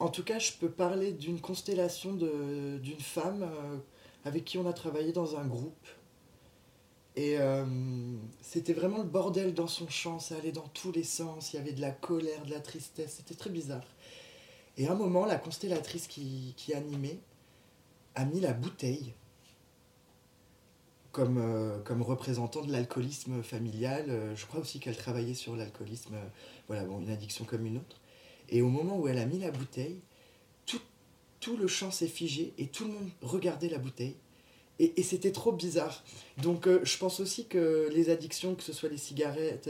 En 0.00 0.08
tout 0.08 0.24
cas, 0.24 0.38
je 0.38 0.52
peux 0.52 0.70
parler 0.70 1.12
d'une 1.12 1.40
constellation 1.42 2.14
d'une 2.14 3.00
femme 3.00 3.42
euh, 3.42 3.76
avec 4.24 4.46
qui 4.46 4.56
on 4.56 4.66
a 4.66 4.72
travaillé 4.72 5.12
dans 5.12 5.36
un 5.36 5.44
groupe. 5.44 5.86
Et 7.16 7.38
euh, 7.38 7.66
c'était 8.40 8.72
vraiment 8.72 8.98
le 8.98 9.04
bordel 9.04 9.52
dans 9.52 9.66
son 9.66 9.88
champ, 9.88 10.18
ça 10.18 10.36
allait 10.36 10.52
dans 10.52 10.68
tous 10.68 10.90
les 10.90 11.02
sens, 11.02 11.52
il 11.52 11.56
y 11.56 11.58
avait 11.58 11.72
de 11.72 11.82
la 11.82 11.90
colère, 11.90 12.46
de 12.46 12.50
la 12.50 12.60
tristesse, 12.60 13.16
c'était 13.18 13.34
très 13.34 13.50
bizarre. 13.50 13.84
Et 14.78 14.86
à 14.86 14.92
un 14.92 14.94
moment, 14.94 15.26
la 15.26 15.36
constellatrice 15.36 16.06
qui, 16.06 16.54
qui 16.56 16.72
animait 16.72 17.18
a 18.14 18.24
mis 18.24 18.40
la 18.40 18.54
bouteille 18.54 19.12
comme, 21.12 21.36
euh, 21.36 21.78
comme 21.82 22.00
représentant 22.00 22.62
de 22.62 22.72
l'alcoolisme 22.72 23.42
familial. 23.42 24.32
Je 24.34 24.46
crois 24.46 24.60
aussi 24.60 24.80
qu'elle 24.80 24.96
travaillait 24.96 25.34
sur 25.34 25.56
l'alcoolisme, 25.56 26.16
voilà, 26.68 26.84
une 26.84 27.10
addiction 27.10 27.44
comme 27.44 27.66
une 27.66 27.76
autre. 27.76 28.00
Et 28.50 28.62
au 28.62 28.68
moment 28.68 28.98
où 28.98 29.08
elle 29.08 29.18
a 29.18 29.26
mis 29.26 29.38
la 29.38 29.50
bouteille, 29.50 30.00
tout, 30.66 30.80
tout 31.40 31.56
le 31.56 31.66
champ 31.66 31.90
s'est 31.90 32.08
figé 32.08 32.52
et 32.58 32.66
tout 32.66 32.84
le 32.84 32.92
monde 32.92 33.10
regardait 33.22 33.68
la 33.68 33.78
bouteille. 33.78 34.16
Et, 34.78 35.02
c'était 35.02 35.32
trop 35.32 35.52
bizarre. 35.52 36.02
Donc 36.42 36.66
je 36.66 36.98
pense 36.98 37.20
aussi 37.20 37.46
que 37.46 37.90
les 37.92 38.08
addictions, 38.08 38.54
que 38.54 38.62
ce 38.62 38.72
soit 38.72 38.88
les 38.88 38.96
cigarettes 38.96 39.68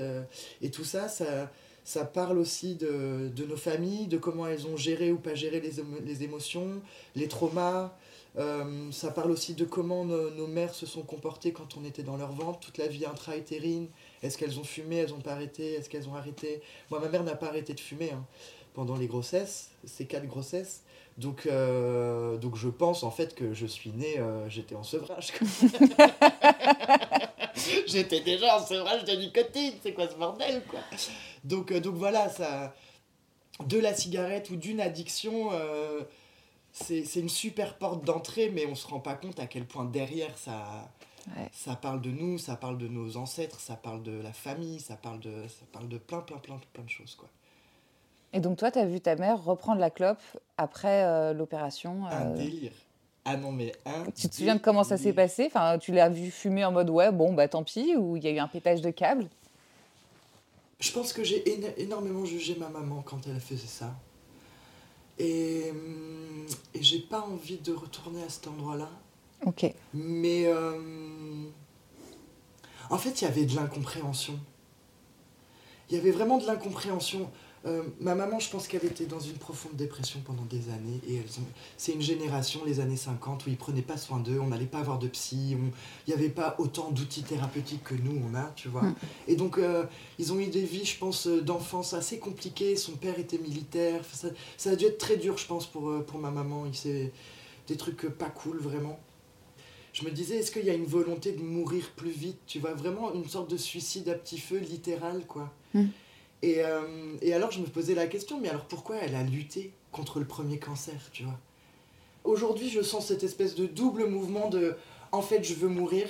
et 0.62 0.70
tout 0.70 0.84
ça, 0.84 1.08
ça, 1.08 1.50
ça 1.82 2.04
parle 2.04 2.38
aussi 2.38 2.76
de, 2.76 3.28
de, 3.34 3.44
nos 3.44 3.56
familles, 3.56 4.06
de 4.06 4.18
comment 4.18 4.46
elles 4.46 4.68
ont 4.68 4.76
géré 4.76 5.10
ou 5.10 5.18
pas 5.18 5.34
géré 5.34 5.60
les, 5.60 5.72
les 6.04 6.22
émotions, 6.22 6.80
les 7.16 7.26
traumas. 7.26 7.92
Euh, 8.38 8.92
ça 8.92 9.10
parle 9.10 9.32
aussi 9.32 9.54
de 9.54 9.64
comment 9.64 10.04
nos, 10.04 10.46
mères 10.46 10.74
se 10.74 10.86
sont 10.86 11.02
comportées 11.02 11.52
quand 11.52 11.76
on 11.76 11.84
était 11.84 12.02
dans 12.02 12.16
leur 12.16 12.32
ventre, 12.32 12.60
toute 12.60 12.78
la 12.78 12.86
vie 12.86 13.04
intra-utérine. 13.04 13.88
Est-ce 14.22 14.38
qu'elles 14.38 14.58
ont 14.60 14.64
fumé, 14.64 14.96
elles 14.96 15.10
n'ont 15.10 15.20
pas 15.20 15.32
arrêté, 15.32 15.72
est-ce 15.72 15.88
qu'elles 15.88 16.08
ont 16.08 16.14
arrêté? 16.14 16.60
Moi, 16.90 17.00
ma 17.00 17.08
mère 17.08 17.24
n'a 17.24 17.34
pas 17.34 17.48
arrêté 17.48 17.74
de 17.74 17.80
fumer 17.80 18.12
hein, 18.12 18.24
pendant 18.74 18.96
les 18.96 19.06
grossesses, 19.06 19.70
ces 19.84 20.06
quatre 20.06 20.26
grossesses. 20.26 20.82
Donc, 21.18 21.46
euh, 21.46 22.38
donc 22.38 22.56
je 22.56 22.68
pense 22.68 23.02
en 23.02 23.10
fait 23.10 23.34
que 23.34 23.52
je 23.52 23.66
suis 23.66 23.90
née, 23.90 24.18
euh, 24.18 24.48
j'étais 24.48 24.74
en 24.74 24.82
sevrage. 24.82 25.32
j'étais 27.86 28.20
déjà 28.20 28.58
en 28.58 28.64
sevrage 28.64 29.04
de 29.04 29.12
nicotine, 29.12 29.74
c'est 29.82 29.92
quoi 29.92 30.08
ce 30.08 30.14
bordel 30.14 30.62
quoi? 30.68 30.80
Donc, 31.44 31.72
donc 31.72 31.94
voilà, 31.94 32.28
ça, 32.28 32.74
de 33.66 33.78
la 33.78 33.94
cigarette 33.94 34.50
ou 34.50 34.56
d'une 34.56 34.80
addiction, 34.80 35.50
c'est 36.72 37.16
une 37.16 37.28
super 37.28 37.76
porte 37.76 38.04
d'entrée, 38.04 38.50
mais 38.50 38.66
on 38.66 38.74
se 38.74 38.86
rend 38.86 39.00
pas 39.00 39.14
compte 39.14 39.38
à 39.40 39.46
quel 39.46 39.66
point 39.66 39.84
derrière 39.84 40.36
ça, 40.38 40.90
ça 41.52 41.76
parle 41.76 42.00
de 42.00 42.10
nous, 42.10 42.38
ça 42.38 42.56
parle 42.56 42.78
de 42.78 42.88
nos 42.88 43.16
ancêtres, 43.16 43.60
ça 43.60 43.76
parle 43.76 44.02
de 44.02 44.12
la 44.12 44.32
famille, 44.32 44.80
ça 44.80 44.96
parle 44.96 45.20
de, 45.20 45.46
ça 45.48 45.66
parle 45.72 45.88
de 45.88 45.98
plein, 45.98 46.20
plein, 46.20 46.38
plein, 46.38 46.60
plein 46.72 46.84
de 46.84 46.90
choses. 46.90 47.14
Quoi. 47.14 47.28
Et 48.32 48.40
donc 48.40 48.58
toi, 48.58 48.70
tu 48.70 48.78
as 48.78 48.86
vu 48.86 49.00
ta 49.00 49.16
mère 49.16 49.42
reprendre 49.42 49.80
la 49.80 49.90
clope 49.90 50.22
après 50.56 51.04
euh, 51.04 51.32
l'opération 51.32 52.06
Un 52.06 52.32
euh, 52.32 52.36
délire. 52.36 52.72
Ah 53.24 53.36
non, 53.36 53.52
mais 53.52 53.72
un. 53.84 54.04
Tu 54.12 54.28
te 54.28 54.34
souviens 54.34 54.54
de 54.54 54.60
comment 54.60 54.84
ça 54.84 54.96
s'est 54.96 55.12
passé? 55.12 55.46
Enfin, 55.46 55.78
Tu 55.78 55.92
l'as 55.92 56.08
vu 56.08 56.30
fumer 56.30 56.64
en 56.64 56.72
mode 56.72 56.90
ouais, 56.90 57.12
bon, 57.12 57.32
bah 57.32 57.48
tant 57.48 57.64
pis, 57.64 57.94
ou 57.96 58.16
il 58.16 58.24
y 58.24 58.28
a 58.28 58.30
eu 58.30 58.38
un 58.38 58.48
pétage 58.48 58.80
de 58.80 58.90
câble? 58.90 59.26
Je 60.78 60.92
pense 60.92 61.12
que 61.12 61.22
j'ai 61.22 61.44
énormément 61.82 62.24
jugé 62.24 62.56
ma 62.58 62.68
maman 62.68 63.02
quand 63.04 63.26
elle 63.26 63.40
faisait 63.40 63.66
ça. 63.66 63.94
Et, 65.18 65.70
hum, 65.70 66.46
et 66.72 66.82
j'ai 66.82 67.00
pas 67.00 67.20
envie 67.20 67.58
de 67.58 67.74
retourner 67.74 68.22
à 68.22 68.28
cet 68.30 68.48
endroit-là. 68.48 68.88
Ok. 69.44 69.70
Mais 69.92 70.46
euh, 70.46 70.78
en 72.88 72.96
fait, 72.96 73.20
il 73.20 73.24
y 73.24 73.26
avait 73.28 73.44
de 73.44 73.54
l'incompréhension. 73.54 74.38
Il 75.90 75.96
y 75.96 76.00
avait 76.00 76.10
vraiment 76.10 76.38
de 76.38 76.46
l'incompréhension. 76.46 77.30
Euh, 77.66 77.82
ma 78.00 78.14
maman, 78.14 78.38
je 78.38 78.48
pense 78.48 78.66
qu'elle 78.66 78.84
était 78.86 79.04
dans 79.04 79.20
une 79.20 79.34
profonde 79.34 79.74
dépression 79.74 80.20
pendant 80.24 80.44
des 80.44 80.70
années. 80.70 81.00
Et 81.08 81.20
c'est 81.76 81.92
une 81.92 82.00
génération, 82.00 82.64
les 82.64 82.80
années 82.80 82.96
50, 82.96 83.46
où 83.46 83.50
ils 83.50 83.56
prenaient 83.56 83.82
pas 83.82 83.98
soin 83.98 84.18
d'eux, 84.18 84.38
on 84.40 84.46
n'allait 84.46 84.64
pas 84.64 84.78
avoir 84.78 84.98
de 84.98 85.08
psy, 85.08 85.50
il 85.52 85.70
n'y 86.08 86.14
avait 86.14 86.30
pas 86.30 86.56
autant 86.58 86.90
d'outils 86.90 87.22
thérapeutiques 87.22 87.84
que 87.84 87.94
nous, 87.94 88.22
on 88.26 88.34
a, 88.34 88.50
tu 88.56 88.68
vois. 88.68 88.82
Mm. 88.82 88.94
Et 89.28 89.36
donc, 89.36 89.58
euh, 89.58 89.84
ils 90.18 90.32
ont 90.32 90.40
eu 90.40 90.46
des 90.46 90.62
vies, 90.62 90.86
je 90.86 90.98
pense, 90.98 91.26
euh, 91.26 91.42
d'enfance 91.42 91.92
assez 91.92 92.18
compliquées. 92.18 92.76
Son 92.76 92.92
père 92.92 93.18
était 93.18 93.38
militaire. 93.38 94.02
Ça, 94.10 94.28
ça, 94.56 94.70
a 94.70 94.76
dû 94.76 94.86
être 94.86 94.98
très 94.98 95.16
dur, 95.16 95.36
je 95.36 95.46
pense, 95.46 95.66
pour, 95.66 96.04
pour 96.04 96.18
ma 96.18 96.30
maman. 96.30 96.64
Il 96.66 97.10
des 97.68 97.76
trucs 97.76 98.08
pas 98.08 98.30
cool, 98.30 98.58
vraiment. 98.58 98.98
Je 99.92 100.04
me 100.04 100.10
disais, 100.10 100.36
est-ce 100.36 100.50
qu'il 100.50 100.64
y 100.64 100.70
a 100.70 100.74
une 100.74 100.86
volonté 100.86 101.32
de 101.32 101.42
mourir 101.42 101.90
plus 101.96 102.10
vite 102.10 102.38
Tu 102.46 102.58
vois, 102.58 102.74
vraiment 102.74 103.12
une 103.12 103.28
sorte 103.28 103.50
de 103.50 103.56
suicide 103.56 104.08
à 104.08 104.14
petit 104.14 104.38
feu, 104.38 104.58
littéral, 104.58 105.26
quoi. 105.26 105.52
Mm. 105.74 105.86
Et, 106.42 106.64
euh, 106.64 107.16
et, 107.20 107.34
alors 107.34 107.50
je 107.50 107.60
me 107.60 107.66
posais 107.66 107.94
la 107.94 108.06
question, 108.06 108.40
mais 108.40 108.48
alors 108.48 108.64
pourquoi 108.64 108.96
elle 108.96 109.14
a 109.14 109.22
lutté 109.22 109.72
contre 109.92 110.18
le 110.18 110.24
premier 110.26 110.58
cancer, 110.58 111.10
tu 111.12 111.24
vois? 111.24 111.38
Aujourd'hui, 112.24 112.68
je 112.70 112.82
sens 112.82 113.06
cette 113.06 113.24
espèce 113.24 113.54
de 113.54 113.66
double 113.66 114.06
mouvement 114.06 114.48
de 114.48 114.76
en 115.12 115.22
fait, 115.22 115.42
je 115.42 115.54
veux 115.54 115.68
mourir, 115.68 116.08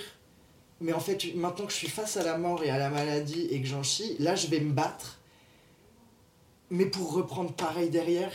mais 0.80 0.92
en 0.92 1.00
fait, 1.00 1.34
maintenant 1.34 1.66
que 1.66 1.72
je 1.72 1.76
suis 1.76 1.88
face 1.88 2.16
à 2.16 2.22
la 2.22 2.38
mort 2.38 2.62
et 2.62 2.70
à 2.70 2.78
la 2.78 2.90
maladie 2.90 3.46
et 3.50 3.60
que 3.60 3.66
j'en 3.66 3.82
chie, 3.82 4.16
là, 4.18 4.34
je 4.34 4.46
vais 4.48 4.60
me 4.60 4.72
battre. 4.72 5.18
Mais 6.70 6.86
pour 6.86 7.12
reprendre 7.14 7.52
pareil 7.52 7.90
derrière, 7.90 8.32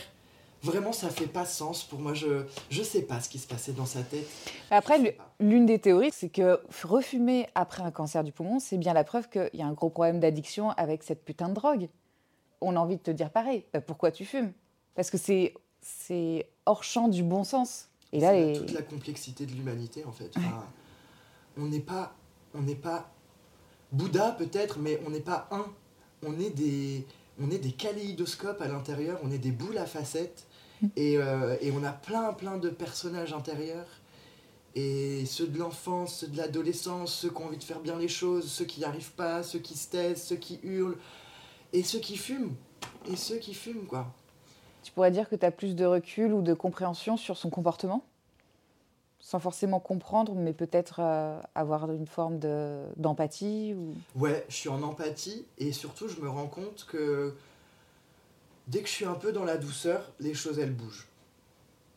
vraiment, 0.62 0.92
ça 0.92 1.10
fait 1.10 1.26
pas 1.26 1.44
sens 1.44 1.84
pour 1.84 1.98
moi. 1.98 2.14
Je 2.14 2.44
je 2.70 2.82
sais 2.82 3.02
pas 3.02 3.20
ce 3.20 3.28
qui 3.28 3.38
se 3.38 3.46
passait 3.46 3.72
dans 3.72 3.86
sa 3.86 4.02
tête. 4.02 4.26
Après, 4.70 5.16
l'une 5.40 5.66
des 5.66 5.78
théories, 5.78 6.10
c'est 6.12 6.28
que 6.28 6.60
refumer 6.82 7.48
après 7.54 7.82
un 7.82 7.90
cancer 7.90 8.24
du 8.24 8.32
poumon, 8.32 8.58
c'est 8.58 8.78
bien 8.78 8.92
la 8.92 9.04
preuve 9.04 9.28
qu'il 9.28 9.50
y 9.54 9.62
a 9.62 9.66
un 9.66 9.72
gros 9.72 9.90
problème 9.90 10.20
d'addiction 10.20 10.70
avec 10.70 11.02
cette 11.02 11.24
putain 11.24 11.48
de 11.48 11.54
drogue. 11.54 11.88
On 12.60 12.76
a 12.76 12.78
envie 12.78 12.96
de 12.96 13.02
te 13.02 13.10
dire 13.10 13.30
pareil. 13.30 13.64
Bah, 13.72 13.80
pourquoi 13.80 14.10
tu 14.10 14.24
fumes? 14.24 14.52
Parce 14.94 15.10
que 15.10 15.18
c'est 15.18 15.54
c'est 15.82 16.48
hors 16.64 16.82
champ 16.82 17.08
du 17.08 17.22
bon 17.22 17.44
sens. 17.44 17.88
Et 18.12 18.20
là, 18.20 18.32
les... 18.32 18.54
toute 18.54 18.72
la 18.72 18.82
complexité 18.82 19.46
de 19.46 19.52
l'humanité, 19.52 20.04
en 20.04 20.12
fait. 20.12 20.32
On 21.58 21.66
n'est 21.66 21.80
pas, 21.80 22.14
on 22.54 22.62
n'est 22.62 22.74
pas 22.74 23.10
Bouddha 23.92 24.32
peut-être, 24.32 24.78
mais 24.78 25.00
on 25.06 25.10
n'est 25.10 25.20
pas 25.20 25.48
un. 25.50 25.66
On 26.26 26.38
est 26.38 26.50
des, 26.50 27.06
on 27.40 27.50
est 27.50 27.58
des 27.58 27.72
kaléidoscopes 27.72 28.60
à 28.60 28.68
l'intérieur. 28.68 29.18
On 29.22 29.30
est 29.30 29.38
des 29.38 29.50
boules 29.50 29.78
à 29.78 29.86
facettes 29.86 30.46
euh, 30.98 31.56
et, 31.60 31.72
on 31.72 31.84
a 31.84 31.92
plein, 31.92 32.32
plein 32.32 32.58
de 32.58 32.68
personnages 32.68 33.32
intérieurs. 33.32 33.88
Et 34.74 35.24
ceux 35.24 35.46
de 35.46 35.58
l'enfance, 35.58 36.18
ceux 36.18 36.28
de 36.28 36.36
l'adolescence, 36.36 37.14
ceux 37.14 37.30
qui 37.30 37.36
ont 37.36 37.46
envie 37.46 37.56
de 37.56 37.64
faire 37.64 37.80
bien 37.80 37.98
les 37.98 38.08
choses, 38.08 38.50
ceux 38.50 38.66
qui 38.66 38.80
n'y 38.80 38.84
arrivent 38.84 39.12
pas, 39.12 39.42
ceux 39.42 39.58
qui 39.58 39.76
se 39.76 39.88
taisent, 39.88 40.22
ceux 40.22 40.36
qui 40.36 40.60
hurlent, 40.62 40.98
et 41.72 41.82
ceux 41.82 41.98
qui 41.98 42.16
fument. 42.16 42.54
Et 43.10 43.16
ceux 43.16 43.36
qui 43.36 43.54
fument, 43.54 43.86
quoi. 43.86 44.12
Tu 44.82 44.92
pourrais 44.92 45.10
dire 45.10 45.28
que 45.28 45.34
tu 45.34 45.46
as 45.46 45.50
plus 45.50 45.74
de 45.74 45.84
recul 45.84 46.32
ou 46.32 46.42
de 46.42 46.54
compréhension 46.54 47.16
sur 47.16 47.36
son 47.36 47.50
comportement? 47.50 48.04
Sans 49.26 49.40
forcément 49.40 49.80
comprendre, 49.80 50.36
mais 50.36 50.52
peut-être 50.52 51.00
euh, 51.00 51.40
avoir 51.56 51.90
une 51.90 52.06
forme 52.06 52.38
d'empathie 52.96 53.74
ou... 53.74 53.92
Ouais, 54.14 54.46
je 54.48 54.54
suis 54.54 54.68
en 54.68 54.80
empathie, 54.84 55.44
et 55.58 55.72
surtout, 55.72 56.06
je 56.06 56.20
me 56.20 56.28
rends 56.28 56.46
compte 56.46 56.86
que 56.88 57.34
dès 58.68 58.82
que 58.82 58.86
je 58.86 58.92
suis 58.92 59.04
un 59.04 59.14
peu 59.14 59.32
dans 59.32 59.42
la 59.42 59.56
douceur, 59.56 60.12
les 60.20 60.32
choses 60.32 60.60
elles 60.60 60.72
bougent. 60.72 61.08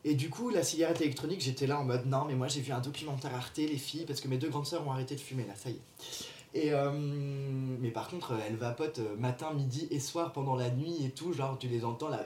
Et 0.05 0.15
du 0.15 0.31
coup, 0.31 0.49
la 0.49 0.63
cigarette 0.63 1.01
électronique, 1.01 1.41
j'étais 1.41 1.67
là 1.67 1.79
en 1.79 1.83
mode 1.83 2.07
non, 2.07 2.25
mais 2.25 2.33
moi 2.33 2.47
j'ai 2.47 2.61
vu 2.61 2.71
un 2.71 2.79
documentaire 2.79 3.35
Arte, 3.35 3.57
les 3.57 3.77
filles, 3.77 4.05
parce 4.05 4.21
que 4.21 4.27
mes 4.27 4.39
deux 4.39 4.49
grandes 4.49 4.65
sœurs 4.65 4.87
ont 4.87 4.91
arrêté 4.91 5.13
de 5.13 5.19
fumer 5.19 5.45
là, 5.45 5.53
ça 5.55 5.69
y 5.69 5.73
est. 5.73 5.81
Et 6.55 6.73
euh, 6.73 6.91
mais 6.91 7.91
par 7.91 8.07
contre, 8.07 8.33
elles 8.47 8.55
vapotent 8.55 8.97
euh, 8.97 9.15
matin, 9.17 9.53
midi 9.53 9.87
et 9.91 9.99
soir 9.99 10.33
pendant 10.33 10.55
la 10.55 10.71
nuit 10.71 11.05
et 11.05 11.11
tout, 11.11 11.31
genre 11.31 11.59
tu 11.59 11.67
les 11.67 11.85
entends 11.85 12.09
là 12.09 12.25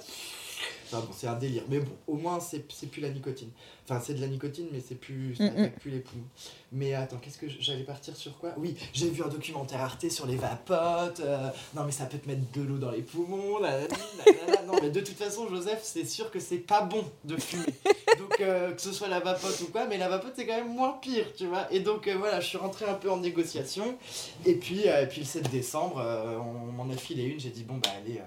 c'est 1.16 1.28
un 1.28 1.36
délire. 1.36 1.64
Mais 1.70 1.80
bon, 1.80 1.92
au 2.08 2.16
moins, 2.16 2.40
c'est 2.40 2.60
plus 2.60 3.02
la 3.02 3.10
nicotine. 3.10 3.50
Enfin, 3.86 4.02
c'est 4.04 4.14
de 4.14 4.22
la 4.22 4.28
nicotine, 4.28 4.68
mais 4.72 4.82
c'est 4.86 4.96
plus, 4.96 5.36
ça 5.36 5.44
n'attaque 5.44 5.80
plus 5.80 5.92
les 5.92 6.00
poumons. 6.00 6.24
Mais 6.72 6.94
attends, 6.94 7.18
qu'est-ce 7.18 7.38
que 7.38 7.48
j'allais 7.60 7.84
partir 7.84 8.16
sur 8.16 8.38
quoi? 8.38 8.54
Oui, 8.58 8.76
j'ai 8.94 9.10
vu 9.10 9.22
un 9.24 9.28
documentaire 9.28 9.82
Arte 9.82 10.10
sur 10.10 10.26
les 10.26 10.38
vapotes. 10.38 11.20
Euh, 11.20 11.50
non, 11.76 11.84
mais 11.84 11.92
ça 11.92 12.06
peut 12.06 12.18
te 12.18 12.28
mettre 12.28 12.50
de 12.54 12.62
l'eau 12.62 12.78
dans 12.78 12.92
les 12.92 13.02
poumons. 13.02 13.60
non, 13.60 14.74
mais 14.82 14.90
de 14.90 15.02
toute 15.02 15.18
façon, 15.18 15.50
Joseph, 15.50 15.82
c'est 15.84 16.06
sûr 16.06 16.32
que 16.32 16.40
c'est 16.40 16.58
pas 16.58 16.82
bon 16.82 17.04
de 17.26 17.36
fumer. 17.36 17.74
donc 18.18 18.38
que 18.38 18.82
ce 18.82 18.94
soit 18.94 19.10
la 19.10 19.20
vapote 19.20 19.60
ou 19.62 19.72
quoi, 19.72 19.86
mais 19.86 19.98
la 19.98 20.08
vapote 20.08 20.34
c'est 20.36 20.46
quand 20.46 20.56
même 20.56 20.74
moins 20.74 20.94
pire, 21.02 21.26
tu 21.36 21.48
vois. 21.48 21.72
Et 21.72 21.82
donc 21.82 22.08
voilà, 22.08 22.40
je 22.40 22.48
suis 22.48 22.58
rentré 22.58 22.86
un 22.86 22.94
peu 22.94 23.12
en 23.12 23.18
négociation. 23.18 23.98
Et 24.46 24.54
puis, 24.56 24.82
et 24.82 25.08
puis 25.08 25.22
le 25.22 25.26
7 25.26 25.50
décembre, 25.50 26.02
on 26.40 26.72
m'en 26.72 26.90
a 26.90 26.98
filé 26.98 27.24
une, 27.24 27.40
j'ai 27.40 27.50
dit 27.50 27.64
bon 27.64 27.76
bah 27.76 27.90
allez, 27.98 28.22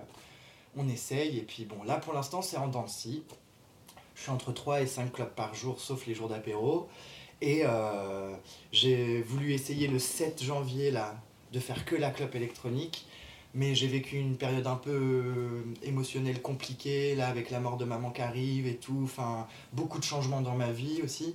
on 0.76 0.88
essaye. 0.88 1.38
Et 1.38 1.42
puis 1.42 1.64
bon, 1.64 1.82
là 1.84 1.96
pour 1.96 2.12
l'instant 2.12 2.42
c'est 2.42 2.56
en 2.56 2.68
dents 2.68 2.86
Je 2.86 4.20
suis 4.20 4.30
entre 4.30 4.52
3 4.52 4.82
et 4.82 4.86
5 4.86 5.12
clubs 5.12 5.34
par 5.34 5.54
jour, 5.54 5.80
sauf 5.80 6.06
les 6.06 6.14
jours 6.14 6.28
d'apéro. 6.28 6.88
Et 7.40 7.62
euh, 7.64 8.34
j'ai 8.72 9.20
voulu 9.22 9.52
essayer 9.52 9.88
le 9.88 9.98
7 9.98 10.42
janvier 10.42 10.90
là, 10.90 11.14
de 11.52 11.60
faire 11.60 11.84
que 11.84 11.94
la 11.96 12.10
clope 12.10 12.34
électronique. 12.34 13.06
Mais 13.54 13.74
j'ai 13.74 13.86
vécu 13.86 14.18
une 14.18 14.36
période 14.36 14.66
un 14.66 14.76
peu 14.76 14.90
euh, 14.90 15.62
émotionnelle 15.82 16.42
compliquée, 16.42 17.14
là, 17.14 17.28
avec 17.28 17.50
la 17.50 17.58
mort 17.58 17.78
de 17.78 17.86
maman 17.86 18.10
qui 18.10 18.20
arrive 18.20 18.66
et 18.66 18.76
tout. 18.76 19.00
Enfin, 19.04 19.46
beaucoup 19.72 19.98
de 19.98 20.04
changements 20.04 20.42
dans 20.42 20.54
ma 20.54 20.72
vie 20.72 21.00
aussi. 21.02 21.34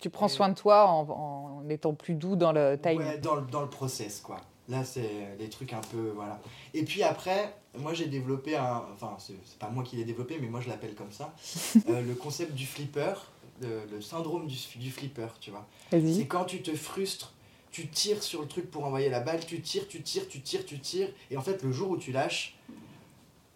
Tu 0.00 0.10
prends 0.10 0.26
soin 0.26 0.48
de 0.48 0.54
toi 0.54 0.88
en, 0.88 1.62
en, 1.62 1.68
étant 1.68 1.94
plus 1.94 2.14
doux 2.14 2.34
dans 2.34 2.50
le 2.50 2.76
timing 2.82 2.98
Ouais, 2.98 3.18
dans, 3.18 3.40
dans 3.42 3.60
le 3.60 3.70
process, 3.70 4.20
quoi. 4.20 4.40
Là, 4.70 4.84
c'est 4.84 5.36
des 5.38 5.48
trucs 5.48 5.72
un 5.72 5.80
peu. 5.80 6.12
Voilà. 6.14 6.40
Et 6.72 6.84
puis 6.84 7.02
après, 7.02 7.54
moi, 7.78 7.92
j'ai 7.92 8.06
développé 8.06 8.56
un. 8.56 8.84
Enfin, 8.94 9.16
c'est 9.18 9.58
pas 9.58 9.68
moi 9.68 9.82
qui 9.84 9.96
l'ai 9.96 10.04
développé, 10.04 10.38
mais 10.40 10.48
moi, 10.48 10.60
je 10.60 10.68
l'appelle 10.68 10.94
comme 10.94 11.12
ça. 11.12 11.34
Euh, 11.88 12.02
le 12.02 12.14
concept 12.14 12.54
du 12.54 12.66
flipper 12.66 13.14
le, 13.60 14.00
syndrome 14.00 14.46
du, 14.46 14.56
du, 14.76 14.90
flipper, 14.90 15.28
tu 15.40 15.50
vois. 15.50 15.66
C'est 15.90 16.26
quand 16.26 16.44
tu 16.44 16.62
te 16.62 16.74
frustres, 16.74 17.32
tu 17.70 17.88
tires 17.88 18.22
sur 18.22 18.42
le 18.42 18.48
truc 18.48 18.70
pour 18.70 18.84
envoyer 18.84 19.08
la 19.10 19.20
balle, 19.20 19.44
tu 19.44 19.60
tires, 19.60 19.86
tu 19.88 20.02
tires, 20.02 20.28
tu 20.28 20.40
tires, 20.40 20.64
tu 20.64 20.78
tires, 20.78 21.08
et 21.30 21.36
en 21.36 21.42
fait, 21.42 21.62
le 21.62 21.72
jour 21.72 21.90
où 21.90 21.96
tu 21.96 22.12
lâches, 22.12 22.56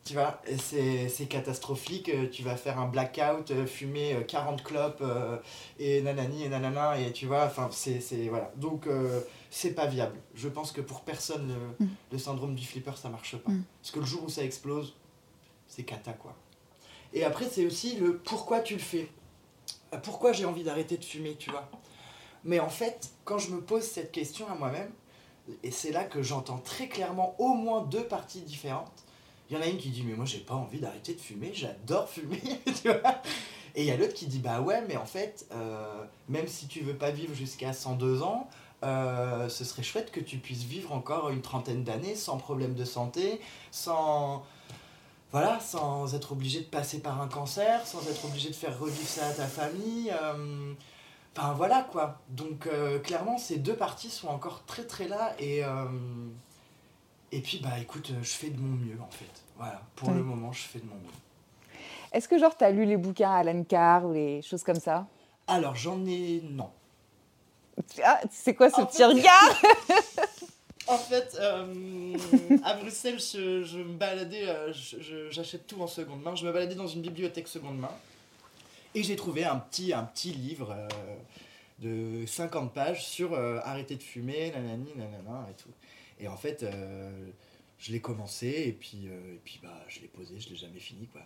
tu 0.04 0.12
vois, 0.12 0.40
c'est 0.58 1.26
catastrophique, 1.28 2.10
euh, 2.10 2.28
tu 2.30 2.42
vas 2.42 2.56
faire 2.56 2.78
un 2.78 2.86
blackout, 2.86 3.50
euh, 3.50 3.64
fumer 3.64 4.14
40 4.28 4.60
euh, 4.60 4.62
clopes, 4.62 5.04
et 5.78 6.02
nanani, 6.02 6.44
et 6.44 6.48
nanana, 6.50 7.00
et 7.00 7.10
tu 7.12 7.26
vois, 7.26 7.46
enfin, 7.46 7.70
c'est, 7.72 8.00
voilà. 8.28 8.52
Donc, 8.56 8.86
c'est 9.54 9.74
pas 9.74 9.86
viable. 9.86 10.20
Je 10.34 10.48
pense 10.48 10.72
que 10.72 10.80
pour 10.80 11.02
personne, 11.02 11.54
le, 11.80 11.86
mm. 12.16 12.18
syndrome 12.18 12.54
du 12.54 12.64
flipper, 12.66 12.96
ça 12.96 13.08
marche 13.08 13.36
pas. 13.36 13.50
Mm. 13.50 13.64
Parce 13.80 13.90
que 13.92 14.00
le 14.00 14.06
jour 14.06 14.24
où 14.24 14.28
ça 14.28 14.44
explose, 14.44 14.94
c'est 15.68 15.84
cata, 15.84 16.12
quoi. 16.12 16.34
Et 17.12 17.24
après, 17.24 17.46
c'est 17.48 17.64
aussi 17.64 17.96
le 17.96 18.18
pourquoi 18.18 18.60
tu 18.60 18.74
le 18.74 18.80
fais 18.80 19.08
pourquoi 19.98 20.32
j'ai 20.32 20.44
envie 20.44 20.64
d'arrêter 20.64 20.96
de 20.96 21.04
fumer, 21.04 21.36
tu 21.36 21.50
vois. 21.50 21.68
Mais 22.44 22.60
en 22.60 22.68
fait, 22.68 23.10
quand 23.24 23.38
je 23.38 23.50
me 23.50 23.60
pose 23.60 23.82
cette 23.82 24.12
question 24.12 24.48
à 24.50 24.54
moi-même, 24.54 24.90
et 25.62 25.70
c'est 25.70 25.92
là 25.92 26.04
que 26.04 26.22
j'entends 26.22 26.58
très 26.58 26.88
clairement 26.88 27.34
au 27.38 27.54
moins 27.54 27.82
deux 27.82 28.04
parties 28.04 28.40
différentes. 28.40 29.04
Il 29.48 29.56
y 29.56 29.58
en 29.58 29.62
a 29.62 29.66
une 29.66 29.76
qui 29.76 29.90
dit 29.90 30.02
mais 30.02 30.14
moi 30.14 30.24
j'ai 30.24 30.38
pas 30.38 30.54
envie 30.54 30.80
d'arrêter 30.80 31.14
de 31.14 31.20
fumer, 31.20 31.52
j'adore 31.52 32.08
fumer, 32.08 32.40
tu 32.82 32.88
vois. 32.88 33.22
Et 33.74 33.82
il 33.82 33.86
y 33.86 33.90
a 33.90 33.96
l'autre 33.96 34.14
qui 34.14 34.26
dit 34.26 34.38
bah 34.38 34.62
ouais 34.62 34.82
mais 34.88 34.96
en 34.96 35.04
fait 35.04 35.46
euh, 35.52 36.04
même 36.28 36.48
si 36.48 36.66
tu 36.66 36.80
veux 36.80 36.96
pas 36.96 37.10
vivre 37.10 37.34
jusqu'à 37.34 37.74
102 37.74 38.22
ans, 38.22 38.48
euh, 38.84 39.48
ce 39.48 39.64
serait 39.64 39.82
chouette 39.82 40.10
que 40.12 40.20
tu 40.20 40.38
puisses 40.38 40.64
vivre 40.64 40.92
encore 40.92 41.30
une 41.30 41.42
trentaine 41.42 41.84
d'années 41.84 42.14
sans 42.14 42.36
problème 42.36 42.74
de 42.74 42.84
santé, 42.84 43.40
sans 43.70 44.44
voilà, 45.34 45.58
sans 45.58 46.14
être 46.14 46.30
obligé 46.30 46.60
de 46.60 46.66
passer 46.66 47.00
par 47.00 47.20
un 47.20 47.26
cancer, 47.26 47.84
sans 47.88 48.08
être 48.08 48.24
obligé 48.24 48.50
de 48.50 48.54
faire 48.54 48.78
revivre 48.78 49.08
ça 49.08 49.26
à 49.26 49.32
ta 49.32 49.46
famille. 49.46 50.12
Euh, 50.22 50.72
enfin 51.36 51.54
voilà 51.54 51.82
quoi. 51.90 52.20
Donc 52.28 52.68
euh, 52.68 53.00
clairement 53.00 53.36
ces 53.36 53.56
deux 53.56 53.74
parties 53.74 54.10
sont 54.10 54.28
encore 54.28 54.64
très 54.64 54.84
très 54.84 55.08
là 55.08 55.34
et 55.40 55.64
euh, 55.64 55.86
et 57.32 57.40
puis 57.40 57.60
bah 57.60 57.80
écoute, 57.80 58.12
je 58.22 58.30
fais 58.30 58.50
de 58.50 58.60
mon 58.60 58.76
mieux 58.76 58.96
en 59.02 59.10
fait. 59.10 59.42
Voilà, 59.56 59.82
pour 59.96 60.12
le 60.12 60.22
moment, 60.22 60.52
je 60.52 60.62
fais 60.62 60.78
de 60.78 60.86
mon 60.86 60.94
mieux. 60.94 61.10
Est-ce 62.12 62.28
que 62.28 62.38
genre 62.38 62.56
tu 62.56 62.62
as 62.62 62.70
lu 62.70 62.84
les 62.84 62.96
bouquins 62.96 63.32
Alan 63.32 63.64
Carr 63.64 64.04
ou 64.04 64.12
les 64.12 64.40
choses 64.40 64.62
comme 64.62 64.78
ça? 64.78 65.08
Alors 65.48 65.74
j'en 65.74 66.06
ai 66.06 66.42
non. 66.48 66.70
Ah, 68.02 68.20
c'est 68.30 68.54
quoi 68.54 68.70
ce 68.70 68.82
petit 68.82 69.04
regard? 69.04 69.62
En 70.86 70.98
fait, 70.98 71.36
euh, 71.40 72.16
à 72.62 72.74
Bruxelles, 72.74 73.18
je, 73.18 73.78
me 73.78 73.94
baladais, 73.94 74.48
euh, 74.48 74.72
j'achète 75.30 75.66
tout 75.66 75.80
en 75.80 75.86
seconde 75.86 76.22
main. 76.22 76.34
Je 76.34 76.46
me 76.46 76.52
baladais 76.52 76.74
dans 76.74 76.86
une 76.86 77.00
bibliothèque 77.00 77.48
seconde 77.48 77.78
main 77.78 77.92
et 78.94 79.02
j'ai 79.02 79.16
trouvé 79.16 79.44
un 79.44 79.56
petit, 79.56 79.92
un 79.92 80.04
petit 80.04 80.32
livre 80.32 80.76
euh, 80.76 80.88
de 81.78 82.26
50 82.26 82.72
pages 82.74 83.04
sur 83.04 83.34
arrêter 83.34 83.96
de 83.96 84.02
fumer, 84.02 84.50
nanani, 84.50 84.92
nanana 84.96 85.46
et 85.50 85.54
tout. 85.54 85.70
Et 86.20 86.28
en 86.28 86.36
fait, 86.36 86.66
je 87.78 87.92
l'ai 87.92 88.00
commencé 88.00 88.64
et 88.66 88.72
puis, 88.72 89.06
et 89.06 89.40
puis 89.44 89.60
bah, 89.62 89.82
je 89.88 90.00
l'ai 90.00 90.08
posé, 90.08 90.38
je 90.38 90.50
l'ai 90.50 90.56
jamais 90.56 90.80
fini 90.80 91.06
quoi. 91.06 91.22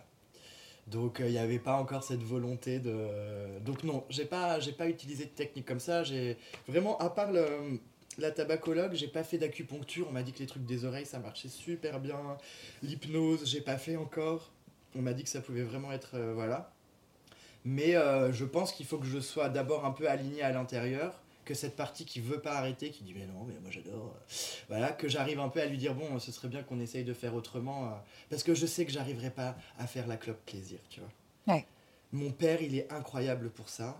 Donc 0.89 1.17
il 1.19 1.31
n'y 1.31 1.37
avait 1.37 1.59
pas 1.59 1.75
encore 1.75 2.03
cette 2.03 2.23
volonté 2.23 2.79
de. 2.79 3.59
Donc 3.65 3.83
non, 3.83 4.03
j'ai 4.09 4.25
pas, 4.25 4.59
j'ai 4.59 4.71
pas 4.71 4.87
utilisé 4.87 5.25
de 5.25 5.29
technique 5.29 5.65
comme 5.65 5.79
ça. 5.79 6.03
J'ai 6.03 6.37
vraiment, 6.67 6.97
à 6.97 7.09
part 7.09 7.31
le 7.31 7.79
la 8.19 8.31
tabacologue, 8.31 8.93
j'ai 8.93 9.07
pas 9.07 9.23
fait 9.23 9.37
d'acupuncture. 9.37 10.07
On 10.09 10.11
m'a 10.11 10.23
dit 10.23 10.33
que 10.33 10.39
les 10.39 10.45
trucs 10.45 10.65
des 10.65 10.85
oreilles, 10.85 11.05
ça 11.05 11.19
marchait 11.19 11.47
super 11.47 11.99
bien. 11.99 12.19
L'hypnose, 12.83 13.45
j'ai 13.45 13.61
pas 13.61 13.77
fait 13.77 13.95
encore. 13.95 14.51
On 14.95 15.01
m'a 15.01 15.13
dit 15.13 15.23
que 15.23 15.29
ça 15.29 15.41
pouvait 15.41 15.63
vraiment 15.63 15.91
être. 15.91 16.15
Euh, 16.15 16.33
voilà. 16.33 16.71
Mais 17.65 17.95
euh, 17.95 18.31
je 18.31 18.45
pense 18.45 18.71
qu'il 18.71 18.85
faut 18.85 18.97
que 18.97 19.05
je 19.05 19.19
sois 19.19 19.49
d'abord 19.49 19.85
un 19.85 19.91
peu 19.91 20.09
aligné 20.09 20.41
à 20.41 20.51
l'intérieur. 20.51 21.21
Que 21.49 21.55
cette 21.55 21.75
partie 21.75 22.05
qui 22.05 22.19
veut 22.19 22.41
pas 22.41 22.59
arrêter, 22.59 22.91
qui 22.91 23.03
dit 23.03 23.15
mais 23.15 23.25
non, 23.25 23.43
mais 23.43 23.55
moi 23.59 23.71
j'adore. 23.71 24.15
Voilà, 24.67 24.91
que 24.91 25.07
j'arrive 25.07 25.39
un 25.39 25.49
peu 25.49 25.59
à 25.59 25.65
lui 25.65 25.79
dire 25.79 25.95
bon, 25.95 26.19
ce 26.19 26.31
serait 26.31 26.47
bien 26.47 26.61
qu'on 26.61 26.79
essaye 26.79 27.03
de 27.03 27.11
faire 27.11 27.33
autrement. 27.33 27.87
Euh, 27.87 27.95
parce 28.29 28.43
que 28.43 28.53
je 28.53 28.67
sais 28.67 28.85
que 28.85 28.91
j'arriverai 28.91 29.31
pas 29.31 29.57
à 29.79 29.87
faire 29.87 30.05
la 30.05 30.15
clope 30.15 30.45
plaisir, 30.45 30.77
tu 30.91 30.99
vois. 30.99 31.63
Mon 32.11 32.29
père, 32.29 32.61
il 32.61 32.75
est 32.75 32.91
incroyable 32.91 33.49
pour 33.49 33.67
ça. 33.67 33.99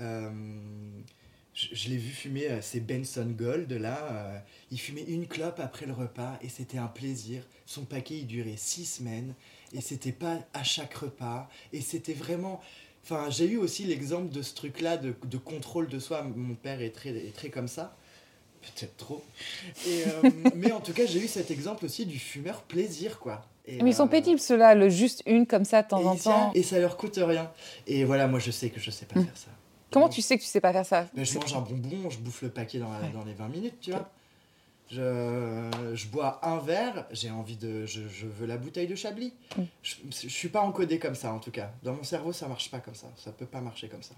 Euh, 0.00 0.32
je, 1.54 1.88
l'ai 1.88 1.96
vu 1.96 2.10
fumer, 2.10 2.50
euh, 2.50 2.58
c'est 2.60 2.80
Benson 2.80 3.32
Gold 3.36 3.70
là. 3.70 3.98
Euh, 4.10 4.38
il 4.72 4.80
fumait 4.80 5.04
une 5.04 5.28
clope 5.28 5.60
après 5.60 5.86
le 5.86 5.92
repas 5.92 6.36
et 6.42 6.48
c'était 6.48 6.78
un 6.78 6.88
plaisir. 6.88 7.42
Son 7.64 7.84
paquet 7.84 8.18
il 8.18 8.26
durait 8.26 8.56
six 8.56 8.86
semaines 8.86 9.36
et 9.72 9.80
c'était 9.80 10.10
pas 10.10 10.40
à 10.52 10.64
chaque 10.64 10.94
repas 10.94 11.48
et 11.72 11.80
c'était 11.80 12.12
vraiment. 12.12 12.60
Enfin, 13.10 13.30
j'ai 13.30 13.46
eu 13.46 13.56
aussi 13.56 13.84
l'exemple 13.84 14.30
de 14.30 14.42
ce 14.42 14.54
truc-là 14.54 14.98
de, 14.98 15.14
de, 15.24 15.38
contrôle 15.38 15.88
de 15.88 15.98
soi. 15.98 16.22
Mon 16.36 16.54
père 16.54 16.82
est 16.82 16.90
très, 16.90 17.08
est 17.10 17.34
très 17.34 17.48
comme 17.48 17.68
ça. 17.68 17.96
Peut-être 18.60 18.98
trop. 18.98 19.24
Et, 19.86 20.04
euh, 20.06 20.30
mais 20.54 20.72
en 20.72 20.80
tout 20.80 20.92
cas, 20.92 21.06
j'ai 21.06 21.20
eu 21.20 21.28
cet 21.28 21.50
exemple 21.50 21.86
aussi 21.86 22.04
du 22.04 22.18
fumeur 22.18 22.62
plaisir, 22.62 23.18
quoi. 23.18 23.46
Et 23.66 23.82
mais 23.82 23.90
ils 23.90 23.94
sont 23.94 24.08
pénibles, 24.08 24.40
ceux-là, 24.40 24.74
le 24.74 24.90
juste 24.90 25.22
une 25.26 25.46
comme 25.46 25.64
ça 25.64 25.82
de 25.82 25.88
temps 25.88 26.04
en 26.04 26.16
temps. 26.16 26.52
Et 26.54 26.62
ça 26.62 26.78
leur 26.78 26.96
coûte 26.98 27.18
rien. 27.22 27.50
Et 27.86 28.04
voilà, 28.04 28.26
moi 28.26 28.40
je 28.40 28.50
sais 28.50 28.68
que 28.70 28.80
je 28.80 28.90
sais 28.90 29.06
pas 29.06 29.20
mm. 29.20 29.24
faire 29.24 29.36
ça. 29.36 29.50
Comment 29.90 30.08
tu 30.08 30.20
sais 30.20 30.36
que 30.36 30.42
tu 30.42 30.48
sais 30.48 30.60
pas 30.60 30.72
faire 30.72 30.86
ça? 30.86 31.06
ben, 31.14 31.24
Je 31.24 31.38
mange 31.38 31.54
un 31.54 31.60
bonbon, 31.60 32.10
je 32.10 32.18
bouffe 32.18 32.42
le 32.42 32.50
paquet 32.50 32.78
dans, 32.78 32.90
dans 33.14 33.24
les 33.24 33.32
20 33.32 33.48
minutes, 33.48 33.80
tu 33.80 33.90
vois. 33.90 34.10
Je, 34.90 35.67
je, 35.94 36.06
bois 36.08 36.40
un 36.42 36.58
verre, 36.58 37.06
j'ai 37.10 37.30
envie 37.30 37.56
de. 37.56 37.86
Je, 37.86 38.02
je, 38.08 38.26
veux 38.26 38.46
la 38.46 38.56
bouteille 38.56 38.86
de 38.86 38.94
Chablis. 38.94 39.32
Mm. 39.56 39.62
Je, 39.82 39.94
je 40.10 40.28
suis 40.28 40.48
pas 40.48 40.60
encodé 40.60 40.98
comme 40.98 41.14
ça, 41.14 41.32
en 41.32 41.38
tout 41.38 41.50
cas. 41.50 41.70
Dans 41.82 41.94
mon 41.94 42.04
cerveau, 42.04 42.32
ça 42.32 42.48
marche 42.48 42.70
pas 42.70 42.80
comme 42.80 42.94
ça. 42.94 43.08
Ça 43.16 43.32
peut 43.32 43.46
pas 43.46 43.60
marcher 43.60 43.88
comme 43.88 44.02
ça. 44.02 44.14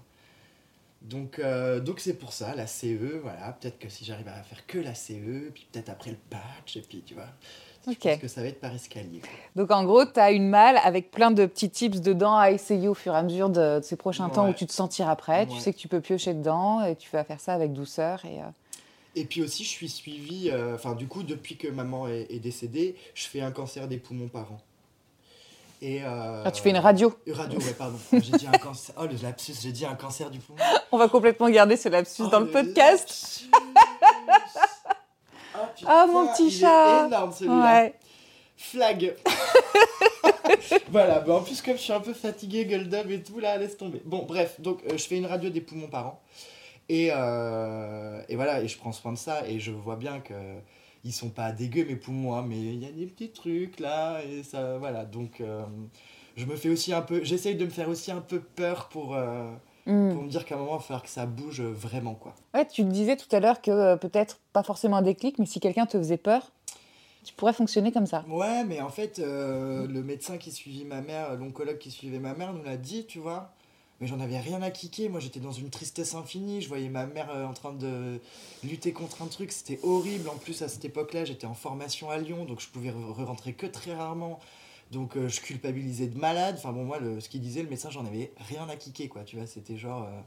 Donc, 1.01 1.39
euh, 1.39 1.79
donc 1.79 1.99
c'est 1.99 2.13
pour 2.13 2.31
ça, 2.31 2.53
la 2.55 2.67
CE, 2.67 3.19
voilà. 3.23 3.57
Peut-être 3.59 3.79
que 3.79 3.89
si 3.89 4.05
j'arrive 4.05 4.27
à 4.27 4.43
faire 4.43 4.65
que 4.67 4.77
la 4.77 4.93
CE, 4.93 5.49
puis 5.53 5.67
peut-être 5.71 5.89
après 5.89 6.11
le 6.11 6.17
patch, 6.29 6.77
et 6.77 6.81
puis 6.81 7.03
tu 7.05 7.15
vois. 7.15 7.25
Je 7.87 7.95
pense 7.95 8.19
que 8.19 8.27
ça 8.27 8.41
va 8.41 8.47
être 8.47 8.59
par 8.59 8.71
escalier. 8.75 9.23
Donc 9.55 9.71
en 9.71 9.83
gros, 9.83 10.05
tu 10.05 10.19
as 10.19 10.31
une 10.31 10.47
malle 10.47 10.77
avec 10.83 11.09
plein 11.09 11.31
de 11.31 11.47
petits 11.47 11.71
tips 11.71 12.01
dedans 12.01 12.37
à 12.37 12.51
essayer 12.51 12.87
au 12.87 12.93
fur 12.93 13.15
et 13.15 13.17
à 13.17 13.23
mesure 13.23 13.49
de, 13.49 13.79
ces 13.81 13.95
prochains 13.95 14.29
temps 14.29 14.47
où 14.47 14.53
tu 14.53 14.67
te 14.67 14.71
sentiras 14.71 15.15
prêt. 15.15 15.47
Tu 15.47 15.57
sais 15.57 15.73
que 15.73 15.79
tu 15.79 15.87
peux 15.87 15.99
piocher 15.99 16.35
dedans 16.35 16.85
et 16.85 16.95
tu 16.95 17.09
vas 17.09 17.23
faire 17.23 17.39
ça 17.39 17.55
avec 17.55 17.73
douceur. 17.73 18.23
Et, 18.25 18.39
euh, 18.39 18.43
et 19.15 19.25
puis 19.25 19.41
aussi, 19.41 19.63
je 19.63 19.69
suis 19.69 19.89
suivi, 19.89 20.49
euh, 20.49 20.75
enfin 20.75 20.95
du 20.95 21.07
coup, 21.07 21.23
depuis 21.23 21.57
que 21.57 21.67
maman 21.67 22.07
est, 22.07 22.39
décédée, 22.39 22.95
je 23.13 23.25
fais 23.25 23.41
un 23.41 23.51
cancer 23.51 23.87
des 23.87 23.97
poumons 23.97 24.29
par 24.29 24.51
an. 24.51 24.61
Et 25.81 26.03
euh, 26.03 26.43
ah, 26.45 26.51
tu 26.51 26.61
fais 26.61 26.69
une 26.69 26.77
radio 26.77 27.13
Une 27.25 27.33
radio, 27.33 27.59
ouais, 27.59 27.73
pardon. 27.73 27.97
j'ai 28.13 28.37
dit 28.37 28.47
un 28.47 28.57
cancer. 28.57 28.93
Oh, 28.99 29.05
le 29.07 29.15
lapsus, 29.23 29.55
j'ai 29.61 29.71
dit 29.71 29.85
un 29.85 29.95
cancer 29.95 30.29
du 30.29 30.39
poumon. 30.39 30.59
On 30.91 30.97
va 30.97 31.07
complètement 31.07 31.49
garder 31.49 31.75
ce 31.75 31.89
lapsus 31.89 32.21
oh, 32.25 32.27
dans 32.27 32.39
le, 32.39 32.47
podcast. 32.47 33.45
Ah, 35.85 36.05
mon 36.07 36.27
petit 36.27 36.51
chat. 36.51 36.99
Il 36.99 37.03
est 37.03 37.07
énorme 37.07 37.33
celui-là. 37.33 37.89
Flag. 38.57 39.15
voilà, 40.91 41.19
bon, 41.19 41.37
en 41.37 41.41
plus 41.41 41.61
comme 41.61 41.75
je 41.75 41.81
suis 41.81 41.93
un 41.93 41.99
peu 41.99 42.13
fatigué, 42.13 42.65
gueule 42.65 42.87
et 43.09 43.23
tout, 43.23 43.39
là, 43.39 43.57
laisse 43.57 43.75
tomber. 43.77 44.01
Bon, 44.05 44.23
bref, 44.23 44.61
donc 44.61 44.81
euh, 44.85 44.97
je 44.97 45.03
fais 45.03 45.17
une 45.17 45.25
radio 45.25 45.49
des 45.49 45.61
poumons 45.61 45.87
par 45.87 46.07
an. 46.07 46.21
Et, 46.91 47.09
euh, 47.13 48.21
et 48.27 48.35
voilà, 48.35 48.61
et 48.61 48.67
je 48.67 48.77
prends 48.77 48.91
soin 48.91 49.13
de 49.13 49.17
ça, 49.17 49.47
et 49.47 49.59
je 49.59 49.71
vois 49.71 49.95
bien 49.95 50.19
que 50.19 50.33
ils 51.03 51.13
sont 51.13 51.29
pas 51.29 51.51
dégueux 51.51 51.85
mes 51.85 51.95
poumons, 51.95 52.35
hein, 52.35 52.45
mais 52.47 52.59
il 52.59 52.83
y 52.83 52.85
a 52.85 52.91
des 52.91 53.05
petits 53.05 53.31
trucs 53.31 53.79
là, 53.79 54.21
et 54.23 54.43
ça, 54.43 54.77
voilà. 54.77 55.05
Donc 55.05 55.41
euh, 55.41 55.63
je 56.35 56.45
me 56.45 56.55
fais 56.55 56.69
aussi 56.69 56.93
un 56.93 57.01
peu, 57.01 57.23
j'essaye 57.23 57.55
de 57.55 57.65
me 57.65 57.69
faire 57.69 57.89
aussi 57.89 58.11
un 58.11 58.21
peu 58.21 58.39
peur 58.39 58.89
pour 58.89 59.15
Mm. 59.85 60.13
pour 60.13 60.23
me 60.23 60.29
dire 60.29 60.45
qu'à 60.45 60.55
un 60.55 60.57
moment, 60.59 60.73
il 60.73 60.77
va 60.77 60.81
falloir 60.81 61.03
que 61.03 61.09
ça 61.09 61.25
bouge 61.25 61.61
vraiment. 61.61 62.13
Quoi. 62.13 62.35
Ouais, 62.53 62.67
tu 62.67 62.83
disais 62.83 63.15
tout 63.15 63.33
à 63.35 63.39
l'heure 63.39 63.61
que 63.61 63.71
euh, 63.71 63.95
peut-être 63.95 64.39
pas 64.53 64.63
forcément 64.63 64.97
un 64.97 65.01
déclic, 65.01 65.39
mais 65.39 65.45
si 65.45 65.59
quelqu'un 65.59 65.85
te 65.85 65.97
faisait 65.97 66.17
peur, 66.17 66.51
tu 67.23 67.33
pourrais 67.33 67.53
fonctionner 67.53 67.91
comme 67.91 68.05
ça. 68.05 68.23
Ouais, 68.29 68.63
mais 68.63 68.81
en 68.81 68.89
fait, 68.89 69.19
euh, 69.19 69.87
le 69.87 70.03
médecin 70.03 70.37
qui 70.37 70.51
suivait 70.51 70.85
ma 70.85 71.01
mère, 71.01 71.35
l'oncologue 71.35 71.77
qui 71.77 71.91
suivait 71.91 72.19
ma 72.19 72.33
mère, 72.33 72.53
nous 72.53 72.63
l'a 72.63 72.77
dit, 72.77 73.05
tu 73.05 73.19
vois. 73.19 73.53
Mais 74.01 74.07
j'en 74.07 74.19
avais 74.19 74.39
rien 74.39 74.61
à 74.63 74.71
kicker. 74.71 75.09
Moi, 75.09 75.19
j'étais 75.19 75.39
dans 75.39 75.51
une 75.51 75.69
tristesse 75.69 76.15
infinie. 76.15 76.59
Je 76.61 76.67
voyais 76.67 76.89
ma 76.89 77.05
mère 77.05 77.29
euh, 77.29 77.45
en 77.45 77.53
train 77.53 77.71
de 77.71 78.19
lutter 78.63 78.91
contre 78.91 79.21
un 79.21 79.27
truc. 79.27 79.51
C'était 79.51 79.79
horrible. 79.83 80.27
En 80.27 80.37
plus, 80.37 80.63
à 80.63 80.67
cette 80.67 80.83
époque-là, 80.83 81.23
j'étais 81.23 81.45
en 81.45 81.53
formation 81.53 82.09
à 82.09 82.17
Lyon, 82.17 82.45
donc 82.45 82.59
je 82.59 82.67
pouvais 82.67 82.89
re- 82.89 83.23
rentrer 83.23 83.53
que 83.53 83.67
très 83.67 83.93
rarement. 83.93 84.39
Donc, 84.91 85.15
euh, 85.15 85.29
je 85.29 85.39
culpabilisais 85.39 86.07
de 86.07 86.17
malade. 86.17 86.55
Enfin, 86.57 86.73
bon, 86.73 86.83
moi, 86.83 86.99
le, 86.99 87.19
ce 87.19 87.29
qu'il 87.29 87.41
disait, 87.41 87.61
le 87.61 87.69
message, 87.69 87.93
j'en 87.93 88.05
avais 88.05 88.33
rien 88.49 88.67
à 88.67 88.75
kicker, 88.75 89.07
quoi. 89.07 89.23
Tu 89.23 89.37
vois, 89.37 89.45
c'était 89.45 89.77
genre, 89.77 90.03
euh, 90.03 90.19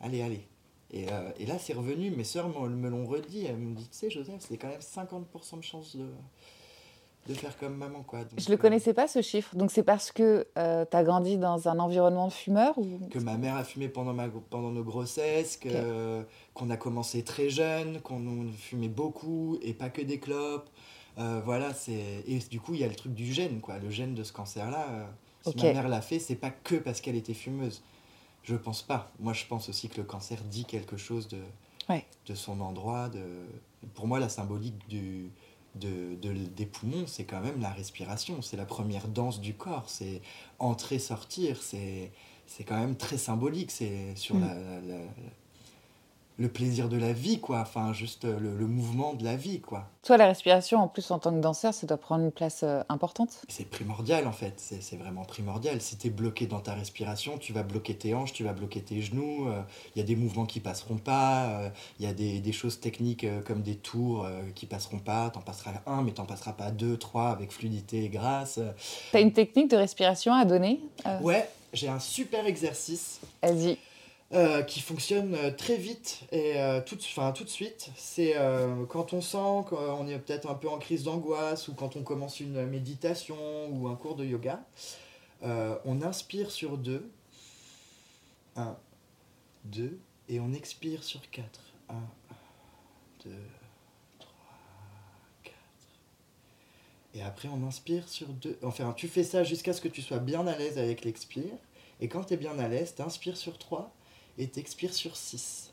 allez, 0.00 0.20
allez. 0.20 0.46
Et, 0.90 1.06
là, 1.46 1.58
c'est 1.58 1.72
revenu. 1.74 2.10
Mes 2.10 2.24
sœurs 2.24 2.48
me, 2.48 2.68
me 2.68 2.90
l'ont 2.90 3.06
redit. 3.06 3.46
Elles 3.46 3.56
me 3.56 3.74
dit, 3.74 3.88
tu 3.88 3.96
sais, 3.96 4.10
Joseph, 4.10 4.36
c'est 4.46 4.58
quand 4.58 4.68
même 4.68 4.80
50% 4.80 5.56
de 5.58 5.62
chance 5.62 5.96
de, 5.96 6.06
de 7.28 7.34
faire 7.34 7.56
comme 7.58 7.76
maman, 7.76 8.02
quoi. 8.02 8.20
Donc, 8.24 8.40
Je 8.40 8.48
le 8.48 8.54
euh, 8.54 8.56
connaissais 8.56 8.94
pas 8.94 9.06
ce 9.06 9.20
chiffre. 9.22 9.54
Donc 9.54 9.70
c'est 9.70 9.82
parce 9.82 10.10
que 10.12 10.46
tu 10.54 10.60
as 10.96 11.04
grandi 11.04 11.36
dans 11.36 11.68
un 11.68 11.78
environnement 11.78 12.26
de 12.28 12.32
fumeur 12.32 12.76
ou? 12.78 12.98
Que 13.10 13.18
ma 13.18 13.36
mère 13.36 13.56
a 13.56 13.64
fumé 13.64 13.88
pendant, 13.88 14.14
ma, 14.14 14.28
pendant 14.28 14.70
nos 14.70 14.82
grossesses, 14.84 15.56
que, 15.58 16.24
qu'on 16.54 16.70
a 16.70 16.76
commencé 16.76 17.22
très 17.22 17.50
jeune, 17.50 18.00
qu'on 18.00 18.46
fumait 18.56 18.88
beaucoup 18.88 19.58
et 19.62 19.74
pas 19.74 19.90
que 19.90 20.02
des 20.02 20.18
clopes. 20.18 20.68
Euh, 21.18 21.40
voilà, 21.44 21.74
c'est 21.74 22.22
et 22.28 22.38
du 22.48 22.60
coup 22.60 22.74
il 22.74 22.80
y 22.80 22.84
a 22.84 22.88
le 22.88 22.94
truc 22.94 23.12
du 23.12 23.32
gène, 23.32 23.60
quoi, 23.60 23.78
le 23.78 23.90
gène 23.90 24.14
de 24.14 24.22
ce 24.22 24.32
cancer-là. 24.32 24.86
euh, 24.88 25.04
si 25.42 25.48
Ok. 25.50 25.56
ma 25.64 25.72
mère 25.72 25.88
l'a 25.88 26.00
fait, 26.00 26.18
c'est 26.20 26.36
pas 26.36 26.50
que 26.50 26.76
parce 26.76 27.00
qu'elle 27.00 27.16
était 27.16 27.34
fumeuse. 27.34 27.82
Je 28.44 28.54
pense 28.54 28.82
pas. 28.82 29.10
Moi, 29.18 29.32
je 29.32 29.44
pense 29.44 29.68
aussi 29.68 29.88
que 29.88 29.96
le 29.98 30.04
cancer 30.04 30.38
dit 30.44 30.64
quelque 30.64 30.96
chose 30.96 31.28
de, 31.28 31.38
Ouais. 31.88 32.04
de 32.26 32.34
son 32.34 32.60
endroit. 32.60 33.08
De... 33.08 33.22
Pour 33.94 34.06
moi, 34.06 34.18
la 34.20 34.28
symbolique 34.28 34.76
du, 34.88 35.30
de, 35.74 36.14
de- 36.16 36.32
des 36.32 36.66
poumons, 36.66 37.06
c'est 37.06 37.24
quand 37.24 37.40
même 37.40 37.60
la 37.60 37.70
respiration. 37.70 38.42
C'est 38.42 38.56
la 38.56 38.64
première 38.64 39.08
danse 39.08 39.40
du 39.40 39.54
corps. 39.54 39.84
C'est 39.88 40.20
entrer, 40.58 40.98
sortir. 40.98 41.62
C'est, 41.62 42.10
quand 42.66 42.78
même 42.78 42.96
très 42.96 43.18
symbolique. 43.18 43.70
C'est 43.70 44.14
sur 44.16 44.36
Mm. 44.36 44.40
la, 44.40 44.54
la- 44.54 44.80
la- 44.80 45.04
le 46.38 46.48
plaisir 46.48 46.88
de 46.88 46.96
la 46.96 47.12
vie, 47.12 47.40
quoi. 47.40 47.60
Enfin, 47.60 47.92
juste 47.92 48.24
le, 48.24 48.56
le 48.56 48.66
mouvement 48.66 49.14
de 49.14 49.24
la 49.24 49.36
vie, 49.36 49.60
quoi. 49.60 49.86
Toi, 50.02 50.16
la 50.16 50.26
respiration, 50.26 50.78
en 50.78 50.88
plus, 50.88 51.10
en 51.10 51.18
tant 51.18 51.32
que 51.32 51.40
danseur, 51.40 51.74
ça 51.74 51.86
doit 51.86 51.96
prendre 51.98 52.24
une 52.24 52.32
place 52.32 52.60
euh, 52.62 52.82
importante. 52.88 53.42
C'est 53.48 53.68
primordial 53.68 54.26
en 54.26 54.32
fait, 54.32 54.54
c'est 54.80 54.96
vraiment 54.96 55.24
primordial. 55.24 55.80
Si 55.80 55.96
tu 55.98 56.06
es 56.06 56.10
bloqué 56.10 56.46
dans 56.46 56.60
ta 56.60 56.74
respiration, 56.74 57.36
tu 57.38 57.52
vas 57.52 57.62
bloquer 57.62 57.94
tes 57.96 58.14
hanches, 58.14 58.32
tu 58.32 58.44
vas 58.44 58.52
bloquer 58.52 58.80
tes 58.80 59.02
genoux, 59.02 59.48
il 59.94 59.98
y 59.98 60.02
a 60.02 60.04
des 60.06 60.16
mouvements 60.16 60.46
qui 60.46 60.60
passeront 60.60 60.96
pas, 60.96 61.70
il 61.98 62.06
y 62.06 62.08
a 62.08 62.12
des, 62.14 62.40
des 62.40 62.52
choses 62.52 62.80
techniques 62.80 63.24
euh, 63.24 63.40
comme 63.42 63.62
des 63.62 63.74
tours 63.76 64.24
euh, 64.24 64.40
qui 64.54 64.66
passeront 64.66 64.98
pas, 64.98 65.30
t'en 65.30 65.40
passeras 65.40 65.72
un 65.86 66.02
mais 66.02 66.12
t'en 66.12 66.24
passeras 66.24 66.52
pas 66.52 66.70
deux, 66.70 66.96
trois 66.96 67.30
avec 67.30 67.52
fluidité 67.52 68.04
et 68.04 68.08
grâce. 68.08 68.60
Tu 69.10 69.16
as 69.16 69.20
une 69.20 69.32
technique 69.32 69.70
de 69.70 69.76
respiration 69.76 70.32
à 70.32 70.44
donner 70.44 70.80
Euh, 71.06 71.18
Ouais, 71.20 71.48
j'ai 71.72 71.88
un 71.88 71.98
super 72.00 72.46
exercice 72.46 73.20
Vas-y. 73.42 73.78
Euh, 74.34 74.60
qui 74.60 74.80
fonctionne 74.80 75.34
euh, 75.34 75.50
très 75.50 75.76
vite 75.76 76.20
et 76.32 76.60
euh, 76.60 76.82
tout, 76.82 76.96
tout 76.96 77.44
de 77.44 77.48
suite. 77.48 77.90
C'est 77.96 78.34
quand 78.90 79.14
on 79.14 79.22
sent 79.22 79.64
qu'on 79.70 80.06
est 80.06 80.18
peut-être 80.18 80.50
un 80.50 80.54
peu 80.54 80.68
en 80.68 80.78
crise 80.78 81.04
d'angoisse 81.04 81.68
ou 81.68 81.74
quand 81.74 81.96
on 81.96 82.02
commence 82.02 82.38
une 82.38 82.66
méditation 82.66 83.68
ou 83.70 83.88
un 83.88 83.96
cours 83.96 84.16
de 84.16 84.26
yoga. 84.26 84.62
on 85.42 86.02
inspire 86.02 86.50
sur 86.50 86.76
deux. 86.76 87.10
Un, 88.56 88.76
deux, 89.64 89.98
et 90.28 90.40
on 90.40 90.52
expire 90.52 91.04
sur 91.04 91.30
quatre. 91.30 91.72
Un, 91.88 92.02
deux, 93.24 93.46
trois, 94.18 94.28
quatre. 95.42 95.56
Et 97.14 97.22
après, 97.22 97.48
on 97.48 97.66
inspire 97.66 98.06
sur 98.08 98.26
deux. 98.28 98.58
Enfin, 98.62 98.92
tu 98.94 99.08
fais 99.08 99.24
ça 99.24 99.42
jusqu'à 99.42 99.72
ce 99.72 99.80
que 99.80 99.88
tu 99.88 100.02
sois 100.02 100.18
bien 100.18 100.46
à 100.46 100.58
l'aise 100.58 100.76
avec 100.76 101.04
l'expire. 101.04 101.54
Et 102.00 102.08
quand 102.08 102.24
tu 102.24 102.34
es 102.34 102.36
bien 102.36 102.58
à 102.58 102.68
l'aise, 102.68 102.94
tu 102.94 103.02
inspires 103.02 103.36
sur 103.36 103.58
3 103.58 103.94
et 104.38 104.48
tu 104.48 104.60
expires 104.60 104.94
sur 104.94 105.16
6. 105.16 105.72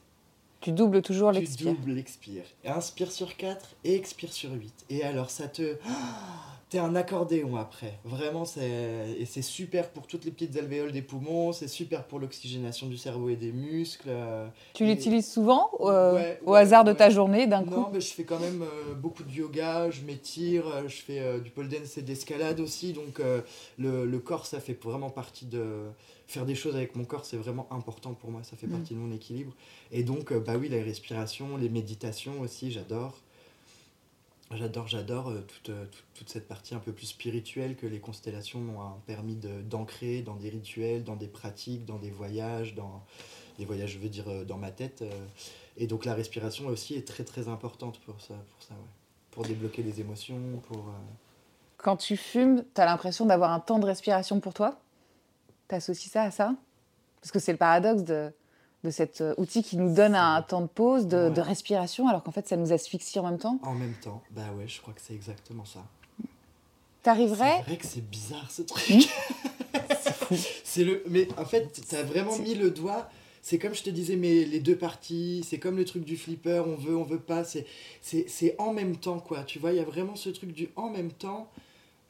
Tu 0.61 0.71
doubles 0.71 1.01
toujours 1.03 1.31
Tu 1.31 1.39
l'expire. 1.39 1.73
doubles 1.73 1.91
l'expire. 1.91 2.43
Inspire 2.65 3.11
sur 3.11 3.37
4 3.37 3.75
et 3.83 3.95
expire 3.95 4.33
sur 4.33 4.51
8. 4.51 4.73
Et 4.89 5.03
alors, 5.03 5.29
ça 5.29 5.47
te. 5.47 5.77
T'es 6.71 6.79
un 6.79 6.95
accordéon 6.95 7.57
après. 7.57 7.99
Vraiment, 8.03 8.43
c'est. 8.43 9.15
Et 9.19 9.25
c'est 9.25 9.43
super 9.43 9.89
pour 9.91 10.07
toutes 10.07 10.25
les 10.25 10.31
petites 10.31 10.57
alvéoles 10.57 10.91
des 10.91 11.03
poumons, 11.03 11.51
c'est 11.53 11.67
super 11.67 12.05
pour 12.05 12.17
l'oxygénation 12.17 12.87
du 12.87 12.97
cerveau 12.97 13.29
et 13.29 13.35
des 13.35 13.51
muscles. 13.51 14.09
euh, 14.09 14.47
Tu 14.73 14.83
Et- 14.83 14.87
l'utilises 14.95 15.31
souvent 15.31 15.69
euh, 15.81 16.15
Ouais, 16.15 16.39
au 16.43 16.53
ouais, 16.53 16.59
hasard 16.59 16.83
de 16.83 16.91
ta 16.93 17.11
journée, 17.11 17.45
d'un 17.45 17.61
Non, 17.61 17.83
coup 17.83 17.89
mais 17.93 18.01
je 18.01 18.11
fais 18.11 18.23
quand 18.23 18.39
même 18.39 18.63
euh, 18.63 18.95
beaucoup 18.95 19.21
de 19.23 19.31
yoga, 19.31 19.91
je 19.91 20.01
m'étire, 20.01 20.65
je 20.87 20.95
fais 21.03 21.19
euh, 21.19 21.39
du 21.39 21.51
pole 21.51 21.69
dance 21.69 21.99
et 21.99 22.01
d'escalade 22.01 22.59
aussi. 22.59 22.93
Donc 22.93 23.21
le, 23.77 24.05
le 24.05 24.19
corps, 24.19 24.47
ça 24.47 24.59
fait 24.59 24.77
vraiment 24.83 25.11
partie 25.11 25.45
de... 25.45 25.83
Faire 26.27 26.45
des 26.45 26.55
choses 26.55 26.75
avec 26.75 26.95
mon 26.95 27.05
corps, 27.05 27.25
c'est 27.25 27.37
vraiment 27.37 27.67
important 27.71 28.13
pour 28.13 28.31
moi, 28.31 28.43
ça 28.43 28.55
fait 28.55 28.67
Mm. 28.67 28.71
partie 28.71 28.93
de 28.95 28.99
mon 28.99 29.11
équilibre. 29.13 29.53
Et 29.91 30.03
donc, 30.03 30.31
euh, 30.31 30.39
bah 30.39 30.55
oui, 30.57 30.69
la 30.69 30.83
respiration, 30.83 31.57
les 31.57 31.69
méditations 31.69 32.41
aussi, 32.41 32.71
j'adore. 32.71 33.15
J'adore, 34.51 34.87
j'adore 34.87 35.29
euh, 35.29 35.41
toute, 35.41 35.69
euh, 35.69 35.85
toute, 36.13 36.29
cette 36.29 36.47
partie 36.47 36.75
un 36.75 36.79
peu 36.79 36.91
plus 36.93 37.07
spirituelle 37.07 37.75
que 37.75 37.87
les 37.87 37.99
constellations 37.99 38.59
m'ont 38.59 38.79
euh, 38.81 38.85
permis 39.07 39.35
de- 39.35 39.61
d'ancrer 39.61 40.21
dans 40.21 40.35
des 40.35 40.49
rituels, 40.49 41.03
dans 41.03 41.15
des 41.15 41.27
pratiques, 41.27 41.85
dans 41.85 41.97
des 41.97 42.11
voyages, 42.11 42.75
dans 42.75 43.03
des 43.57 43.65
voyages, 43.65 43.91
je 43.93 43.99
veux 43.99 44.09
dire, 44.09 44.45
dans 44.45 44.57
ma 44.57 44.69
tête. 44.71 45.03
et 45.77 45.87
donc 45.87 46.05
la 46.05 46.13
respiration 46.13 46.67
aussi 46.67 46.93
est 46.95 47.07
très 47.07 47.23
très 47.23 47.47
importante 47.47 47.99
pour 48.01 48.19
ça, 48.21 48.35
pour 48.35 48.63
ça, 48.63 48.73
ouais. 48.75 48.89
Pour 49.31 49.43
débloquer 49.45 49.81
les 49.83 49.99
émotions, 49.99 50.61
pour... 50.67 50.77
euh, 50.89 50.91
Quand 51.77 51.97
tu 51.97 52.17
fumes, 52.17 52.63
tu 52.73 52.81
as 52.81 52.85
l'impression 52.85 53.25
d'avoir 53.25 53.51
un 53.51 53.59
temps 53.59 53.79
de 53.79 53.85
respiration 53.85 54.39
pour 54.39 54.53
toi? 54.53 54.79
Tu 55.69 55.75
associes 55.75 56.09
ça 56.11 56.23
à 56.23 56.31
ça? 56.31 56.55
Parce 57.21 57.31
que 57.31 57.39
c'est 57.39 57.51
le 57.51 57.57
paradoxe 57.57 58.03
de, 58.03 58.31
de 58.83 58.89
cet 58.91 59.21
euh, 59.21 59.33
outil 59.37 59.63
qui 59.63 59.77
nous 59.77 59.93
donne 59.93 60.13
un 60.15 60.41
temps 60.41 60.61
de 60.61 60.67
pause, 60.67 61.07
de, 61.07 61.17
Ouais. 61.17 61.31
de 61.31 61.41
respiration, 61.41 62.07
alors 62.07 62.23
qu'en 62.23 62.31
fait, 62.31 62.47
ça 62.47 62.55
nous 62.55 62.71
asphyxie 62.71 63.17
en 63.19 63.23
même 63.23 63.39
temps? 63.39 63.59
En 63.63 63.73
même 63.73 63.95
temps, 63.95 64.21
bah 64.31 64.43
ouais, 64.57 64.67
je 64.67 64.79
crois 64.81 64.93
que 64.93 65.01
c'est 65.01 65.13
exactement 65.15 65.65
ça. 65.65 65.83
T'arriverais? 67.03 67.57
C'est 67.59 67.63
vrai 67.65 67.77
que 67.77 67.85
c'est 67.85 68.01
bizarre 68.09 68.49
ce 68.49 68.63
truc. 68.63 69.07
c'est 70.63 70.83
le. 70.83 71.03
Mais 71.07 71.27
en 71.37 71.45
fait, 71.45 71.81
t'as 71.89 72.03
vraiment 72.03 72.37
mis 72.39 72.55
le 72.55 72.71
doigt. 72.71 73.09
C'est 73.43 73.59
comme 73.59 73.75
je 73.75 73.83
te 73.83 73.91
disais, 73.91 74.15
mais 74.15 74.43
les 74.43 74.59
deux 74.59 74.75
parties, 74.75 75.45
c'est 75.47 75.59
comme 75.59 75.77
le 75.77 75.85
truc 75.85 76.03
du 76.03 76.17
flipper, 76.17 76.63
on 76.65 76.75
veut, 76.75 76.97
on 76.97 77.03
veut 77.03 77.19
pas, 77.19 77.43
c'est, 77.43 77.67
c'est, 78.01 78.25
c'est 78.27 78.55
en 78.57 78.73
même 78.73 78.95
temps, 78.97 79.19
quoi. 79.19 79.43
Tu 79.43 79.59
vois, 79.59 79.71
il 79.71 79.77
y 79.77 79.79
a 79.79 79.83
vraiment 79.83 80.15
ce 80.15 80.29
truc 80.29 80.51
du 80.51 80.69
en 80.75 80.89
même 80.89 81.11
temps. 81.11 81.47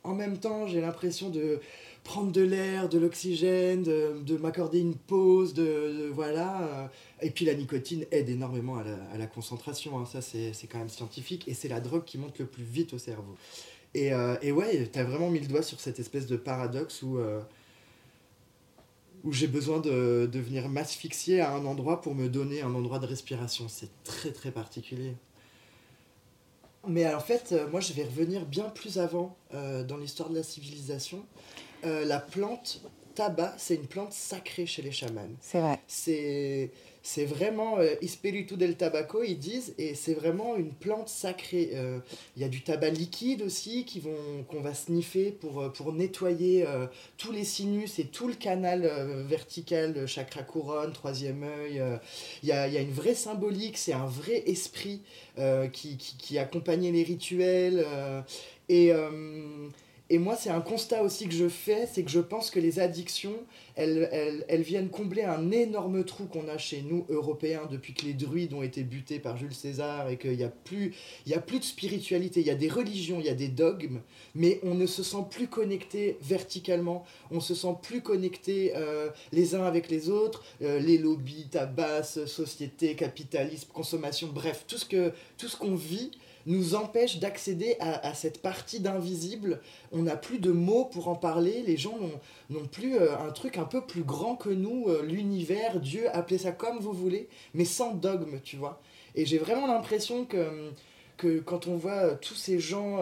En 0.06 0.14
même 0.14 0.38
temps, 0.38 0.66
j'ai 0.66 0.80
l'impression 0.80 1.30
de 1.30 1.60
prendre 2.06 2.32
de 2.32 2.42
l'air, 2.42 2.88
de 2.88 3.00
l'oxygène, 3.00 3.84
de, 3.84 4.22
de 4.24 4.38
m'accorder 4.38 4.80
une 4.80 4.96
pause, 4.96 5.54
de, 5.54 6.10
voilà. 6.14 6.62
euh. 6.62 6.88
Et 7.22 7.32
puis 7.32 7.44
la 7.46 7.56
nicotine 7.56 8.06
aide 8.12 8.30
énormément 8.30 8.78
à 8.78 9.18
la, 9.18 9.28
concentration, 9.28 10.00
hein. 10.00 10.06
ça 10.06 10.22
c'est, 10.22 10.54
quand 10.72 10.78
même 10.78 10.88
scientifique, 10.88 11.48
et 11.48 11.54
c'est 11.54 11.68
la 11.68 11.82
drogue 11.82 12.06
qui 12.06 12.18
monte 12.18 12.40
le 12.40 12.46
plus 12.46 12.64
vite 12.64 12.94
au 12.94 13.00
cerveau. 13.00 13.36
Et, 13.96 14.14
euh, 14.14 14.36
et 14.42 14.52
ouais, 14.52 14.86
t'as 14.86 15.04
vraiment 15.04 15.30
mis 15.30 15.40
le 15.40 15.48
doigt 15.48 15.64
sur 15.64 15.80
cette 15.80 16.00
espèce 16.00 16.28
de 16.28 16.38
paradoxe 16.38 17.02
où, 17.02 17.18
euh, 17.18 17.42
où 19.24 19.34
j'ai 19.34 19.48
besoin 19.48 19.80
de, 19.80 20.30
de 20.32 20.40
venir 20.40 20.70
m'asphyxier 20.70 21.42
à 21.42 21.54
un 21.54 21.66
endroit 21.66 22.02
pour 22.02 22.14
me 22.14 22.30
donner 22.30 22.62
un 22.62 22.74
endroit 22.76 23.00
de 23.00 23.08
respiration. 23.08 23.68
C'est 23.68 23.90
très 24.04 24.32
très 24.32 24.52
particulier. 24.52 25.16
Mais 26.88 27.12
en 27.12 27.20
fait, 27.20 27.52
euh, 27.52 27.68
moi 27.70 27.80
je 27.80 27.94
vais 27.94 28.04
revenir 28.04 28.46
bien 28.46 28.70
plus 28.70 29.00
avant 29.00 29.36
dans 29.52 29.98
l'histoire 29.98 30.30
de 30.30 30.36
la 30.36 30.44
civilisation. 30.44 31.26
Euh, 31.86 32.06
la 32.06 32.20
plante 32.20 32.82
tabac, 33.16 33.56
c'est 33.58 33.76
une 33.76 33.88
plante 33.88 34.14
sacrée 34.14 34.66
chez 34.66 34.82
les 34.82 34.92
chamans. 34.92 35.22
C'est 35.42 35.60
vrai. 35.60 35.80
c'est 35.88 36.70
c'est 37.02 37.26
vraiment 37.26 37.78
euh, 37.78 37.94
Espiritu 38.02 38.58
del 38.58 38.76
tabaco 38.76 39.22
ils 39.22 39.38
disent 39.38 39.76
et 39.78 39.94
c'est 39.94 40.16
vraiment 40.16 40.56
une 40.56 40.72
plante 40.72 41.08
sacrée. 41.08 41.70
Euh, 41.76 42.00
il 42.36 42.42
y 42.42 42.46
a 42.46 42.50
du 42.50 42.62
tabac 42.62 42.90
liquide 42.90 43.44
aussi 43.44 43.86
qui 43.86 44.00
vont 44.00 44.44
qu'on 44.48 44.60
va 44.60 44.74
sniffer 44.74 45.32
pour 45.32 45.62
euh, 45.62 45.70
pour 45.70 45.94
nettoyer 45.94 46.66
euh, 46.68 46.88
tous 47.18 47.32
les 47.32 47.44
sinus 47.44 48.00
et 48.00 48.06
tout 48.06 48.28
le 48.28 48.34
canal 48.34 48.92
vertical 49.28 50.08
chakra 50.08 50.42
couronne 50.42 50.94
troisième 50.94 51.44
œil 51.44 51.82
il 52.44 52.50
y 52.50 52.52
a, 52.52 52.68
il 52.68 52.74
y 52.74 52.78
a 52.78 52.82
une 52.82 52.92
vraie 52.92 53.14
symbolique 53.14 53.78
c'est 53.78 53.94
un 53.94 54.08
vrai 54.08 54.44
esprit 54.48 55.02
qui, 55.72 55.98
qui, 55.98 56.18
qui 56.18 56.38
accompagnait 56.40 56.92
les 56.92 57.04
rituels 57.04 57.86
et 58.68 58.92
et 60.10 60.20
moi, 60.20 60.36
c'est 60.36 60.52
un 60.52 60.62
constat 60.62 61.02
aussi 61.02 61.28
que 61.28 61.34
je 61.34 61.50
fais, 61.50 61.88
c'est 61.92 62.04
que 62.04 62.12
je 62.12 62.20
pense 62.20 62.52
que 62.52 62.60
les 62.60 62.80
addictions, 62.80 63.36
elles, 63.76 64.08
elles, 64.12 64.46
elles 64.48 64.62
viennent 64.62 64.90
combler 64.90 65.24
un 65.24 65.50
énorme 65.50 66.04
trou 66.04 66.26
qu'on 66.26 66.48
a 66.48 66.60
chez 66.60 66.84
nous, 66.84 67.08
Européens, 67.10 67.68
depuis 67.72 67.96
que 67.96 68.06
les 68.06 68.14
druides 68.14 68.54
ont 68.54 68.62
été 68.62 68.84
butés 68.84 69.18
par 69.18 69.36
Jules 69.36 69.56
César 69.56 70.10
et 70.10 70.18
qu'il 70.18 70.38
n'y 70.38 70.44
a, 70.44 70.50
plus- 70.50 70.94
il 71.26 71.32
y 71.32 71.36
a 71.36 71.42
plus 71.42 71.58
de 71.58 71.64
spiritualité. 71.64 72.42
Il 72.42 72.46
y 72.46 72.52
a 72.52 72.56
des 72.56 72.70
religions, 72.70 73.18
il 73.20 73.26
y 73.26 73.30
a 73.30 73.34
des 73.34 73.48
dogmes, 73.48 74.02
mais 74.36 74.60
on 74.62 74.76
ne 74.76 74.86
se 74.86 75.02
sent 75.02 75.26
plus 75.32 75.48
connecté 75.48 76.18
verticalement, 76.22 77.04
on 77.32 77.40
se 77.40 77.56
sent 77.56 77.76
plus 77.82 78.02
connecté 78.02 78.74
euh, 78.76 79.10
les 79.32 79.56
uns 79.56 79.64
avec 79.64 79.90
les 79.90 80.10
autres, 80.10 80.44
euh, 80.62 80.78
les 80.78 81.00
lobbies, 81.00 81.48
tabac, 81.50 82.04
société, 82.04 82.96
capitalisme, 82.96 83.70
consommation, 83.74 84.28
bref, 84.28 84.66
tout 84.68 84.78
ce 84.78 84.86
que 84.86 85.14
tout 85.38 85.48
ce 85.48 85.58
qu'on 85.58 85.76
vit 85.76 86.12
nous 86.46 86.76
empêche 86.76 87.20
d'accéder 87.20 87.76
à, 87.80 88.14
cette 88.14 88.42
partie 88.42 88.80
d'invisible. 88.80 89.62
On 89.92 90.04
n'a 90.04 90.16
plus 90.16 90.40
de 90.40 90.52
mots 90.52 90.86
pour 90.86 91.08
en 91.08 91.16
parler. 91.16 91.64
Les 91.66 91.78
gens 91.78 91.98
n'ont 92.50 92.68
plus 92.68 92.98
euh, 92.98 93.18
un 93.18 93.32
truc 93.32 93.58
un 93.58 93.66
peu 93.66 93.82
plus 93.82 94.04
grand 94.04 94.36
que 94.36 94.50
nous, 94.50 94.86
euh, 94.88 95.04
l'univers, 95.04 95.80
Dieu, 95.80 96.08
appelez 96.16 96.38
ça 96.38 96.52
comme 96.52 96.80
vous 96.80 96.94
voulez, 96.94 97.28
mais 97.54 97.66
sans 97.66 97.94
dogme, 97.94 98.40
tu 98.44 98.58
vois. 98.58 98.82
Et 99.16 99.26
j'ai 99.26 99.38
vraiment 99.38 99.68
l'impression 99.68 100.26
que, 100.26 100.72
que 101.18 101.40
quand 101.40 101.68
on 101.68 101.78
voit 101.78 101.92
euh, 101.94 102.16
tous 102.22 102.36
ces 102.36 102.60
gens 102.60 103.00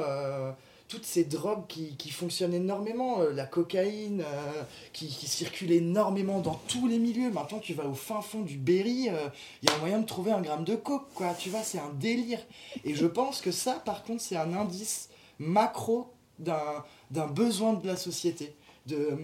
toutes 0.88 1.06
ces 1.06 1.24
drogues 1.24 1.66
qui, 1.68 1.96
qui 1.96 2.12
fonctionnent 2.12 2.54
énormément, 2.54 3.22
euh, 3.22 3.32
la 3.32 3.46
cocaïne 3.46 4.22
euh, 4.22 4.64
qui, 4.92 5.08
qui, 5.08 5.28
circule 5.28 5.72
énormément 5.72 6.40
dans 6.40 6.60
tous 6.68 6.88
les 6.88 7.00
milieux. 7.00 7.32
Maintenant, 7.32 7.60
tu 7.60 7.74
vas 7.74 7.86
au 7.86 7.94
fin 7.94 8.22
fond 8.22 8.42
du 8.42 8.58
Berry, 8.58 9.06
il 9.06 9.10
euh, 9.10 9.30
y 9.64 9.70
a 9.72 9.78
moyen 9.80 10.00
de 10.00 10.06
trouver 10.06 10.32
un 10.32 10.42
gramme 10.42 10.64
de 10.64 10.76
coke, 10.76 11.08
quoi. 11.16 11.34
Tu 11.34 11.50
vois, 11.50 11.64
c'est 11.64 11.80
un 11.80 11.92
délire. 12.00 12.40
Et 12.84 12.96
je 12.96 13.08
pense 13.08 13.42
que 13.42 13.52
ça, 13.52 13.82
par 13.86 14.04
contre, 14.04 14.22
c'est 14.22 14.36
un 14.36 14.54
indice 14.54 15.10
macro 15.40 16.12
d'un 16.40 17.28
besoin 17.28 17.74
de 17.74 17.88
la 17.88 17.96
société. 17.96 18.54
De, 18.86 19.18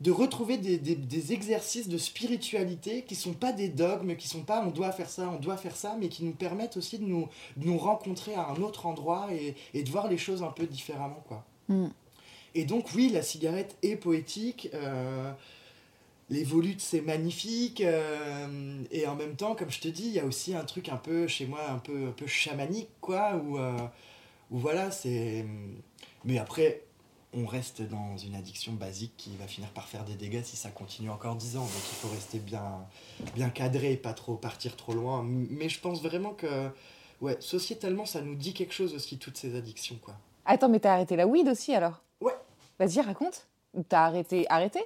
de 0.00 0.10
retrouver 0.10 0.58
des, 0.58 0.76
des, 0.76 0.94
des, 0.94 1.32
exercices 1.32 1.88
de 1.88 1.96
spiritualité 1.96 3.02
qui 3.02 3.14
sont 3.14 3.32
pas 3.32 3.52
des 3.52 3.68
dogmes, 3.68 4.14
qui 4.16 4.28
sont 4.28 4.42
pas 4.42 4.62
on 4.66 4.70
doit 4.70 4.92
faire 4.92 5.08
ça, 5.08 5.30
on 5.34 5.40
doit 5.40 5.56
faire 5.56 5.76
ça, 5.76 5.96
mais 5.98 6.08
qui 6.08 6.22
nous 6.24 6.32
permettent 6.32 6.76
aussi 6.76 6.98
de 6.98 7.04
nous, 7.04 7.28
de 7.56 7.66
nous 7.66 7.78
rencontrer 7.78 8.34
à 8.34 8.48
un 8.48 8.56
autre 8.56 8.84
endroit 8.86 9.28
et, 9.32 9.54
et, 9.72 9.82
de 9.82 9.90
voir 9.90 10.08
les 10.08 10.18
choses 10.18 10.42
un 10.42 10.50
peu 10.50 10.66
différemment. 10.66 11.24
quoi. 11.26 11.44
Mm. 11.68 11.88
Et 12.54 12.64
donc 12.64 12.88
oui, 12.94 13.10
la 13.10 13.22
cigarette 13.22 13.76
est 13.82 13.96
poétique, 13.96 14.70
euh, 14.74 15.32
les 16.30 16.44
volutes 16.44 16.80
c'est 16.80 17.02
magnifique, 17.02 17.80
euh, 17.80 18.82
et 18.90 19.06
en 19.06 19.14
même 19.14 19.36
temps, 19.36 19.54
comme 19.54 19.70
je 19.70 19.80
te 19.80 19.88
dis, 19.88 20.06
il 20.06 20.12
y 20.12 20.20
a 20.20 20.24
aussi 20.24 20.54
un 20.54 20.64
truc 20.64 20.88
un 20.88 20.96
peu 20.96 21.26
chez 21.26 21.46
moi, 21.46 21.60
un 21.70 21.78
peu, 21.78 22.08
un 22.08 22.12
peu 22.12 22.26
chamanique, 22.26 22.88
quoi, 23.00 23.36
où, 23.36 23.58
euh, 23.58 23.76
où 24.50 24.58
voilà, 24.58 24.90
c'est... 24.90 25.44
Mais 26.24 26.38
après, 26.38 26.85
on 27.36 27.46
reste 27.46 27.82
dans 27.82 28.16
une 28.16 28.34
addiction 28.34 28.72
basique 28.72 29.12
qui 29.16 29.36
va 29.36 29.46
finir 29.46 29.68
par 29.70 29.84
faire 29.86 30.04
des 30.04 30.14
dégâts 30.14 30.42
si 30.42 30.56
ça 30.56 30.70
continue 30.70 31.10
encore 31.10 31.36
10 31.36 31.56
ans. 31.58 31.64
Donc 31.64 31.70
il 31.70 31.94
faut 31.96 32.08
rester 32.08 32.38
bien, 32.38 32.86
bien 33.34 33.50
cadré, 33.50 33.96
pas 33.96 34.14
trop 34.14 34.36
partir 34.36 34.74
trop 34.76 34.94
loin. 34.94 35.22
Mais 35.24 35.68
je 35.68 35.78
pense 35.80 36.02
vraiment 36.02 36.32
que, 36.32 36.70
ouais, 37.20 37.36
sociétalement, 37.40 38.06
ça 38.06 38.22
nous 38.22 38.34
dit 38.34 38.54
quelque 38.54 38.72
chose 38.72 38.94
aussi, 38.94 39.18
toutes 39.18 39.36
ces 39.36 39.54
addictions, 39.54 39.98
quoi. 40.02 40.14
Attends, 40.46 40.68
mais 40.68 40.80
t'as 40.80 40.94
arrêté 40.94 41.16
la 41.16 41.26
weed 41.26 41.48
aussi 41.48 41.74
alors? 41.74 42.00
Ouais. 42.20 42.34
Vas-y, 42.78 43.00
raconte. 43.00 43.46
T'as 43.88 44.04
arrêté, 44.04 44.46
arrêté? 44.48 44.80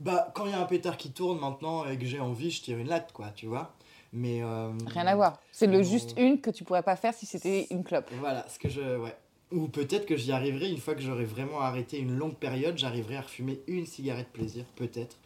Bah, 0.00 0.30
quand 0.34 0.46
il 0.46 0.52
y 0.52 0.54
a 0.54 0.60
un 0.60 0.66
pétard 0.66 0.96
qui 0.96 1.12
tourne 1.12 1.38
maintenant 1.38 1.86
et 1.86 1.98
que 1.98 2.04
j'ai 2.04 2.20
envie, 2.20 2.50
je 2.50 2.62
tire 2.62 2.78
une 2.78 2.88
latte, 2.88 3.12
quoi, 3.12 3.30
tu 3.34 3.46
vois. 3.46 3.72
Mais. 4.12 4.42
Euh, 4.42 4.72
Rien 4.86 5.06
à 5.06 5.14
voir. 5.14 5.38
C'est 5.52 5.66
le 5.66 5.82
juste 5.82 6.14
une 6.18 6.40
que 6.40 6.50
tu 6.50 6.64
pourrais 6.64 6.82
pas 6.82 6.96
faire 6.96 7.14
si 7.14 7.26
c'était 7.26 7.66
une 7.70 7.84
clope. 7.84 8.10
Voilà, 8.18 8.46
ce 8.48 8.58
que 8.58 8.68
je. 8.68 8.98
Ouais. 8.98 9.14
Ou 9.52 9.66
peut-être 9.66 10.06
que 10.06 10.16
j'y 10.16 10.30
arriverai 10.30 10.70
une 10.70 10.78
fois 10.78 10.94
que 10.94 11.02
j'aurai 11.02 11.24
vraiment 11.24 11.60
arrêté 11.60 11.98
une 11.98 12.16
longue 12.16 12.36
période, 12.36 12.78
j'arriverai 12.78 13.16
à 13.16 13.22
refumer 13.22 13.60
une 13.66 13.84
cigarette 13.84 14.28
plaisir, 14.28 14.64
peut-être. 14.76 15.16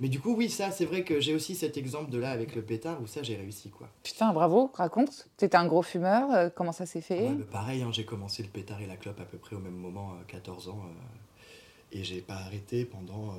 Mais 0.00 0.08
du 0.08 0.20
coup, 0.20 0.34
oui, 0.34 0.50
ça, 0.50 0.70
c'est 0.70 0.84
vrai 0.84 1.04
que 1.04 1.20
j'ai 1.20 1.34
aussi 1.34 1.54
cet 1.54 1.76
exemple 1.76 2.10
de 2.10 2.18
là 2.18 2.32
avec 2.32 2.54
le 2.54 2.62
pétard 2.62 3.00
où 3.00 3.06
ça, 3.06 3.22
j'ai 3.22 3.36
réussi, 3.36 3.70
quoi. 3.70 3.88
Putain, 4.02 4.32
bravo, 4.32 4.70
raconte. 4.74 5.28
T'étais 5.36 5.56
un 5.56 5.66
gros 5.66 5.82
fumeur, 5.82 6.30
euh, 6.32 6.50
comment 6.54 6.72
ça 6.72 6.86
s'est 6.86 7.00
fait? 7.00 7.30
Bah, 7.30 7.44
Pareil, 7.50 7.82
hein, 7.82 7.90
j'ai 7.92 8.04
commencé 8.04 8.42
le 8.42 8.48
pétard 8.48 8.80
et 8.82 8.86
la 8.86 8.96
clope 8.96 9.20
à 9.20 9.24
peu 9.24 9.38
près 9.38 9.56
au 9.56 9.60
même 9.60 9.76
moment, 9.76 10.14
14 10.28 10.66
euh, 10.66 10.70
ans. 10.72 10.80
Euh, 10.84 11.98
et 11.98 12.04
j'ai 12.04 12.20
pas 12.20 12.34
arrêté 12.34 12.84
pendant. 12.84 13.34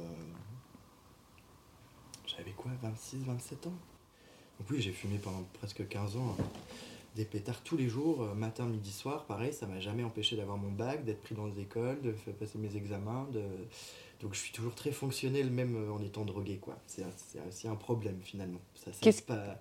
J'avais 2.26 2.52
quoi, 2.52 2.72
26, 2.82 3.26
27 3.26 3.68
ans? 3.68 3.74
Donc 4.60 4.70
oui, 4.70 4.82
j'ai 4.82 4.92
fumé 4.92 5.18
pendant 5.18 5.44
presque 5.60 5.88
15 5.88 6.18
ans. 6.18 6.36
Hein 6.40 6.44
des 7.16 7.26
pétards 7.26 7.62
tous 7.64 7.78
les 7.78 7.88
jours, 7.88 8.24
euh, 8.24 8.34
matin, 8.34 8.66
midi, 8.66 8.92
soir. 8.92 9.26
Pareil, 9.26 9.54
ça 9.54 9.68
m'a 9.68 9.80
jamais 9.80 10.04
empêché 10.04 10.36
d'avoir 10.36 10.58
mon 10.58 10.72
bac, 10.72 11.06
d'être 11.06 11.22
pris 11.22 11.36
dans 11.36 11.46
les 11.46 11.60
écoles, 11.60 12.02
de 12.02 12.12
faire 12.14 12.34
passer 12.34 12.58
mes 12.58 12.76
examens. 12.76 13.28
De... 13.32 13.44
Donc 14.22 14.34
je 14.34 14.40
suis 14.40 14.52
toujours 14.52 14.74
très 14.76 14.92
fonctionnel, 14.92 15.50
même 15.50 15.76
euh, 15.76 15.92
en 15.92 16.02
étant 16.02 16.26
drogué. 16.26 16.58
quoi. 16.58 16.78
C'est 16.88 17.04
aussi 17.48 17.68
un 17.68 17.76
problème 17.76 18.20
finalement. 18.24 18.60
Ça, 18.76 18.92
Qu'est-ce... 19.02 19.22
Pas... 19.22 19.60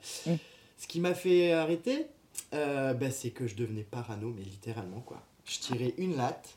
Ce 0.79 0.87
qui 0.89 0.99
m'a 1.01 1.15
fait 1.15 1.53
arrêter, 1.53 2.07
euh, 2.55 2.93
bah, 2.95 3.11
c'est 3.11 3.31
que 3.31 3.47
je 3.47 3.55
devenais 3.55 3.85
parano, 3.85 4.33
mais 4.37 4.43
littéralement. 4.43 5.01
quoi. 5.01 5.23
Je 5.45 5.59
tirais 5.59 5.95
une 5.99 6.17
latte, 6.17 6.57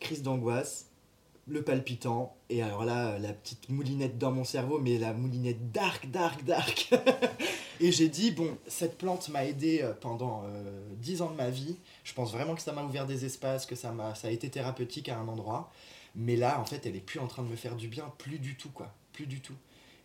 crise 0.00 0.22
d'angoisse, 0.22 0.90
le 1.48 1.62
palpitant, 1.62 2.36
et 2.50 2.60
alors 2.60 2.84
là, 2.84 3.18
la 3.18 3.32
petite 3.32 3.68
moulinette 3.68 4.18
dans 4.18 4.32
mon 4.32 4.42
cerveau, 4.42 4.80
mais 4.80 4.98
la 4.98 5.12
moulinette 5.12 5.70
dark, 5.70 6.10
dark, 6.10 6.44
dark. 6.44 6.92
et 7.80 7.92
j'ai 7.92 8.08
dit, 8.08 8.32
bon, 8.32 8.58
cette 8.66 8.98
plante 8.98 9.28
m'a 9.28 9.44
aidé 9.44 9.80
euh, 9.82 9.92
pendant 9.92 10.42
euh, 10.44 10.94
dix 10.96 11.12
10 11.12 11.22
ans 11.22 11.30
de 11.30 11.36
ma 11.36 11.50
vie. 11.50 11.76
Je 12.02 12.12
pense 12.14 12.32
vraiment 12.32 12.56
que 12.56 12.62
ça 12.62 12.72
m'a 12.72 12.82
ouvert 12.82 13.06
des 13.06 13.24
espaces, 13.24 13.64
que 13.64 13.76
ça, 13.76 13.92
m'a, 13.92 14.16
ça 14.16 14.26
a 14.26 14.30
été 14.32 14.50
thérapeutique 14.50 15.08
à 15.08 15.18
un 15.18 15.28
endroit. 15.28 15.70
Mais 16.16 16.34
là, 16.34 16.60
en 16.60 16.64
fait, 16.64 16.84
elle 16.84 16.96
est 16.96 17.00
plus 17.00 17.20
en 17.20 17.28
train 17.28 17.44
de 17.44 17.48
me 17.48 17.56
faire 17.56 17.76
du 17.76 17.86
bien, 17.86 18.12
plus 18.18 18.40
du 18.40 18.56
tout, 18.56 18.70
quoi. 18.70 18.92
Plus 19.12 19.26
du 19.26 19.40
tout. 19.40 19.56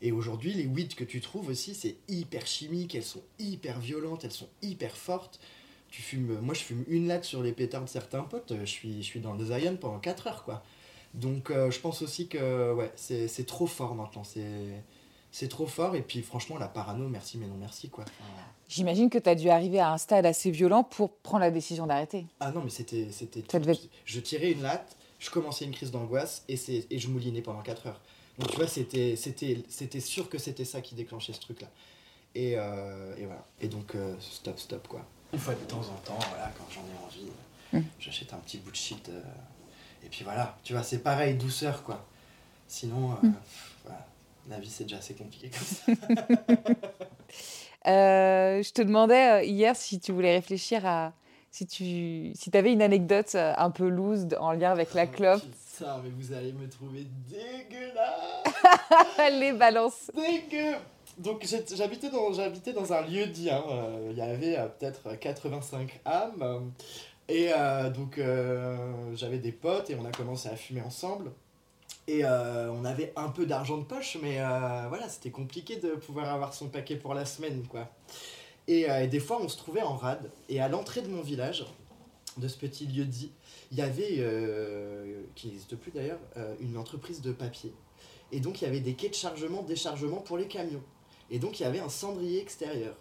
Et 0.04 0.12
aujourd'hui, 0.12 0.54
les 0.54 0.67
weeds 0.67 0.95
que 0.95 1.04
tu 1.04 1.21
trouves 1.21 1.49
aussi, 1.49 1.73
c'est 1.73 1.95
hyper 2.08 2.45
chimique, 2.45 2.93
elles 2.93 3.04
sont 3.04 3.23
hyper 3.39 3.80
violentes, 3.80 4.25
elles 4.25 4.32
sont 4.32 4.49
hyper 4.62 4.95
fortes. 4.95 5.39
Tu 5.89 6.01
fumes, 6.01 6.39
moi, 6.41 6.54
je 6.54 6.62
fume 6.62 6.84
une 6.88 7.08
latte 7.08 7.25
sur 7.25 7.41
les 7.41 7.51
pétards 7.51 7.84
de 7.84 7.89
certains 7.89 8.23
potes, 8.23 8.54
je 8.60 8.65
suis, 8.65 9.01
je 9.01 9.08
suis 9.08 9.19
dans 9.19 9.34
le 9.34 9.45
Zion 9.45 9.77
pendant 9.77 9.99
4 9.99 10.27
heures, 10.27 10.43
quoi. 10.43 10.63
Donc 11.13 11.50
euh, 11.50 11.71
je 11.71 11.80
pense 11.80 12.02
aussi 12.02 12.28
que 12.28 12.74
ouais, 12.74 12.91
c'est 12.95 13.45
trop 13.45 13.67
fort 13.67 13.95
maintenant. 13.95 14.24
C'est 15.32 15.47
trop 15.47 15.67
fort. 15.67 15.95
Et 15.95 16.02
puis 16.02 16.21
franchement, 16.21 16.58
la 16.58 16.67
parano, 16.67 17.08
merci 17.08 17.38
mais 17.38 17.47
non 17.47 17.56
merci. 17.60 17.89
quoi. 17.89 18.06
J'imagine 18.67 19.10
que 19.10 19.17
tu 19.17 19.30
as 19.30 19.36
dû 19.36 19.50
arriver 19.50 19.80
à 19.80 19.91
un 19.91 19.97
stade 19.97 20.26
assez 20.26 20.50
violent 20.50 20.84
pour 20.84 21.12
prendre 21.17 21.41
la 21.41 21.52
décision 21.52 21.88
d'arrêter. 21.88 22.26
Ah 22.39 22.52
non, 22.52 22.62
mais 22.63 22.69
c'était... 22.69 23.08
Je 24.06 24.19
tirais 24.21 24.52
une 24.52 24.62
latte, 24.62 24.95
je 25.19 25.30
commençais 25.30 25.65
une 25.65 25.74
crise 25.74 25.91
d'angoisse 25.91 26.43
et, 26.47 26.58
et 26.89 26.97
je 26.97 27.10
moulinais 27.10 27.41
pendant 27.41 27.62
4 27.62 27.88
heures. 27.88 28.02
Donc 28.39 28.50
tu 28.50 28.56
vois, 28.56 28.67
c'était 28.67 29.15
sûr 30.00 30.30
que 30.30 30.38
c'était 30.38 30.65
ça 30.65 30.82
qui 30.82 30.95
déclenchait 30.95 31.34
ce 31.34 31.41
truc-là. 31.41 31.67
Et, 32.34 32.54
euh, 32.56 33.15
et, 33.17 33.26
voilà. 33.26 33.45
Et 33.60 33.67
donc, 33.67 33.95
euh, 33.95 34.15
stop, 34.19 34.58
stop, 34.58 34.88
quoi. 34.88 35.06
Une 35.34 35.39
fois 35.39 35.54
de 35.54 35.60
temps 35.65 35.82
en 35.82 35.97
temps, 36.06 36.19
voilà, 36.30 36.52
quand 36.58 36.65
j'en 36.69 36.82
ai 36.82 37.06
envie, 37.06 37.30
hum. 37.74 37.84
j'achète 38.00 38.34
un 38.34 38.38
petit 38.38 38.58
bout 38.58 38.71
de 38.71 38.76
shit 38.76 39.12
et 40.03 40.09
puis 40.09 40.23
voilà, 40.23 40.57
tu 40.63 40.73
vois, 40.73 40.83
c'est 40.83 40.99
pareil, 40.99 41.35
douceur, 41.35 41.83
quoi. 41.83 42.05
Sinon, 42.67 43.11
euh, 43.11 43.27
hmm. 43.27 43.33
la 44.49 44.59
vie, 44.59 44.69
c'est 44.69 44.85
déjà 44.85 44.97
assez 44.97 45.13
compliqué 45.13 45.49
comme 45.49 45.97
ça. 45.97 46.23
Euh, 47.87 48.61
je 48.61 48.71
te 48.73 48.83
demandais 48.83 49.31
euh, 49.31 49.43
hier 49.43 49.75
si 49.75 49.99
tu 49.99 50.11
voulais 50.11 50.35
réfléchir 50.35 50.85
à. 50.85 51.13
Si 51.49 51.65
tu 51.65 52.31
si 52.35 52.51
avais 52.53 52.71
une 52.71 52.83
anecdote 52.83 53.33
un 53.33 53.71
peu 53.71 53.89
loose 53.89 54.27
en 54.39 54.51
lien 54.51 54.71
avec 54.71 54.93
la 54.93 55.05
oh, 55.05 55.07
clope. 55.07 55.41
Ça, 55.57 55.99
mais 56.03 56.11
vous 56.11 56.31
allez 56.31 56.53
me 56.53 56.69
trouver 56.69 57.07
dégueulasse 57.27 58.43
Les 59.39 59.53
balances 59.53 60.11
Dégueu 60.13 60.75
donc 61.17 61.45
j'habitais 61.75 62.09
dans, 62.09 62.31
j'habitais 62.31 62.71
dans 62.71 62.93
un 62.93 63.01
lieu 63.01 63.25
dit, 63.25 63.49
hein, 63.49 63.63
il 64.11 64.17
y 64.17 64.21
avait 64.21 64.55
peut-être 64.79 65.15
85 65.19 66.01
âmes, 66.05 66.71
et 67.31 67.53
euh, 67.53 67.89
donc 67.89 68.17
euh, 68.17 69.15
j'avais 69.15 69.37
des 69.37 69.53
potes 69.53 69.89
et 69.89 69.95
on 69.95 70.03
a 70.03 70.11
commencé 70.11 70.49
à 70.49 70.57
fumer 70.57 70.81
ensemble. 70.81 71.31
Et 72.07 72.25
euh, 72.25 72.69
on 72.71 72.83
avait 72.83 73.13
un 73.15 73.29
peu 73.29 73.45
d'argent 73.45 73.77
de 73.77 73.85
poche, 73.85 74.17
mais 74.21 74.39
voilà, 74.89 75.07
c'était 75.07 75.29
compliqué 75.29 75.77
de 75.77 75.91
pouvoir 75.91 76.33
avoir 76.33 76.53
son 76.53 76.67
paquet 76.67 76.97
pour 76.97 77.13
la 77.13 77.25
semaine, 77.25 77.63
quoi. 77.67 77.89
Et, 78.67 78.85
des 79.07 79.19
fois, 79.19 79.39
on 79.41 79.47
se 79.47 79.57
trouvait 79.57 79.81
en 79.81 79.95
rade. 79.95 80.29
Et 80.49 80.59
à 80.59 80.67
l'entrée 80.67 81.01
de 81.01 81.07
mon 81.07 81.21
village, 81.21 81.65
de 82.37 82.47
ce 82.47 82.57
petit 82.57 82.85
lieu 82.85 83.05
dit, 83.05 83.31
il 83.71 83.77
y 83.77 83.81
avait, 83.81 84.25
qui 85.35 85.47
n'existe 85.47 85.75
plus 85.75 85.91
d'ailleurs, 85.91 86.19
une 86.59 86.75
entreprise 86.75 87.21
de 87.21 87.31
papier. 87.31 87.73
Et 88.31 88.39
donc, 88.39 88.61
il 88.61 88.65
y 88.65 88.67
avait 88.67 88.81
des 88.81 88.95
quais 88.95 89.09
de 89.09 89.15
chargement, 89.15 89.61
déchargement 89.61 90.17
pour 90.17 90.37
les 90.37 90.47
camions. 90.47 90.83
Et 91.29 91.39
donc, 91.39 91.59
il 91.59 91.63
y 91.63 91.65
avait 91.65 91.79
un 91.79 91.89
cendrier 91.89 92.41
extérieur. 92.41 92.95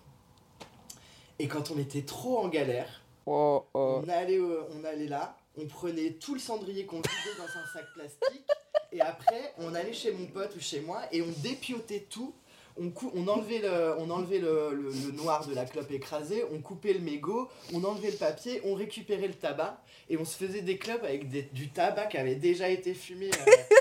Et 1.38 1.48
quand 1.48 1.70
on 1.70 1.78
était 1.78 2.02
trop 2.02 2.38
en 2.38 2.48
galère, 2.48 2.99
Oh, 3.32 3.64
oh. 3.74 4.02
On, 4.04 4.08
allait, 4.08 4.40
on 4.40 4.84
allait 4.84 5.06
là, 5.06 5.36
on 5.56 5.64
prenait 5.66 6.14
tout 6.14 6.34
le 6.34 6.40
cendrier 6.40 6.84
qu'on 6.84 6.96
vidait 6.96 7.38
dans 7.38 7.44
un 7.44 7.64
sac 7.72 7.84
plastique, 7.94 8.44
et 8.90 9.00
après, 9.00 9.54
on 9.58 9.72
allait 9.72 9.92
chez 9.92 10.10
mon 10.10 10.26
pote 10.26 10.56
ou 10.56 10.60
chez 10.60 10.80
moi, 10.80 11.02
et 11.12 11.22
on 11.22 11.30
dépiotait 11.40 12.06
tout. 12.10 12.34
On, 12.76 12.86
le, 12.86 12.92
on 13.14 13.28
enlevait 13.28 14.38
le, 14.38 15.12
noir 15.12 15.46
de 15.46 15.54
la 15.54 15.64
clope 15.64 15.92
écrasée, 15.92 16.44
on 16.52 16.58
coupait 16.58 16.92
le 16.92 16.98
mégot, 16.98 17.48
on 17.72 17.84
enlevait 17.84 18.10
le 18.10 18.16
papier, 18.16 18.62
on 18.64 18.74
récupérait 18.74 19.28
le 19.28 19.34
tabac, 19.34 19.80
et 20.08 20.16
on 20.16 20.24
se 20.24 20.36
faisait 20.36 20.62
des 20.62 20.76
clopes 20.76 21.04
avec 21.04 21.28
du 21.52 21.68
tabac 21.68 22.06
qui 22.06 22.16
avait 22.16 22.34
déjà 22.34 22.68
été 22.68 22.94
fumé. 22.94 23.30
Euh, 23.46 23.74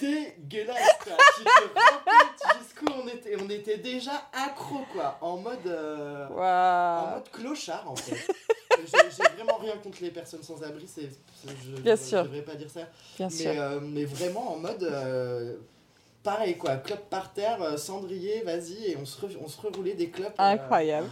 dégueulasse 0.00 0.98
quoi. 1.04 1.12
Tu 1.36 1.44
te 1.44 2.58
jusqu'où 2.58 2.86
on 3.02 3.08
était 3.08 3.36
on 3.40 3.48
était 3.48 3.78
déjà 3.78 4.28
accro 4.32 4.80
quoi 4.92 5.18
en 5.20 5.36
mode 5.38 5.66
euh, 5.66 6.28
en 6.28 7.14
mode 7.14 7.30
clochard 7.30 7.90
en 7.90 7.96
fait 7.96 8.26
j'ai 8.84 9.22
vraiment 9.36 9.56
rien 9.58 9.76
contre 9.82 9.98
les 10.02 10.10
personnes 10.10 10.42
sans 10.42 10.62
abri, 10.62 10.86
c'est, 10.86 11.08
je 11.64 11.70
ne 11.70 12.22
devrais 12.24 12.42
pas 12.42 12.54
dire 12.54 12.70
ça. 12.70 12.80
Bien 13.16 13.28
mais, 13.28 13.34
sûr. 13.34 13.50
Euh, 13.50 13.80
mais 13.80 14.04
vraiment 14.04 14.52
en 14.52 14.58
mode. 14.58 14.82
Euh, 14.82 15.56
pareil 16.22 16.56
quoi, 16.56 16.76
clope 16.76 17.08
par 17.08 17.32
terre, 17.32 17.78
cendrier, 17.78 18.42
vas-y, 18.42 18.90
et 18.90 18.96
on 19.00 19.04
se, 19.04 19.16
on 19.40 19.48
se 19.48 19.60
reroulait 19.60 19.94
des 19.94 20.10
clopes. 20.10 20.34
Incroyable. 20.38 21.08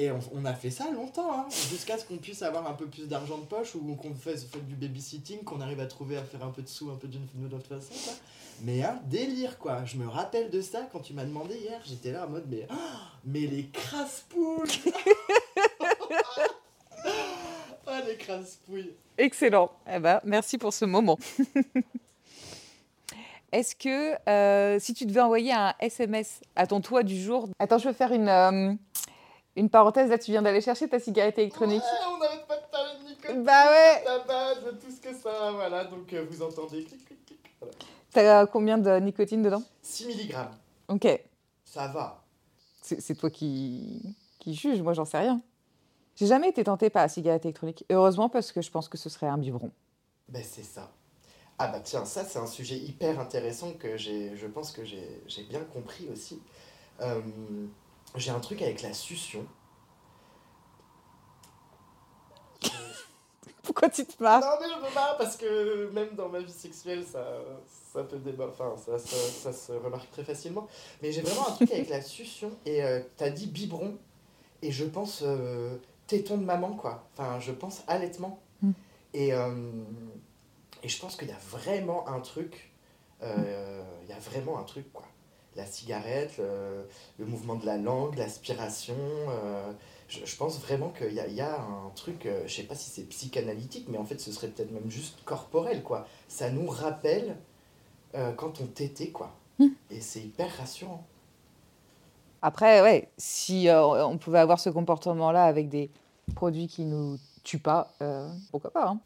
Et 0.00 0.10
on, 0.10 0.44
a 0.46 0.54
fait 0.54 0.70
ça 0.70 0.90
longtemps, 0.90 1.30
hein, 1.30 1.46
jusqu'à 1.50 1.98
ce 1.98 2.06
qu'on 2.06 2.16
puisse 2.16 2.40
avoir 2.40 2.66
un 2.66 2.72
peu 2.72 2.86
plus 2.86 3.06
d'argent 3.06 3.36
de 3.36 3.44
poche 3.44 3.74
ou 3.74 3.94
qu'on 3.96 4.14
fasse, 4.14 4.46
du 4.66 4.74
babysitting, 4.74 5.44
qu'on 5.44 5.60
arrive 5.60 5.80
à 5.80 5.84
trouver 5.84 6.16
à 6.16 6.22
faire 6.22 6.42
un 6.42 6.48
peu 6.48 6.62
de 6.62 6.68
sous, 6.68 6.90
un 6.90 6.96
peu 6.96 7.06
d'une 7.06 7.28
autre 7.52 7.66
façon. 7.66 7.92
Mais 8.62 8.82
un 8.82 8.98
délire, 9.10 9.58
quoi. 9.58 9.84
Je 9.84 9.98
me 9.98 10.08
rappelle 10.08 10.48
de 10.48 10.62
ça 10.62 10.88
quand 10.90 11.00
tu 11.00 11.12
m'as 11.12 11.26
demandé 11.26 11.54
hier. 11.54 11.82
J'étais 11.84 12.12
là 12.12 12.26
en 12.26 12.30
mode, 12.30 12.46
mais, 12.48 12.66
oh, 12.70 12.74
mais 13.26 13.40
les 13.40 13.66
crasse-poules 13.66 14.64
Oh, 17.86 17.90
les 18.06 18.16
crasse-pouilles 18.16 18.94
Excellent. 19.18 19.70
Eh 19.86 19.98
ben, 19.98 20.18
merci 20.24 20.56
pour 20.56 20.72
ce 20.72 20.86
moment. 20.86 21.18
Est-ce 23.52 23.76
que 23.76 24.16
euh, 24.30 24.78
si 24.78 24.94
tu 24.94 25.04
devais 25.04 25.20
envoyer 25.20 25.52
un 25.52 25.74
SMS 25.78 26.40
à 26.56 26.66
ton 26.66 26.80
toit 26.80 27.02
du 27.02 27.20
jour... 27.20 27.50
Attends, 27.58 27.76
je 27.76 27.88
vais 27.88 27.94
faire 27.94 28.12
une, 28.12 28.28
euh, 28.28 28.72
une 29.60 29.70
parenthèse. 29.70 30.10
Là, 30.10 30.18
tu 30.18 30.30
viens 30.30 30.42
d'aller 30.42 30.60
chercher 30.60 30.88
ta 30.88 30.98
cigarette 30.98 31.38
électronique. 31.38 31.82
Ouais, 31.82 32.06
on 32.12 32.18
n'arrête 32.18 32.46
pas 32.46 32.56
de 32.56 32.70
parler 32.70 32.98
de 32.98 33.08
nicotine, 33.08 33.44
bah 33.44 33.70
ouais. 33.70 34.04
tabac, 34.04 34.54
de 34.66 34.70
tout 34.76 34.90
ce 34.90 35.00
que 35.00 35.14
ça... 35.14 35.52
Voilà, 35.52 35.84
donc 35.84 36.12
euh, 36.12 36.24
vous 36.28 36.42
entendez 36.42 36.84
clic, 36.84 37.04
clic, 37.04 37.24
clic. 37.26 37.54
Voilà. 37.60 37.74
T'as 38.12 38.46
combien 38.46 38.78
de 38.78 38.98
nicotine 38.98 39.42
dedans? 39.42 39.62
6 39.82 40.06
mg. 40.06 40.36
Ok. 40.88 41.06
Ça 41.64 41.86
va. 41.88 42.24
C'est 42.82 43.14
toi 43.14 43.30
qui, 43.30 44.16
qui 44.40 44.54
juge, 44.54 44.82
moi 44.82 44.94
j'en 44.94 45.04
sais 45.04 45.18
rien. 45.18 45.40
J'ai 46.16 46.26
jamais 46.26 46.48
été 46.48 46.64
tentée 46.64 46.90
par 46.90 47.02
la 47.02 47.08
cigarette 47.08 47.44
électronique. 47.44 47.84
Heureusement 47.88 48.28
parce 48.28 48.50
que 48.50 48.62
je 48.62 48.70
pense 48.70 48.88
que 48.88 48.98
ce 48.98 49.08
serait 49.08 49.28
un 49.28 49.38
biberon. 49.38 49.70
Ben 50.28 50.42
c'est 50.42 50.64
ça. 50.64 50.90
Ah 51.56 51.68
bah 51.68 51.78
tiens, 51.78 52.04
ça 52.04 52.24
c'est 52.24 52.40
un 52.40 52.46
sujet 52.46 52.76
hyper 52.76 53.20
intéressant 53.20 53.74
que 53.74 53.96
je 53.96 54.46
pense 54.46 54.72
que 54.72 54.84
j'ai 54.84 55.42
bien 55.44 55.60
compris 55.60 56.08
aussi. 56.12 56.40
Euh, 57.00 57.20
j'ai 58.16 58.30
un 58.30 58.40
truc 58.40 58.62
avec 58.62 58.82
la 58.82 58.92
succion. 58.92 59.46
Pourquoi 63.62 63.88
tu 63.88 64.04
te 64.04 64.22
marres 64.22 64.40
Non 64.40 64.56
mais 64.60 64.66
je 64.68 64.76
me 64.76 64.94
marre 64.94 65.16
parce 65.16 65.36
que 65.36 65.90
même 65.92 66.14
dans 66.14 66.28
ma 66.28 66.40
vie 66.40 66.52
sexuelle 66.52 67.04
ça, 67.04 67.24
ça 67.92 68.02
peut 68.04 68.20
enfin 68.40 68.74
ça, 68.76 68.98
ça, 68.98 69.52
se 69.52 69.72
remarque 69.72 70.10
très 70.10 70.24
facilement. 70.24 70.66
Mais 71.02 71.12
j'ai 71.12 71.22
vraiment 71.22 71.48
un 71.48 71.52
truc 71.52 71.70
avec 71.70 71.88
la 71.88 72.02
succion 72.02 72.50
et 72.66 72.82
euh, 72.82 73.00
t'as 73.16 73.30
dit 73.30 73.46
biberon 73.46 73.96
et 74.62 74.72
je 74.72 74.84
pense 74.84 75.22
euh, 75.22 75.76
téton 76.06 76.38
de 76.38 76.44
maman 76.44 76.74
quoi. 76.74 77.08
Enfin 77.12 77.38
je 77.40 77.52
pense 77.52 77.82
allaitement. 77.86 78.40
Hmm. 78.62 78.72
Et 79.14 79.32
et 80.82 80.88
je 80.88 80.98
pense 80.98 81.16
qu'il 81.16 81.28
y 81.28 81.32
a 81.32 81.38
vraiment 81.50 82.08
un 82.08 82.20
truc, 82.20 82.70
euh, 83.22 83.82
il 84.02 84.08
y 84.08 84.12
a 84.12 84.18
vraiment 84.18 84.58
un 84.58 84.64
truc, 84.64 84.92
quoi. 84.92 85.06
La 85.56 85.66
cigarette, 85.66 86.40
le, 87.18 87.26
mouvement 87.26 87.56
de 87.56 87.66
la 87.66 87.76
langue, 87.76 88.16
l'aspiration. 88.16 88.94
Euh, 88.96 89.72
je, 90.08 90.36
pense 90.36 90.60
vraiment 90.60 90.90
qu'il 90.90 91.12
y 91.12 91.20
a, 91.20 91.26
y 91.26 91.40
a, 91.40 91.60
un 91.60 91.90
truc, 91.94 92.26
euh, 92.26 92.42
je 92.46 92.54
sais 92.54 92.62
pas 92.62 92.74
si 92.74 92.90
c'est 92.90 93.02
psychanalytique, 93.02 93.86
mais 93.88 93.98
en 93.98 94.04
fait 94.04 94.20
ce 94.20 94.32
serait 94.32 94.48
peut-être 94.48 94.70
même 94.70 94.90
juste 94.90 95.18
corporel, 95.24 95.82
quoi. 95.82 96.06
Ça 96.28 96.50
nous 96.50 96.66
rappelle 96.66 97.36
quand 98.36 98.60
on 98.60 98.66
tétait, 98.66 99.10
quoi. 99.10 99.32
Hmm. 99.60 99.68
Et 99.88 100.00
c'est 100.00 100.18
hyper 100.18 100.50
rassurant. 100.56 101.04
Après, 102.42 102.82
ouais, 102.82 103.08
si 103.18 103.68
on 103.70 104.18
pouvait 104.18 104.40
avoir 104.40 104.58
ce 104.58 104.68
comportement-là 104.68 105.44
avec 105.44 105.68
des 105.68 105.90
produits 106.34 106.66
qui 106.66 106.84
nous 106.84 107.18
tuent 107.44 107.60
pas, 107.60 107.94
pourquoi 108.50 108.72
pas 108.72 108.88
hein. 108.88 109.00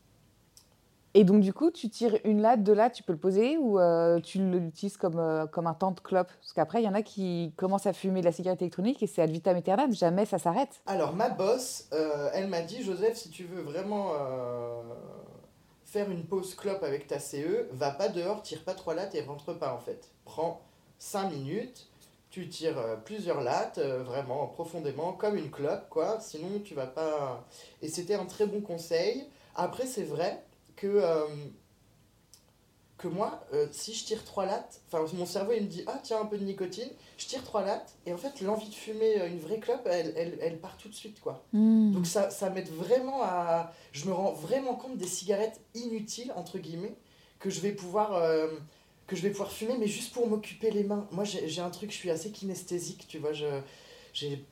Et 1.17 1.23
donc, 1.23 1.41
du 1.41 1.53
coup, 1.53 1.71
tu 1.71 1.89
tires 1.89 2.19
une 2.25 2.43
latte, 2.43 2.65
deux 2.65 2.75
lattes, 2.75 2.95
tu 2.95 3.05
peux 3.05 3.13
le 3.13 3.19
poser 3.19 3.57
ou 3.57 3.79
euh, 3.79 4.19
tu 4.19 4.39
l'utilises 4.39 4.97
comme, 4.97 5.21
euh, 5.21 5.47
comme 5.47 5.69
un 5.69 5.75
temps 5.75 5.93
de 5.93 6.01
clope? 6.01 6.27
Parce 6.41 6.53
qu'après, 6.53 6.83
il 6.83 6.85
y 6.85 6.89
en 6.89 6.95
a 6.95 7.03
qui 7.03 7.53
commencent 7.57 7.87
à 7.87 7.93
fumer 7.93 8.19
de 8.19 8.25
la 8.25 8.33
cigarette 8.33 8.61
électronique 8.63 9.01
et 9.01 9.07
c'est 9.07 9.23
ad 9.23 9.31
vitam 9.31 9.57
aeternam, 9.57 9.93
jamais 9.93 10.27
ça 10.27 10.39
s'arrête. 10.39 10.81
Alors, 10.87 11.15
ma 11.15 11.29
boss, 11.29 11.87
euh, 11.93 12.31
elle 12.35 12.49
m'a 12.49 12.63
dit 12.63 12.83
Joseph, 12.83 13.17
si 13.17 13.31
tu 13.31 13.45
veux 13.45 13.63
vraiment 13.63 14.11
faire 15.85 16.11
une 16.11 16.25
pause 16.25 16.57
clope 16.57 16.83
avec 16.83 17.07
ta 17.07 17.21
CE, 17.21 17.69
va 17.71 17.93
pas 17.93 18.09
dehors, 18.09 18.43
tire 18.43 18.65
pas 18.65 18.75
trois 18.75 18.95
lattes 18.95 19.15
et 19.15 19.23
rentre 19.23 19.53
pas 19.53 19.73
en 19.73 19.79
fait. 19.79 20.11
Prends 20.25 20.61
cinq 20.99 21.31
minutes, 21.31 21.87
tu 22.31 22.49
tires 22.49 22.99
plusieurs 23.05 23.41
lattes, 23.41 23.79
vraiment 23.79 24.49
profondément, 24.49 25.13
comme 25.13 25.37
une 25.37 25.53
clope, 25.53 25.89
quoi. 25.91 26.19
Sinon, 26.19 26.49
tu 26.65 26.75
vas 26.75 26.89
pas. 26.89 27.45
Et 27.83 27.89
c'était 27.89 28.15
un 28.15 28.25
très 28.25 28.47
bon 28.47 28.61
conseil. 28.61 29.29
Après, 29.55 29.87
c'est 29.87 30.03
vrai 30.03 30.43
que, 30.85 30.97
euh, 30.97 31.27
que 32.99 33.09
moi, 33.09 33.43
euh, 33.55 33.67
si 33.73 33.95
je 33.95 34.05
tire 34.05 34.23
trois 34.25 34.45
lattes, 34.45 34.83
enfin 34.87 35.05
mon 35.17 35.25
cerveau 35.25 35.53
il 35.57 35.63
me 35.63 35.69
dit 35.69 35.83
ah 35.87 35.99
tiens 36.03 36.21
un 36.21 36.27
peu 36.27 36.37
de 36.37 36.45
nicotine, 36.45 36.89
je 37.17 37.27
tire 37.27 37.43
trois 37.43 37.65
lattes 37.65 37.95
et 38.05 38.13
en 38.13 38.19
fait 38.19 38.43
l'envie 38.43 38.69
de 38.69 38.75
fumer 38.75 39.19
euh, 39.19 39.29
une 39.29 39.41
vraie 39.41 39.61
clope 39.61 39.87
elle, 39.87 40.13
elle, 40.15 40.39
elle 40.43 40.59
part 40.59 40.77
tout 40.77 40.91
de 40.91 40.95
suite 40.95 41.21
quoi. 41.21 41.43
Hmm. 41.55 41.93
Donc 41.93 42.07
ça, 42.07 42.29
ça 42.29 42.51
m'aide 42.51 42.69
vraiment 42.69 43.23
à, 43.23 43.73
je 43.93 44.05
me 44.07 44.13
rends 44.13 44.33
vraiment 44.33 44.75
compte 44.75 44.99
des 44.99 45.07
cigarettes 45.07 45.61
inutiles 45.75 46.33
entre 46.37 46.59
guillemets 46.59 46.97
que 47.39 47.49
je 47.49 47.61
vais 47.61 47.73
pouvoir 47.73 48.11
que 49.07 49.17
je 49.17 49.23
vais 49.23 49.31
pouvoir 49.31 49.53
fumer 49.53 49.77
mais 49.79 49.89
juste 49.89 50.13
pour 50.13 50.29
m'occuper 50.29 50.71
les 50.71 50.85
mains. 50.85 51.07
Moi 51.13 51.25
j'ai 51.25 51.61
un 51.61 51.71
truc, 51.71 51.91
je 51.91 51.97
suis 51.97 52.11
assez 52.11 52.31
kinesthésique, 52.31 53.07
tu 53.09 53.19
vois, 53.19 53.33
je 53.33 53.47
j'ai 54.13 54.45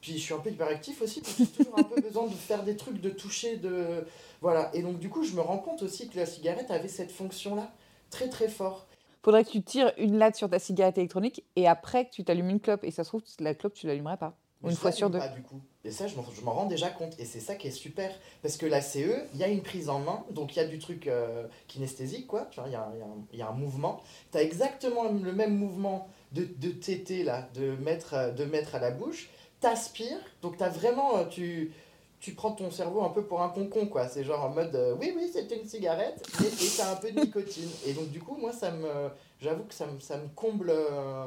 puis 0.00 0.12
je 0.14 0.18
suis 0.18 0.34
un 0.34 0.38
peu 0.38 0.50
hyperactif 0.50 1.02
aussi, 1.02 1.20
parce 1.20 1.34
que 1.34 1.44
j'ai 1.44 1.64
toujours 1.64 1.78
un 1.78 1.82
peu 1.82 2.00
besoin 2.00 2.26
de 2.26 2.34
faire 2.34 2.62
des 2.62 2.76
trucs, 2.76 3.00
de 3.00 3.10
toucher, 3.10 3.56
de... 3.56 4.04
Voilà. 4.40 4.70
Et 4.74 4.82
donc 4.82 4.98
du 4.98 5.08
coup, 5.08 5.24
je 5.24 5.34
me 5.34 5.40
rends 5.40 5.58
compte 5.58 5.82
aussi 5.82 6.08
que 6.08 6.16
la 6.16 6.26
cigarette 6.26 6.70
avait 6.70 6.88
cette 6.88 7.12
fonction-là, 7.12 7.70
très 8.10 8.28
très 8.28 8.48
fort. 8.48 8.86
Faudrait 9.22 9.44
que 9.44 9.50
tu 9.50 9.62
tires 9.62 9.92
une 9.98 10.16
latte 10.16 10.36
sur 10.36 10.48
ta 10.48 10.58
cigarette 10.58 10.96
électronique 10.96 11.44
et 11.56 11.68
après 11.68 12.06
que 12.06 12.10
tu 12.10 12.24
t'allumes 12.24 12.48
une 12.48 12.60
clope. 12.60 12.84
Et 12.84 12.90
ça 12.90 13.04
se 13.04 13.10
trouve, 13.10 13.22
la 13.38 13.54
clope, 13.54 13.74
tu 13.74 13.86
l'allumerais 13.86 14.16
pas. 14.16 14.34
une 14.64 14.72
fois 14.72 14.92
sur 14.92 15.10
deux. 15.10 15.18
Pas, 15.18 15.28
du 15.28 15.42
coup. 15.42 15.60
Et 15.84 15.90
ça, 15.90 16.06
je 16.06 16.14
m'en 16.16 16.52
rends 16.52 16.64
déjà 16.64 16.88
compte. 16.88 17.18
Et 17.18 17.26
c'est 17.26 17.40
ça 17.40 17.54
qui 17.54 17.68
est 17.68 17.72
super. 17.72 18.10
Parce 18.40 18.56
que 18.56 18.64
la 18.64 18.80
CE, 18.80 19.26
il 19.34 19.38
y 19.38 19.44
a 19.44 19.48
une 19.48 19.62
prise 19.62 19.90
en 19.90 19.98
main. 19.98 20.24
Donc 20.30 20.56
il 20.56 20.58
y 20.58 20.62
a 20.62 20.66
du 20.66 20.78
truc 20.78 21.06
euh, 21.06 21.46
kinesthésique, 21.68 22.26
quoi. 22.26 22.46
Tu 22.50 22.60
il 22.66 22.72
y, 22.72 23.34
y, 23.34 23.38
y, 23.38 23.42
a 23.42 23.48
un 23.48 23.52
mouvement. 23.52 24.00
Tu 24.32 24.38
as 24.38 24.42
exactement 24.42 25.04
le 25.04 25.32
même 25.32 25.54
mouvement 25.54 26.08
de, 26.32 26.44
de 26.44 27.24
là, 27.24 27.46
de 27.54 27.72
mettre, 27.76 28.34
de 28.34 28.44
mettre 28.46 28.74
à 28.74 28.78
la 28.78 28.90
bouche 28.90 29.28
t'aspires, 29.60 30.18
donc 30.42 30.56
t'as 30.56 30.68
vraiment, 30.68 31.18
euh, 31.18 31.24
tu, 31.26 31.72
tu 32.20 32.34
prends 32.34 32.52
ton 32.52 32.70
cerveau 32.70 33.02
un 33.02 33.08
peu 33.08 33.22
pour 33.24 33.42
un 33.42 33.48
concon, 33.48 33.86
quoi. 33.86 34.06
C'est 34.06 34.24
genre 34.24 34.44
en 34.44 34.50
mode, 34.50 34.74
euh, 34.74 34.94
oui, 35.00 35.12
oui, 35.16 35.30
c'est 35.32 35.50
une 35.50 35.66
cigarette, 35.66 36.22
et, 36.40 36.46
et 36.46 36.68
t'as 36.76 36.92
un 36.92 36.96
peu 36.96 37.10
de 37.10 37.20
nicotine. 37.20 37.68
Et 37.86 37.94
donc, 37.94 38.10
du 38.10 38.20
coup, 38.20 38.36
moi, 38.36 38.52
ça 38.52 38.70
me, 38.70 39.08
j'avoue 39.40 39.64
que 39.64 39.74
ça 39.74 39.86
me, 39.86 39.98
ça 40.00 40.18
me 40.18 40.28
comble. 40.28 40.70
Euh, 40.70 41.26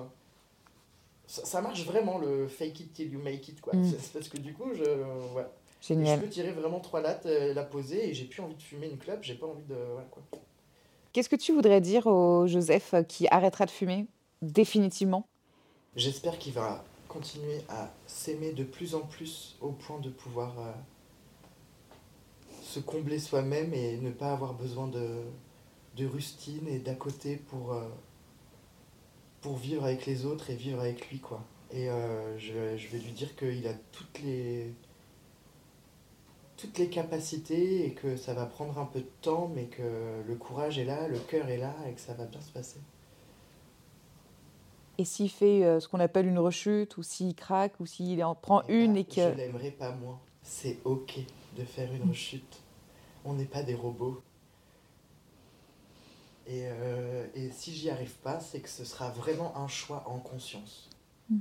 ça, 1.25 1.61
marche 1.61 1.83
vraiment 1.85 2.19
le 2.19 2.47
fake 2.47 2.81
it 2.81 2.93
till 2.93 3.11
you 3.11 3.19
make 3.19 3.47
it, 3.47 3.59
quoi. 3.59 3.73
Mm. 3.75 3.85
C'est 3.85 4.13
parce 4.13 4.29
que 4.29 4.37
du 4.37 4.53
coup, 4.53 4.69
je. 4.75 4.83
Ouais. 5.35 5.47
Génial. 5.81 6.19
je 6.19 6.23
peux 6.23 6.29
tirer 6.29 6.51
vraiment 6.51 6.79
trois 6.79 7.01
lattes, 7.01 7.25
la 7.25 7.63
poser, 7.63 8.09
et 8.09 8.13
j'ai 8.13 8.23
plus 8.25 8.41
envie 8.41 8.55
de 8.55 8.61
fumer 8.61 8.87
une 8.87 8.97
clope, 8.97 9.23
j'ai 9.23 9.35
pas 9.35 9.47
envie 9.47 9.65
de. 9.65 9.75
Voilà, 9.75 10.07
quoi. 10.11 10.21
Qu'est-ce 11.11 11.27
que 11.29 11.35
tu 11.35 11.53
voudrais 11.53 11.81
dire 11.81 12.07
au 12.07 12.47
Joseph 12.47 12.95
qui 13.07 13.27
arrêtera 13.29 13.65
de 13.65 13.71
fumer 13.71 14.05
définitivement? 14.41 15.27
J'espère 15.95 16.39
qu'il 16.39 16.53
va 16.53 16.83
continuer 17.13 17.61
à 17.69 17.93
s'aimer 18.07 18.53
de 18.53 18.63
plus 18.63 18.95
en 18.95 19.01
plus 19.01 19.55
au 19.61 19.71
point 19.71 19.99
de 19.99 20.09
pouvoir 20.09 20.59
euh, 20.59 20.71
se 22.63 22.79
combler 22.79 23.19
soi-même 23.19 23.71
et 23.73 23.97
ne 23.97 24.09
pas 24.09 24.31
avoir 24.31 24.53
besoin 24.55 24.87
de, 24.87 25.21
de 25.95 26.07
rustine 26.07 26.67
et 26.67 26.79
d'à 26.79 26.95
côté 26.95 27.37
pour, 27.37 27.73
euh, 27.73 27.87
pour 29.41 29.57
vivre 29.57 29.83
avec 29.85 30.07
les 30.07 30.25
autres 30.25 30.49
et 30.49 30.55
vivre 30.55 30.79
avec 30.79 31.09
lui. 31.11 31.19
quoi. 31.19 31.43
Et 31.71 31.87
euh, 31.89 32.37
je, 32.39 32.77
je, 32.77 32.87
vais 32.87 32.99
lui 32.99 33.11
dire 33.11 33.35
qu'il 33.35 33.67
a 33.67 33.73
toutes 33.91 34.19
les, 34.23 34.73
toutes 36.57 36.79
les 36.79 36.89
capacités 36.89 37.85
et 37.85 37.93
que 37.93 38.17
ça 38.17 38.33
va 38.33 38.47
prendre 38.47 38.79
un 38.79 38.85
peu 38.85 39.01
de 39.01 39.11
temps, 39.21 39.51
mais 39.53 39.65
que 39.65 40.23
le 40.27 40.35
courage 40.35 40.79
est 40.79 40.85
là, 40.85 41.07
le 41.07 41.19
cœur 41.19 41.47
est 41.47 41.57
là 41.57 41.75
et 41.87 41.93
que 41.93 42.01
ça 42.01 42.15
va 42.15 42.25
bien 42.25 42.41
se 42.41 42.51
passer. 42.51 42.79
Et 44.97 45.05
s'il 45.05 45.29
fait 45.29 45.65
euh, 45.65 45.79
ce 45.79 45.87
qu'on 45.87 45.99
appelle 45.99 46.27
une 46.27 46.39
rechute, 46.39 46.97
ou 46.97 47.03
s'il 47.03 47.35
craque, 47.35 47.79
ou 47.79 47.85
s'il 47.85 48.23
en 48.23 48.35
prend 48.35 48.61
eh 48.67 48.83
une 48.83 48.93
ben, 48.93 48.99
et 48.99 49.05
que... 49.05 49.31
Je 49.31 49.37
l'aimerais 49.37 49.71
pas 49.71 49.91
moins. 49.91 50.19
C'est 50.43 50.79
ok 50.83 51.19
de 51.57 51.63
faire 51.63 51.91
une 51.93 52.09
rechute. 52.09 52.61
On 53.25 53.33
n'est 53.33 53.45
pas 53.45 53.63
des 53.63 53.73
robots. 53.73 54.21
Et, 56.45 56.65
euh, 56.65 57.25
et 57.33 57.49
si 57.51 57.73
j'y 57.73 57.89
arrive 57.89 58.15
pas, 58.17 58.39
c'est 58.39 58.59
que 58.59 58.69
ce 58.69 58.83
sera 58.83 59.09
vraiment 59.09 59.57
un 59.57 59.67
choix 59.67 60.03
en 60.07 60.19
conscience. 60.19 60.89
Mm. 61.29 61.39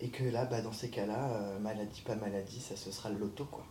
Et 0.00 0.08
que 0.08 0.24
là, 0.24 0.46
bah, 0.46 0.62
dans 0.62 0.72
ces 0.72 0.88
cas-là, 0.88 1.32
euh, 1.32 1.58
maladie, 1.58 2.02
pas 2.02 2.14
maladie, 2.14 2.60
ça 2.60 2.76
ce 2.76 2.90
sera 2.90 3.10
le 3.10 3.18
loto, 3.18 3.44
quoi. 3.44 3.66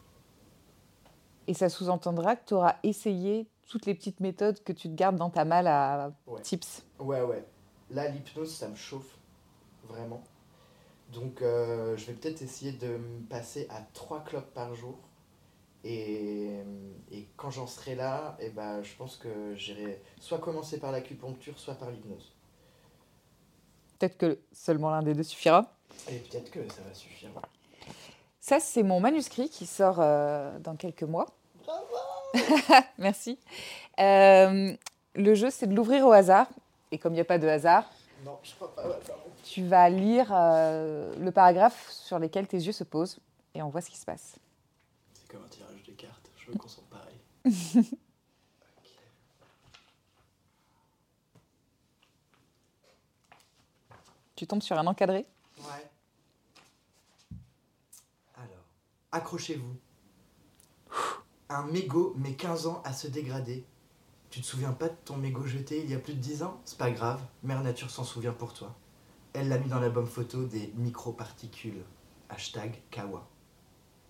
Et 1.47 1.53
ça 1.53 1.69
sous-entendra 1.69 2.35
que 2.35 2.45
tu 2.47 2.53
auras 2.55 2.75
essayé 2.83 3.47
toutes 3.67 3.85
les 3.85 3.95
petites 3.95 4.19
méthodes 4.19 4.61
que 4.63 4.73
tu 4.73 4.89
te 4.89 4.95
gardes 4.95 5.15
dans 5.15 5.29
ta 5.29 5.45
malle 5.45 5.67
à 5.67 6.11
tips. 6.41 6.83
Ouais, 6.99 7.21
ouais. 7.21 7.45
Là, 7.91 8.07
l'hypnose, 8.07 8.53
ça 8.53 8.67
me 8.67 8.75
chauffe, 8.75 9.17
vraiment. 9.87 10.23
Donc, 11.13 11.41
euh, 11.41 11.95
je 11.97 12.05
vais 12.05 12.13
peut-être 12.13 12.41
essayer 12.41 12.71
de 12.71 12.97
me 12.97 13.21
passer 13.27 13.67
à 13.69 13.81
trois 13.93 14.23
clopes 14.23 14.53
par 14.53 14.73
jour. 14.75 14.97
Et, 15.83 16.49
et 17.11 17.27
quand 17.37 17.51
j'en 17.51 17.67
serai 17.67 17.93
là, 17.93 18.35
et 18.39 18.47
eh 18.47 18.49
ben, 18.49 18.81
je 18.81 18.95
pense 18.95 19.17
que 19.17 19.53
j'irai 19.53 20.01
soit 20.19 20.39
commencer 20.39 20.79
par 20.79 20.91
l'acupuncture, 20.91 21.59
soit 21.59 21.75
par 21.75 21.91
l'hypnose. 21.91 22.33
Peut-être 23.99 24.17
que 24.17 24.39
seulement 24.51 24.89
l'un 24.89 25.03
des 25.03 25.13
deux 25.13 25.23
suffira. 25.23 25.71
Et 26.09 26.17
peut-être 26.17 26.49
que 26.49 26.67
ça 26.69 26.81
va 26.81 26.93
suffire. 26.93 27.29
Ça, 28.39 28.59
c'est 28.59 28.83
mon 28.83 28.99
manuscrit 28.99 29.49
qui 29.49 29.65
sort 29.65 29.97
euh, 29.99 30.59
dans 30.59 30.75
quelques 30.75 31.03
mois. 31.03 31.27
Bravo 31.65 31.85
Merci. 32.97 33.39
Euh, 33.99 34.75
le 35.15 35.35
jeu, 35.35 35.49
c'est 35.49 35.67
de 35.67 35.75
l'ouvrir 35.75 36.05
au 36.05 36.11
hasard. 36.11 36.47
Et 36.95 36.97
comme 36.97 37.11
il 37.11 37.15
n'y 37.15 37.21
a 37.21 37.25
pas 37.25 37.37
de 37.37 37.45
hasard, 37.45 37.83
Non, 38.23 38.39
je 38.41 38.53
crois 38.55 38.73
pas. 38.73 38.87
ouais, 38.87 38.95
pardon. 39.05 39.23
tu 39.43 39.65
vas 39.67 39.89
lire 39.89 40.29
euh, 40.31 41.13
le 41.19 41.29
paragraphe 41.33 41.89
sur 41.91 42.19
lequel 42.19 42.47
tes 42.47 42.55
yeux 42.55 42.71
se 42.71 42.85
posent 42.85 43.19
et 43.53 43.61
on 43.61 43.67
voit 43.67 43.81
ce 43.81 43.89
qui 43.89 43.97
se 43.97 44.05
passe. 44.05 44.35
C'est 45.13 45.27
comme 45.29 45.43
un 45.43 45.49
tirage 45.49 45.83
de 45.85 45.91
cartes. 45.91 46.31
Je 46.37 46.51
me 46.53 46.57
concentre 46.57 46.87
pareil. 46.87 47.17
Tu 54.35 54.47
tombes 54.47 54.61
sur 54.61 54.77
un 54.77 54.85
encadré? 54.87 55.25
Ouais. 55.59 55.89
Alors, 58.35 58.65
accrochez-vous. 59.11 59.75
Un 61.49 61.63
mégot 61.67 62.13
met 62.17 62.33
15 62.33 62.67
ans 62.67 62.81
à 62.83 62.91
se 62.93 63.07
dégrader. 63.07 63.65
Tu 64.35 64.41
te 64.41 64.47
souviens 64.47 64.73
pas 64.73 64.89
de 64.89 64.95
ton 65.05 65.15
mégot 65.15 65.45
jeté 65.45 65.81
il 65.81 65.89
y 65.89 65.93
a 65.93 65.97
plus 65.97 66.13
de 66.13 66.19
10 66.19 66.43
ans? 66.43 66.59
C'est 66.65 66.77
pas 66.77 66.91
grave, 66.91 67.21
Mère 67.41 67.63
Nature 67.63 67.89
s'en 67.89 68.03
souvient 68.03 68.33
pour 68.33 68.51
toi. 68.51 68.75
Elle 69.31 69.47
l'a 69.47 69.57
mis 69.57 69.69
dans 69.69 69.79
l'album 69.79 70.05
photo 70.05 70.43
des 70.43 70.73
microparticules. 70.75 71.81
Hashtag 72.27 72.81
Kawa. 72.91 73.29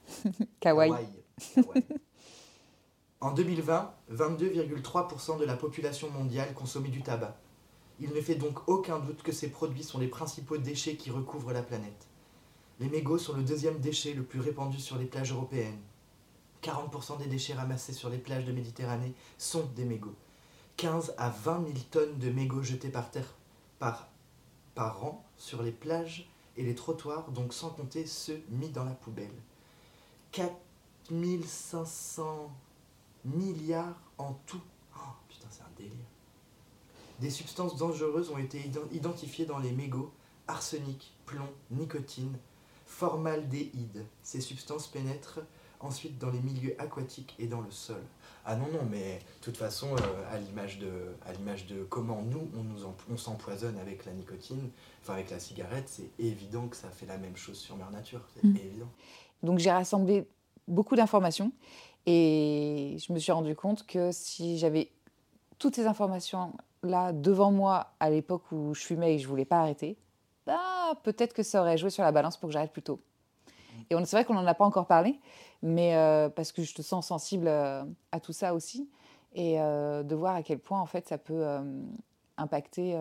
Kawaii. 0.59 0.89
Kawaii. 1.53 1.85
en 3.21 3.33
2020, 3.33 3.93
22,3% 4.11 5.37
de 5.37 5.45
la 5.45 5.55
population 5.55 6.09
mondiale 6.09 6.55
consommait 6.55 6.89
du 6.89 7.03
tabac. 7.03 7.37
Il 7.99 8.09
ne 8.09 8.19
fait 8.19 8.33
donc 8.33 8.67
aucun 8.67 8.97
doute 8.97 9.21
que 9.21 9.31
ces 9.31 9.51
produits 9.51 9.83
sont 9.83 9.99
les 9.99 10.07
principaux 10.07 10.57
déchets 10.57 10.95
qui 10.95 11.11
recouvrent 11.11 11.53
la 11.53 11.61
planète. 11.61 12.07
Les 12.79 12.89
mégots 12.89 13.19
sont 13.19 13.33
le 13.33 13.43
deuxième 13.43 13.77
déchet 13.77 14.15
le 14.15 14.23
plus 14.23 14.39
répandu 14.39 14.79
sur 14.79 14.97
les 14.97 15.05
plages 15.05 15.33
européennes. 15.33 15.77
40% 16.63 17.19
des 17.19 17.27
déchets 17.27 17.53
ramassés 17.53 17.93
sur 17.93 18.09
les 18.09 18.17
plages 18.17 18.45
de 18.45 18.51
Méditerranée 18.51 19.13
sont 19.37 19.65
des 19.75 19.85
mégots. 19.85 20.15
15 20.77 21.13
à 21.17 21.29
20 21.29 21.67
000 21.67 21.77
tonnes 21.91 22.17
de 22.17 22.29
mégots 22.29 22.63
jetés 22.63 22.89
par 22.89 23.11
terre 23.11 23.33
par, 23.79 24.09
an 25.03 25.23
sur 25.37 25.63
les 25.63 25.71
plages 25.71 26.29
et 26.57 26.63
les 26.63 26.75
trottoirs, 26.75 27.31
donc 27.31 27.53
sans 27.53 27.69
compter 27.69 28.05
ceux 28.05 28.41
mis 28.49 28.69
dans 28.69 28.83
la 28.83 28.91
poubelle. 28.91 29.31
4500 30.31 32.51
milliards 33.25 33.99
en 34.17 34.33
tout. 34.45 34.61
Oh, 34.97 35.11
putain, 35.29 35.47
c'est 35.49 35.61
un 35.61 35.71
délire. 35.77 35.93
Des 37.19 37.29
substances 37.29 37.77
dangereuses 37.77 38.31
ont 38.31 38.37
été 38.37 38.59
ident- 38.59 38.91
identifiées 38.91 39.45
dans 39.45 39.59
les 39.59 39.71
mégots 39.71 40.11
arsenic, 40.47 41.13
plomb, 41.25 41.49
nicotine, 41.71 42.37
formaldéhyde. 42.85 44.05
Ces 44.21 44.41
substances 44.41 44.87
pénètrent 44.87 45.39
ensuite 45.85 46.17
dans 46.17 46.29
les 46.31 46.39
milieux 46.39 46.75
aquatiques 46.79 47.35
et 47.39 47.47
dans 47.47 47.61
le 47.61 47.71
sol. 47.71 48.01
Ah 48.45 48.55
non, 48.55 48.67
non, 48.71 48.85
mais 48.89 49.19
de 49.39 49.43
toute 49.43 49.57
façon, 49.57 49.87
euh, 49.95 50.33
à 50.33 50.37
l'image 50.37 50.77
de, 50.79 50.91
à 51.25 51.33
l'image 51.33 51.65
de 51.65 51.83
comment 51.83 52.21
nous, 52.21 52.47
on, 52.57 52.63
nous 52.63 52.85
emp- 52.85 53.01
on 53.11 53.17
s'empoisonne 53.17 53.77
avec 53.79 54.05
la 54.05 54.11
nicotine, 54.13 54.69
enfin 55.01 55.13
avec 55.13 55.31
la 55.31 55.39
cigarette, 55.39 55.85
c'est 55.87 56.09
évident 56.19 56.67
que 56.67 56.75
ça 56.75 56.89
fait 56.89 57.07
la 57.07 57.17
même 57.17 57.35
chose 57.35 57.57
sur 57.57 57.75
Mère 57.75 57.89
Nature. 57.91 58.21
C'est 58.35 58.43
Mm. 58.47 58.57
évident. 58.57 58.89
Donc 59.41 59.59
j'ai 59.59 59.71
rassemblé 59.71 60.27
beaucoup 60.67 60.95
d'informations 60.95 61.51
et 62.05 62.97
je 62.99 63.11
me 63.13 63.19
suis 63.19 63.31
rendu 63.31 63.55
compte 63.55 63.85
que 63.85 64.11
si 64.11 64.57
j'avais 64.57 64.91
toutes 65.57 65.75
ces 65.75 65.87
informations 65.87 66.53
là 66.83 67.13
devant 67.13 67.51
moi 67.51 67.93
à 67.99 68.09
l'époque 68.09 68.51
où 68.51 68.73
je 68.75 68.81
fumais 68.81 69.13
et 69.13 69.17
que 69.17 69.23
je 69.23 69.27
voulais 69.27 69.45
pas 69.45 69.59
arrêter, 69.59 69.97
bah 70.45 70.59
peut-être 71.03 71.33
que 71.33 71.41
ça 71.43 71.61
aurait 71.61 71.77
joué 71.77 71.89
sur 71.89 72.03
la 72.03 72.11
balance 72.11 72.37
pour 72.37 72.49
que 72.49 72.53
j'arrête 72.53 72.71
plus 72.71 72.83
tôt. 72.83 72.99
Et 73.89 73.95
on- 73.95 74.05
c'est 74.05 74.15
vrai 74.15 74.25
qu'on 74.25 74.35
n'en 74.35 74.45
a 74.45 74.53
pas 74.53 74.65
encore 74.65 74.85
parlé, 74.87 75.19
mais 75.65 75.95
euh, 75.97 76.29
parce 76.29 76.51
que 76.53 76.61
je 76.63 76.73
te 76.73 76.81
sens 76.81 77.07
sensible 77.07 77.47
euh, 77.47 77.83
à 78.13 78.19
tout 78.21 78.31
ça 78.33 78.53
aussi 78.53 78.87
et 79.33 79.59
euh, 79.59 80.03
de 80.03 80.15
voir 80.15 80.35
à 80.35 80.43
quel 80.43 80.59
point 80.59 80.79
en 80.79 80.85
fait 80.85 81.07
ça 81.09 81.17
peut 81.17 81.45
impacter 82.37 82.93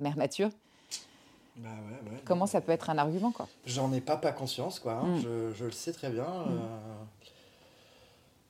Mère 0.00 0.16
Nature. 0.16 0.48
Bah 1.56 1.68
ouais, 1.68 2.10
ouais. 2.10 2.18
Comment 2.24 2.46
ça 2.46 2.62
peut 2.62 2.72
être 2.72 2.88
un 2.88 2.96
argument 2.96 3.30
quoi. 3.30 3.46
J'en 3.66 3.92
ai 3.92 4.00
pas 4.00 4.16
pas 4.16 4.32
conscience, 4.32 4.78
quoi. 4.80 4.94
hein. 4.94 5.16
Mm. 5.16 5.20
Je, 5.20 5.52
je 5.52 5.64
le 5.66 5.70
sais 5.70 5.92
très 5.92 6.08
bien. 6.08 6.24
euh, 6.24 6.58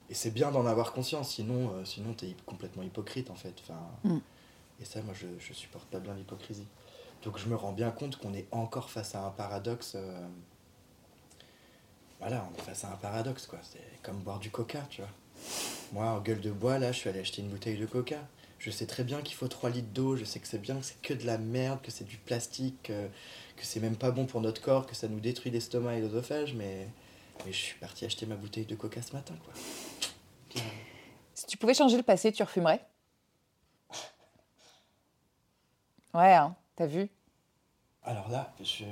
Et 0.09 0.15
c'est 0.15 0.31
bien 0.31 0.51
d'en 0.53 0.67
avoir 0.67 0.93
conscience, 0.93 1.31
sinon, 1.35 1.71
euh, 1.75 1.85
sinon 1.85 2.13
t'es 2.13 2.27
hy- 2.27 2.37
complètement 2.47 2.83
hypocrite, 2.85 3.31
en 3.31 3.35
fait. 3.35 3.55
Enfin, 3.61 3.81
Mm. 4.05 4.19
Et 4.81 4.85
ça, 4.85 5.01
moi, 5.03 5.15
je, 5.15 5.27
je 5.39 5.53
supporte 5.53 5.87
pas 5.89 5.99
bien 6.01 6.15
l'hypocrisie. 6.15 6.67
Donc 7.25 7.39
je 7.39 7.49
me 7.49 7.55
rends 7.55 7.73
bien 7.73 7.91
compte 7.93 8.17
qu'on 8.17 8.35
est 8.35 8.47
encore 8.53 8.91
face 8.91 9.15
à 9.15 9.25
un 9.27 9.31
paradoxe. 9.31 9.95
euh, 9.97 10.27
Voilà, 12.23 12.49
on 12.49 12.57
est 12.57 12.63
face 12.63 12.85
à 12.85 12.93
un 12.93 12.97
paradoxe, 12.97 13.47
quoi. 13.49 13.59
C'est 13.65 14.01
comme 14.05 14.21
boire 14.21 14.39
du 14.39 14.49
coca, 14.49 14.87
tu 14.89 15.01
vois. 15.01 15.11
Moi, 15.93 16.07
en 16.07 16.21
gueule 16.21 16.41
de 16.41 16.53
bois, 16.53 16.79
là, 16.79 16.93
je 16.93 16.99
suis 16.99 17.09
allé 17.09 17.19
acheter 17.19 17.43
une 17.43 17.49
bouteille 17.49 17.77
de 17.77 17.85
coca. 17.85 18.21
Je 18.61 18.71
sais 18.71 18.87
très 18.87 19.03
bien 19.03 19.23
qu'il 19.23 19.35
faut 19.35 19.49
3 19.49 19.71
litres 19.71 19.93
d'eau, 19.93 20.15
je 20.15 20.25
sais 20.25 20.39
que 20.39 20.47
c'est 20.47 20.61
bien, 20.61 20.77
que 20.77 20.85
c'est 20.85 21.03
que 21.03 21.15
de 21.15 21.27
la 21.27 21.37
merde, 21.37 21.83
que 21.83 21.91
c'est 21.91 22.05
du 22.05 22.19
plastique, 22.19 22.93
que 23.57 23.65
c'est 23.65 23.81
même 23.81 23.97
pas 23.97 24.13
bon 24.13 24.25
pour 24.25 24.41
notre 24.41 24.63
corps, 24.63 24.87
que 24.87 24.95
ça 24.95 25.09
nous 25.09 25.19
détruit 25.19 25.51
l'estomac 25.51 25.97
et 25.97 26.01
l'œsophage, 26.01 26.55
mais, 26.55 26.87
mais 27.45 27.53
je 27.53 27.59
suis 27.59 27.79
parti 27.81 28.05
acheter 28.05 28.25
ma 28.25 28.37
bouteille 28.37 28.67
de 28.67 28.77
coca 28.77 29.03
ce 29.03 29.15
matin, 29.15 29.35
quoi. 29.45 29.53
Si 31.35 31.47
tu 31.47 31.57
pouvais 31.57 31.75
changer 31.75 31.97
le 31.97 32.05
passé, 32.05 32.31
tu 32.31 32.45
refumerais? 32.45 32.87
Ouais, 36.15 36.35
hein, 36.35 36.55
t'as 36.77 36.87
vu? 36.87 37.11
Alors 38.05 38.29
là, 38.31 38.55
je... 38.63 38.85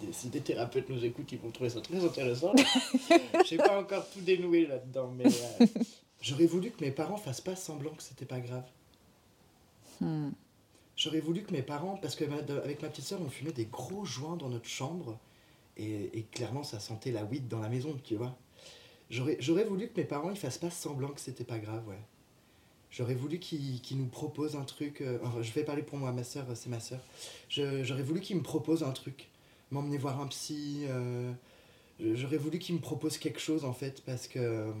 si, 0.00 0.06
des, 0.06 0.12
si 0.12 0.28
des 0.28 0.40
thérapeutes 0.40 0.88
nous 0.88 1.04
écoutent, 1.04 1.32
ils 1.32 1.38
vont 1.38 1.50
trouver 1.50 1.70
ça 1.70 1.80
très 1.80 2.04
intéressant. 2.04 2.52
J'ai 3.46 3.56
pas 3.56 3.78
encore 3.80 4.08
tout 4.10 4.20
dénoué 4.20 4.66
là-dedans, 4.66 5.12
mais 5.16 5.26
euh, 5.26 5.66
j'aurais 6.20 6.46
voulu 6.46 6.70
que 6.70 6.84
mes 6.84 6.90
parents 6.90 7.16
fassent 7.16 7.40
pas 7.40 7.56
semblant 7.56 7.90
que 7.94 8.02
c'était 8.02 8.24
pas 8.26 8.40
grave. 8.40 8.64
Hmm. 10.00 10.30
J'aurais 10.96 11.20
voulu 11.20 11.42
que 11.42 11.52
mes 11.52 11.62
parents, 11.62 11.96
parce 11.96 12.16
que 12.16 12.24
ma- 12.24 12.42
de- 12.42 12.58
avec 12.58 12.82
ma 12.82 12.88
petite 12.88 13.04
soeur, 13.04 13.20
on 13.22 13.28
fumait 13.28 13.52
des 13.52 13.66
gros 13.66 14.04
joints 14.04 14.36
dans 14.36 14.48
notre 14.48 14.68
chambre, 14.68 15.18
et, 15.76 16.18
et 16.18 16.22
clairement 16.22 16.62
ça 16.62 16.80
sentait 16.80 17.12
la 17.12 17.24
weed 17.24 17.48
dans 17.48 17.60
la 17.60 17.68
maison, 17.68 17.96
tu 18.02 18.16
vois. 18.16 18.36
J'aurais 19.10 19.64
voulu 19.64 19.88
que 19.88 20.00
mes 20.00 20.06
parents 20.06 20.30
ils 20.30 20.36
fassent 20.36 20.58
pas 20.58 20.70
semblant 20.70 21.08
que 21.08 21.20
c'était 21.20 21.44
pas 21.44 21.58
grave, 21.58 21.86
ouais. 21.88 22.00
J'aurais 22.90 23.14
voulu 23.14 23.38
qu'ils 23.38 23.98
nous 23.98 24.06
proposent 24.06 24.56
un 24.56 24.64
truc. 24.64 25.00
euh, 25.02 25.18
je 25.42 25.52
vais 25.52 25.64
parler 25.64 25.82
pour 25.82 25.98
moi, 25.98 26.12
ma 26.12 26.24
soeur, 26.24 26.46
c'est 26.54 26.70
ma 26.70 26.80
soeur. 26.80 27.00
J'aurais 27.50 28.02
voulu 28.02 28.20
qu'ils 28.20 28.36
me 28.36 28.42
proposent 28.42 28.82
un 28.82 28.92
truc. 28.92 29.28
M'emmener 29.70 29.98
voir 29.98 30.20
un 30.20 30.26
psy. 30.28 30.84
euh, 30.88 31.32
J'aurais 32.00 32.36
voulu 32.38 32.58
qu'ils 32.58 32.74
me 32.76 32.80
proposent 32.80 33.18
quelque 33.18 33.40
chose 33.40 33.64
en 33.64 33.72
fait, 33.72 34.02
parce 34.04 34.28
que. 34.28 34.72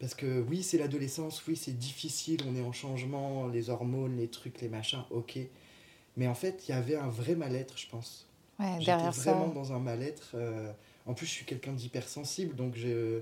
Parce 0.00 0.14
que 0.14 0.42
oui, 0.42 0.62
c'est 0.62 0.78
l'adolescence, 0.78 1.46
oui, 1.46 1.56
c'est 1.56 1.78
difficile, 1.78 2.40
on 2.48 2.54
est 2.56 2.62
en 2.62 2.72
changement, 2.72 3.48
les 3.48 3.70
hormones, 3.70 4.16
les 4.18 4.28
trucs, 4.28 4.60
les 4.60 4.68
machins, 4.68 5.04
ok. 5.10 5.38
Mais 6.16 6.28
en 6.28 6.34
fait, 6.34 6.64
il 6.68 6.72
y 6.72 6.74
avait 6.74 6.96
un 6.96 7.08
vrai 7.08 7.34
mal-être, 7.36 7.78
je 7.78 7.88
pense. 7.88 8.28
Ouais, 8.58 8.76
J'étais 8.80 8.86
derrière 8.86 9.14
ça. 9.14 9.32
vraiment 9.32 9.48
dans 9.48 9.72
un 9.72 9.78
mal-être. 9.80 10.32
euh, 10.34 10.72
En 11.06 11.14
plus, 11.14 11.26
je 11.26 11.32
suis 11.32 11.46
quelqu'un 11.46 11.72
d'hypersensible, 11.72 12.54
donc 12.56 12.76
je... 12.76 13.20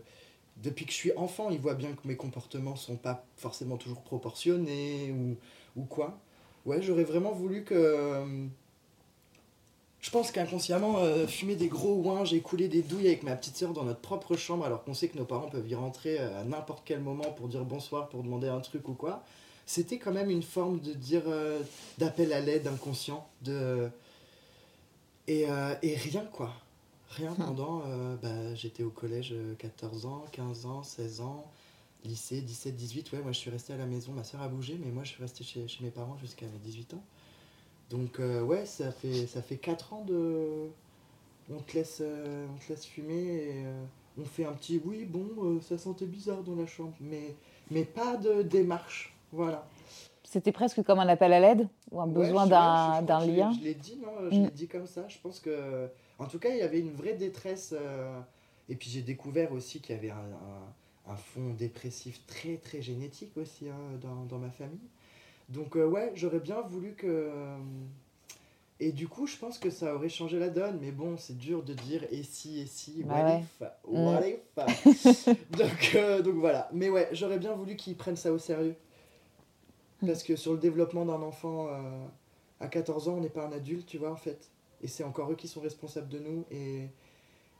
depuis 0.58 0.86
que 0.86 0.92
je 0.92 0.96
suis 0.96 1.12
enfant, 1.16 1.50
il 1.50 1.60
voit 1.60 1.74
bien 1.74 1.92
que 1.94 2.06
mes 2.08 2.16
comportements 2.16 2.76
sont 2.76 2.96
pas 2.96 3.26
forcément 3.36 3.76
toujours 3.78 4.02
proportionnés 4.02 5.12
ou, 5.12 5.36
ou 5.76 5.84
quoi. 5.84 6.20
Ouais, 6.66 6.82
j'aurais 6.82 7.04
vraiment 7.04 7.32
voulu 7.32 7.64
que. 7.64 8.46
Je 10.04 10.10
pense 10.10 10.32
qu'inconsciemment, 10.32 10.98
euh, 10.98 11.26
fumer 11.26 11.56
des 11.56 11.68
gros 11.68 11.94
ouinges 11.94 12.34
et 12.34 12.40
couler 12.42 12.68
des 12.68 12.82
douilles 12.82 13.06
avec 13.06 13.22
ma 13.22 13.34
petite 13.36 13.56
sœur 13.56 13.72
dans 13.72 13.84
notre 13.84 14.00
propre 14.00 14.36
chambre, 14.36 14.66
alors 14.66 14.84
qu'on 14.84 14.92
sait 14.92 15.08
que 15.08 15.16
nos 15.16 15.24
parents 15.24 15.48
peuvent 15.48 15.66
y 15.66 15.74
rentrer 15.74 16.18
euh, 16.20 16.42
à 16.42 16.44
n'importe 16.44 16.82
quel 16.84 17.00
moment 17.00 17.32
pour 17.32 17.48
dire 17.48 17.64
bonsoir, 17.64 18.10
pour 18.10 18.22
demander 18.22 18.48
un 18.48 18.60
truc 18.60 18.86
ou 18.86 18.92
quoi, 18.92 19.24
c'était 19.64 19.96
quand 19.96 20.12
même 20.12 20.28
une 20.28 20.42
forme 20.42 20.78
de 20.80 20.92
dire 20.92 21.22
euh, 21.26 21.58
d'appel 21.96 22.34
à 22.34 22.40
l'aide 22.40 22.66
inconscient, 22.66 23.26
de 23.40 23.88
et, 25.26 25.48
euh, 25.48 25.74
et 25.80 25.96
rien 25.96 26.26
quoi. 26.30 26.52
Rien 27.08 27.30
Hmm. 27.38 27.44
pendant. 27.46 27.82
bah, 28.22 28.54
J'étais 28.56 28.82
au 28.82 28.90
collège 28.90 29.30
euh, 29.32 29.54
14 29.56 30.04
ans, 30.04 30.24
15 30.32 30.66
ans, 30.66 30.82
16 30.82 31.22
ans, 31.22 31.46
lycée 32.04 32.42
17, 32.42 32.76
18. 32.76 33.12
Ouais, 33.12 33.20
moi 33.22 33.32
je 33.32 33.38
suis 33.38 33.50
resté 33.50 33.72
à 33.72 33.78
la 33.78 33.86
maison. 33.86 34.12
Ma 34.12 34.22
soeur 34.24 34.42
a 34.42 34.48
bougé, 34.48 34.78
mais 34.84 34.90
moi 34.92 35.02
je 35.04 35.12
suis 35.12 35.22
resté 35.22 35.44
chez, 35.44 35.66
chez 35.66 35.82
mes 35.82 35.90
parents 35.90 36.18
jusqu'à 36.20 36.44
mes 36.44 36.58
18 36.58 36.92
ans. 36.92 37.02
Donc, 37.94 38.18
euh, 38.18 38.42
ouais, 38.42 38.66
ça 38.66 38.90
fait, 38.90 39.26
ça 39.26 39.40
fait 39.40 39.56
4 39.56 39.92
ans 39.92 40.04
de. 40.04 40.68
On 41.52 41.58
te 41.60 41.74
laisse, 41.74 41.98
euh, 42.04 42.46
on 42.52 42.58
te 42.58 42.72
laisse 42.72 42.86
fumer 42.86 43.22
et 43.22 43.64
euh, 43.66 43.84
on 44.18 44.24
fait 44.24 44.44
un 44.46 44.52
petit 44.52 44.80
oui, 44.84 45.04
bon, 45.04 45.60
ça 45.60 45.76
sentait 45.78 46.06
bizarre 46.06 46.42
dans 46.42 46.56
la 46.56 46.66
chambre, 46.66 46.94
mais, 47.00 47.34
mais 47.70 47.84
pas 47.84 48.16
de 48.16 48.42
démarche. 48.42 49.14
Voilà. 49.30 49.66
C'était 50.24 50.52
presque 50.52 50.82
comme 50.82 50.98
un 50.98 51.08
appel 51.08 51.32
à 51.32 51.38
l'aide 51.40 51.68
ou 51.92 52.00
un 52.00 52.06
besoin 52.06 52.46
d'un 52.46 53.00
je 53.00 53.24
je 53.24 53.26
l'ai- 53.30 53.36
lien. 53.36 53.52
Je 53.52 53.64
l'ai 53.64 53.74
dit, 53.74 53.96
non 54.02 54.30
Je 54.30 54.36
Mm. 54.38 54.44
l'ai 54.44 54.50
dit 54.50 54.66
comme 54.68 54.86
ça. 54.86 55.06
Je 55.08 55.18
pense 55.22 55.38
que. 55.38 55.88
En 56.18 56.26
tout 56.26 56.38
cas, 56.38 56.48
il 56.48 56.56
y 56.58 56.62
avait 56.62 56.80
une 56.80 56.92
vraie 56.92 57.14
détresse. 57.14 57.74
Et 58.68 58.74
puis 58.76 58.88
j'ai 58.90 59.02
découvert 59.02 59.52
aussi 59.52 59.80
qu'il 59.80 59.94
y 59.94 59.98
avait 59.98 60.10
un, 60.10 60.16
un, 60.16 61.12
un 61.12 61.16
fond 61.16 61.50
dépressif 61.56 62.24
très 62.26 62.56
très 62.56 62.80
génétique 62.80 63.36
aussi 63.36 63.68
hein, 63.68 63.98
dans, 64.00 64.24
dans 64.24 64.38
ma 64.38 64.50
famille. 64.50 64.88
Donc, 65.48 65.76
euh, 65.76 65.86
ouais, 65.86 66.12
j'aurais 66.14 66.40
bien 66.40 66.60
voulu 66.62 66.94
que. 66.94 67.06
euh, 67.06 67.56
Et 68.80 68.92
du 68.92 69.08
coup, 69.08 69.26
je 69.26 69.36
pense 69.36 69.58
que 69.58 69.70
ça 69.70 69.94
aurait 69.94 70.08
changé 70.08 70.38
la 70.38 70.48
donne. 70.48 70.78
Mais 70.80 70.90
bon, 70.90 71.16
c'est 71.16 71.36
dur 71.38 71.62
de 71.62 71.74
dire 71.74 72.04
et 72.10 72.22
si, 72.22 72.60
et 72.60 72.66
si, 72.66 73.02
Bah 73.04 73.14
what 73.22 73.30
ouais. 73.30 73.40
if, 73.40 73.62
Mm. 73.86 74.06
what 74.06 74.26
if? 74.26 75.38
donc, 75.50 75.92
euh, 75.94 76.22
donc 76.22 76.34
voilà. 76.36 76.68
Mais 76.72 76.90
ouais, 76.90 77.08
j'aurais 77.12 77.38
bien 77.38 77.54
voulu 77.54 77.76
qu'ils 77.76 77.96
prennent 77.96 78.16
ça 78.16 78.32
au 78.32 78.38
sérieux. 78.38 78.74
Mm. 80.02 80.06
Parce 80.06 80.22
que 80.22 80.36
sur 80.36 80.52
le 80.52 80.58
développement 80.58 81.04
d'un 81.04 81.22
enfant 81.22 81.68
euh, 81.68 82.06
à 82.60 82.68
14 82.68 83.08
ans, 83.08 83.14
on 83.14 83.20
n'est 83.20 83.28
pas 83.28 83.46
un 83.46 83.52
adulte, 83.52 83.86
tu 83.86 83.98
vois, 83.98 84.10
en 84.10 84.16
fait. 84.16 84.48
Et 84.82 84.88
c'est 84.88 85.04
encore 85.04 85.30
eux 85.30 85.36
qui 85.36 85.48
sont 85.48 85.60
responsables 85.60 86.08
de 86.08 86.18
nous. 86.18 86.44
Et, 86.50 86.88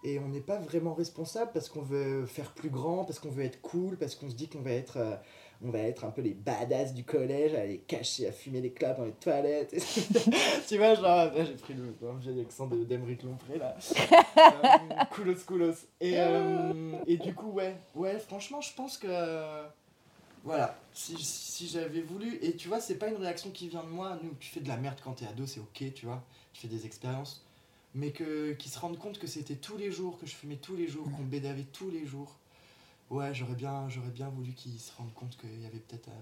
et 0.02 0.18
on 0.18 0.28
n'est 0.28 0.40
pas 0.40 0.58
vraiment 0.58 0.94
responsable 0.94 1.52
parce 1.54 1.68
qu'on 1.68 1.82
veut 1.82 2.26
faire 2.26 2.52
plus 2.52 2.70
grand, 2.70 3.04
parce 3.04 3.18
qu'on 3.18 3.30
veut 3.30 3.44
être 3.44 3.60
cool, 3.62 3.96
parce 3.96 4.14
qu'on 4.16 4.28
se 4.30 4.34
dit 4.34 4.48
qu'on 4.48 4.60
va 4.62 4.72
être. 4.72 4.96
euh, 4.98 5.16
on 5.64 5.70
va 5.70 5.78
être 5.80 6.04
un 6.04 6.10
peu 6.10 6.20
les 6.20 6.34
badass 6.34 6.92
du 6.92 7.04
collège, 7.04 7.54
à 7.54 7.60
aller 7.60 7.78
cacher, 7.78 8.28
à 8.28 8.32
fumer 8.32 8.60
des 8.60 8.70
clopes 8.70 8.98
dans 8.98 9.04
les 9.04 9.12
toilettes. 9.12 9.74
tu 10.68 10.76
vois, 10.76 10.94
genre, 10.94 11.30
j'ai 11.34 11.54
pris 11.54 11.74
le 11.74 11.94
j'ai 12.22 12.32
l'accent 12.32 12.66
de- 12.66 12.84
Lompré 13.24 13.58
là. 13.58 13.76
Euh, 14.36 15.04
coolos, 15.10 15.44
coolos. 15.46 15.74
Et, 16.00 16.14
euh, 16.16 16.92
et 17.06 17.16
du 17.16 17.34
coup, 17.34 17.50
ouais, 17.52 17.76
ouais, 17.94 18.18
franchement, 18.18 18.60
je 18.60 18.74
pense 18.74 18.98
que. 18.98 19.08
Voilà, 20.44 20.78
si, 20.92 21.16
si 21.18 21.66
j'avais 21.68 22.02
voulu. 22.02 22.38
Et 22.42 22.54
tu 22.54 22.68
vois, 22.68 22.80
c'est 22.80 22.96
pas 22.96 23.08
une 23.08 23.16
réaction 23.16 23.50
qui 23.50 23.68
vient 23.68 23.82
de 23.82 23.88
moi. 23.88 24.18
Nous, 24.22 24.34
tu 24.38 24.50
fais 24.50 24.60
de 24.60 24.68
la 24.68 24.76
merde 24.76 24.98
quand 25.02 25.12
t'es 25.12 25.26
ado, 25.26 25.46
c'est 25.46 25.60
ok, 25.60 25.94
tu 25.94 26.04
vois. 26.04 26.22
Tu 26.52 26.60
fais 26.60 26.68
des 26.68 26.84
expériences. 26.84 27.42
Mais 27.94 28.10
que 28.10 28.52
qu'ils 28.52 28.70
se 28.72 28.78
rendent 28.78 28.98
compte 28.98 29.18
que 29.18 29.26
c'était 29.26 29.54
tous 29.54 29.78
les 29.78 29.90
jours, 29.90 30.18
que 30.18 30.26
je 30.26 30.34
fumais 30.34 30.56
tous 30.56 30.76
les 30.76 30.88
jours, 30.88 31.10
qu'on 31.16 31.22
bédavait 31.22 31.66
tous 31.72 31.90
les 31.90 32.04
jours. 32.04 32.36
Ouais, 33.10 33.32
j'aurais 33.34 33.54
bien, 33.54 33.88
j'aurais 33.88 34.10
bien 34.10 34.28
voulu 34.28 34.52
qu'ils 34.52 34.78
se 34.80 34.92
rendent 34.96 35.12
compte 35.14 35.36
qu'il 35.36 35.60
y 35.62 35.66
avait 35.66 35.78
peut-être. 35.78 36.08
euh, 36.08 36.12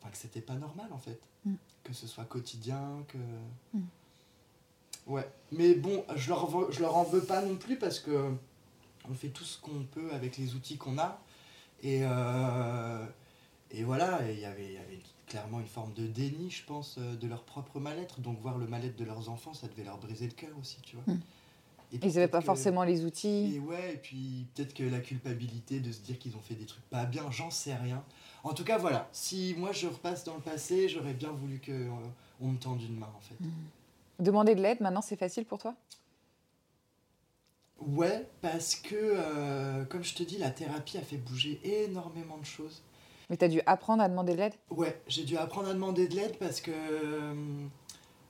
Enfin, 0.00 0.10
que 0.10 0.16
c'était 0.16 0.40
pas 0.40 0.54
normal 0.56 0.88
en 0.92 0.98
fait. 0.98 1.20
Mm. 1.44 1.54
Que 1.84 1.92
ce 1.92 2.06
soit 2.08 2.24
quotidien, 2.24 3.04
que. 3.08 3.18
Mm. 3.72 3.82
Ouais, 5.06 5.28
mais 5.52 5.74
bon, 5.74 6.04
je 6.16 6.28
leur, 6.28 6.46
veux- 6.46 6.70
je 6.72 6.80
leur 6.80 6.96
en 6.96 7.04
veux 7.04 7.22
pas 7.24 7.42
non 7.42 7.56
plus 7.56 7.76
parce 7.76 7.98
que 8.00 8.32
on 9.08 9.14
fait 9.14 9.28
tout 9.28 9.44
ce 9.44 9.58
qu'on 9.60 9.84
peut 9.84 10.12
avec 10.12 10.36
les 10.38 10.54
outils 10.54 10.76
qu'on 10.76 10.98
a. 10.98 11.20
Et, 11.82 12.00
euh, 12.04 13.04
et 13.70 13.82
voilà, 13.84 14.28
et 14.28 14.34
il 14.34 14.40
y 14.40 14.44
avait 14.44 14.66
il 14.66 14.72
y 14.74 14.76
avait 14.78 15.00
clairement 15.26 15.60
une 15.60 15.66
forme 15.66 15.92
de 15.94 16.06
déni, 16.06 16.50
je 16.50 16.64
pense, 16.64 16.96
euh, 16.98 17.16
de 17.16 17.26
leur 17.26 17.42
propre 17.44 17.80
mal-être. 17.80 18.20
Donc 18.20 18.40
voir 18.40 18.58
le 18.58 18.66
mal-être 18.66 18.96
de 18.96 19.04
leurs 19.04 19.28
enfants, 19.28 19.54
ça 19.54 19.66
devait 19.68 19.84
leur 19.84 19.98
briser 19.98 20.26
le 20.26 20.34
cœur 20.34 20.56
aussi, 20.60 20.78
tu 20.82 20.96
vois. 20.96 21.14
Mm. 21.14 21.20
Et 21.94 21.98
puis 21.98 22.08
Ils 22.08 22.14
n'avaient 22.14 22.28
pas 22.28 22.40
que- 22.40 22.46
forcément 22.46 22.84
les 22.84 23.04
outils. 23.04 23.54
et 23.54 23.58
ouais, 23.58 23.94
et 23.94 23.96
puis 23.98 24.46
peut-être 24.54 24.72
que 24.72 24.82
la 24.82 25.00
culpabilité 25.00 25.80
de 25.80 25.92
se 25.92 26.00
dire 26.00 26.18
qu'ils 26.18 26.34
ont 26.36 26.40
fait 26.40 26.54
des 26.54 26.64
trucs 26.64 26.84
pas 26.88 27.04
bien, 27.04 27.30
j'en 27.30 27.50
sais 27.50 27.74
rien. 27.74 28.02
En 28.44 28.54
tout 28.54 28.64
cas, 28.64 28.78
voilà, 28.78 29.08
si 29.12 29.54
moi 29.58 29.72
je 29.72 29.86
repasse 29.86 30.24
dans 30.24 30.34
le 30.34 30.40
passé, 30.40 30.88
j'aurais 30.88 31.12
bien 31.14 31.30
voulu 31.32 31.58
que 31.58 31.70
euh, 31.72 31.90
on 32.40 32.48
me 32.48 32.58
tende 32.58 32.82
une 32.82 32.96
main 32.98 33.12
en 33.16 33.20
fait. 33.20 33.36
Demander 34.18 34.54
de 34.54 34.62
l'aide, 34.62 34.80
maintenant, 34.80 35.02
c'est 35.02 35.16
facile 35.16 35.44
pour 35.44 35.58
toi? 35.58 35.74
Ouais, 37.80 38.26
parce 38.40 38.76
que, 38.76 38.94
euh, 38.94 39.84
comme 39.86 40.04
je 40.04 40.14
te 40.14 40.22
dis, 40.22 40.38
la 40.38 40.50
thérapie 40.50 40.98
a 40.98 41.02
fait 41.02 41.16
bouger 41.16 41.60
énormément 41.84 42.38
de 42.38 42.44
choses. 42.44 42.82
Mais 43.28 43.36
tu 43.36 43.44
as 43.44 43.48
dû 43.48 43.60
apprendre 43.66 44.02
à 44.02 44.08
demander 44.08 44.32
de 44.34 44.38
l'aide? 44.38 44.54
Ouais, 44.70 45.00
j'ai 45.08 45.24
dû 45.24 45.36
apprendre 45.36 45.68
à 45.68 45.74
demander 45.74 46.06
de 46.06 46.14
l'aide 46.14 46.36
parce 46.38 46.60
que, 46.60 46.70
euh, 46.72 47.34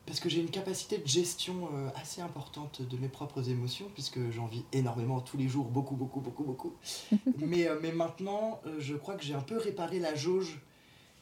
parce 0.07 0.19
que 0.21 0.29
j'ai 0.29 0.41
une 0.41 0.51
capacité 0.51 0.99
de 0.99 1.07
gestion 1.07 1.69
euh, 1.75 1.89
assez 1.95 2.21
importante 2.21 2.83
de 2.83 2.97
mes 2.97 3.09
propres 3.09 3.49
émotions, 3.49 3.89
puisque 3.95 4.31
j'en 4.31 4.47
vis 4.47 4.65
énormément 4.73 5.21
tous 5.21 5.37
les 5.37 5.49
jours, 5.49 5.67
beaucoup, 5.67 5.95
beaucoup, 5.95 6.21
beaucoup, 6.21 6.45
beaucoup. 6.45 6.75
mais, 7.39 7.69
euh, 7.69 7.79
mais 7.81 7.93
maintenant, 7.93 8.61
euh, 8.67 8.77
je 8.81 8.95
crois 8.95 9.15
que 9.15 9.23
j'ai 9.25 9.35
un 9.35 9.41
peu 9.43 9.57
réparé 9.59 9.99
la 10.01 10.15
jauge 10.15 10.59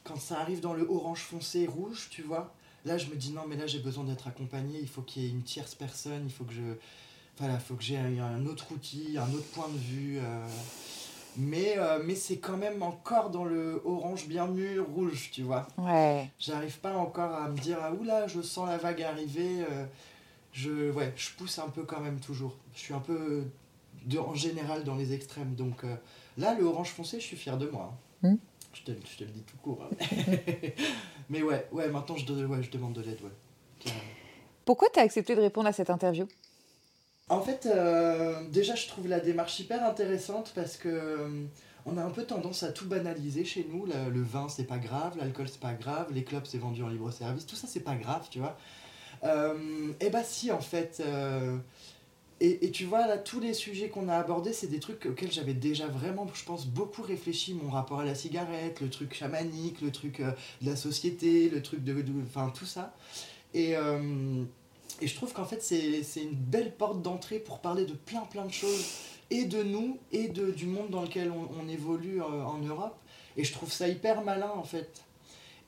quand 0.03 0.17
ça 0.19 0.39
arrive 0.39 0.61
dans 0.61 0.73
le 0.73 0.87
orange 0.89 1.21
foncé 1.21 1.67
rouge, 1.67 2.07
tu 2.09 2.23
vois. 2.23 2.53
Là, 2.85 2.97
je 2.97 3.07
me 3.11 3.15
dis 3.15 3.31
non, 3.31 3.43
mais 3.47 3.55
là, 3.55 3.67
j'ai 3.67 3.79
besoin 3.79 4.03
d'être 4.03 4.27
accompagné, 4.27 4.79
il 4.81 4.87
faut 4.87 5.03
qu'il 5.03 5.23
y 5.23 5.25
ait 5.27 5.29
une 5.29 5.43
tierce 5.43 5.75
personne, 5.75 6.23
il 6.25 6.31
faut 6.31 6.43
que 6.43 6.53
je. 6.53 6.63
Voilà, 7.37 7.59
faut 7.59 7.75
que 7.75 7.83
j'ai 7.83 7.97
un, 7.97 8.19
un 8.19 8.45
autre 8.47 8.71
outil, 8.71 9.17
un 9.17 9.31
autre 9.33 9.47
point 9.53 9.69
de 9.69 9.77
vue. 9.77 10.17
euh, 10.19 10.47
mais 11.37 11.75
euh, 11.77 12.01
mais 12.05 12.15
c'est 12.15 12.37
quand 12.37 12.57
même 12.57 12.81
encore 12.83 13.29
dans 13.29 13.45
le 13.45 13.81
orange 13.85 14.27
bien 14.27 14.47
mûr, 14.47 14.85
rouge, 14.87 15.29
tu 15.31 15.43
vois. 15.43 15.67
Ouais. 15.77 16.29
J'arrive 16.39 16.79
pas 16.79 16.93
encore 16.95 17.33
à 17.33 17.47
me 17.49 17.57
dire 17.57 17.77
ah 17.81 17.91
oula, 17.93 18.27
je 18.27 18.41
sens 18.41 18.67
la 18.67 18.77
vague 18.77 19.01
arriver. 19.01 19.63
euh, 19.69 19.85
je 20.53 20.91
ouais, 20.91 21.13
je 21.15 21.29
pousse 21.37 21.59
un 21.59 21.69
peu 21.69 21.83
quand 21.83 22.01
même 22.01 22.19
toujours. 22.19 22.55
Je 22.75 22.79
suis 22.79 22.93
un 22.93 22.99
peu 22.99 23.45
de, 24.05 24.17
en 24.19 24.35
général 24.35 24.83
dans 24.83 24.95
les 24.95 25.13
extrêmes. 25.13 25.55
Donc 25.55 25.83
euh, 25.83 25.95
là, 26.37 26.53
le 26.53 26.65
orange 26.65 26.89
foncé, 26.91 27.19
je 27.19 27.25
suis 27.25 27.37
fier 27.37 27.57
de 27.57 27.67
moi. 27.69 27.93
hein. 28.23 28.29
Hmm. 28.31 28.37
Je, 28.73 28.81
te, 28.83 28.91
je 28.91 29.17
te 29.17 29.23
le 29.23 29.29
dis 29.31 29.43
tout 29.43 29.57
court. 29.63 29.81
hein. 29.83 29.95
Mais 31.29 31.41
ouais, 31.43 31.67
ouais, 31.71 31.87
maintenant 31.89 32.15
je, 32.17 32.25
ouais, 32.45 32.61
je 32.63 32.69
demande 32.71 32.93
de 32.93 33.01
l'aide, 33.01 33.19
ouais. 33.21 33.91
Pourquoi 34.65 34.89
tu 34.93 34.99
as 34.99 35.03
accepté 35.03 35.35
de 35.35 35.41
répondre 35.41 35.67
à 35.67 35.73
cette 35.73 35.89
interview? 35.89 36.27
En 37.31 37.39
fait, 37.39 37.65
euh, 37.65 38.43
déjà, 38.49 38.75
je 38.75 38.89
trouve 38.89 39.07
la 39.07 39.21
démarche 39.21 39.57
hyper 39.57 39.85
intéressante 39.85 40.51
parce 40.53 40.75
que 40.75 40.89
euh, 40.89 41.45
on 41.85 41.97
a 41.97 42.03
un 42.03 42.09
peu 42.09 42.25
tendance 42.25 42.61
à 42.63 42.73
tout 42.73 42.85
banaliser 42.85 43.45
chez 43.45 43.65
nous. 43.71 43.85
Le, 43.85 44.21
vin, 44.21 44.49
c'est 44.49 44.65
pas 44.65 44.79
grave, 44.79 45.17
l'alcool, 45.17 45.47
c'est 45.47 45.61
pas 45.61 45.71
grave, 45.73 46.07
les 46.13 46.25
clubs, 46.25 46.43
c'est 46.45 46.57
vendu 46.57 46.83
en 46.83 46.89
libre 46.89 47.09
service, 47.09 47.45
tout 47.45 47.55
ça, 47.55 47.67
c'est 47.67 47.85
pas 47.85 47.95
grave, 47.95 48.27
tu 48.29 48.39
vois. 48.39 48.57
Euh, 49.23 49.93
et 50.01 50.09
bah, 50.09 50.25
si, 50.25 50.51
en 50.51 50.59
fait. 50.59 51.01
euh, 51.05 51.57
et, 52.41 52.69
tu 52.71 52.83
vois, 52.83 53.07
là, 53.07 53.17
tous 53.17 53.39
les 53.39 53.53
sujets 53.53 53.87
qu'on 53.87 54.09
a 54.09 54.17
abordés, 54.17 54.51
c'est 54.51 54.67
des 54.67 54.81
trucs 54.81 55.05
auxquels 55.05 55.31
j'avais 55.31 55.53
déjà 55.53 55.87
vraiment, 55.87 56.27
je 56.33 56.43
pense, 56.43 56.65
beaucoup 56.65 57.01
réfléchi. 57.01 57.53
Mon 57.53 57.69
rapport 57.69 58.01
à 58.01 58.05
la 58.05 58.15
cigarette, 58.15 58.81
le 58.81 58.89
truc 58.89 59.13
chamanique, 59.13 59.79
le 59.79 59.91
truc 59.91 60.21
de 60.21 60.69
la 60.69 60.75
société, 60.75 61.49
le 61.49 61.61
truc 61.61 61.81
de. 61.81 61.95
Enfin, 62.27 62.51
tout 62.53 62.65
ça. 62.65 62.93
Et. 63.53 63.77
Et 65.01 65.07
je 65.07 65.15
trouve 65.15 65.33
qu'en 65.33 65.45
fait, 65.45 65.61
c'est 65.61 66.21
une 66.21 66.35
belle 66.35 66.75
porte 66.75 67.01
d'entrée 67.01 67.39
pour 67.39 67.59
parler 67.59 67.85
de 67.85 67.93
plein 67.93 68.21
plein 68.21 68.45
de 68.45 68.53
choses, 68.53 68.85
et 69.29 69.45
de 69.45 69.63
nous, 69.63 69.97
et 70.11 70.27
de, 70.27 70.51
du 70.51 70.65
monde 70.65 70.89
dans 70.89 71.01
lequel 71.03 71.31
on, 71.31 71.49
on 71.59 71.67
évolue 71.69 72.21
euh, 72.21 72.43
en 72.43 72.57
Europe. 72.59 72.97
Et 73.37 73.43
je 73.45 73.53
trouve 73.53 73.71
ça 73.71 73.87
hyper 73.87 74.23
malin, 74.23 74.51
en 74.55 74.63
fait. 74.63 75.03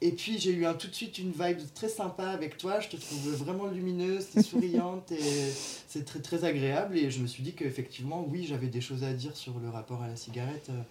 Et 0.02 0.12
puis, 0.12 0.38
j'ai 0.38 0.52
eu 0.52 0.66
un, 0.66 0.74
tout 0.74 0.88
de 0.88 0.94
suite 0.94 1.18
une 1.18 1.32
vibe 1.32 1.60
très 1.74 1.88
sympa 1.88 2.28
avec 2.28 2.58
toi. 2.58 2.82
Je 2.82 2.90
te 2.90 2.98
trouve 2.98 3.30
vraiment 3.36 3.68
lumineuse, 3.68 4.28
souriante, 4.42 5.14
et 5.14 5.54
c'est 5.88 6.04
très 6.04 6.20
très 6.20 6.44
agréable. 6.44 6.98
Et 6.98 7.10
je 7.10 7.20
me 7.20 7.28
suis 7.28 7.42
dit 7.42 7.54
qu'effectivement, 7.54 8.26
oui, 8.30 8.46
j'avais 8.46 8.68
des 8.68 8.82
choses 8.82 9.06
à 9.06 9.14
dire 9.14 9.38
sur 9.38 9.58
le 9.60 9.70
rapport 9.70 10.02
à 10.02 10.10
la 10.10 10.18
cigarette, 10.18 10.68
euh, 10.72 10.82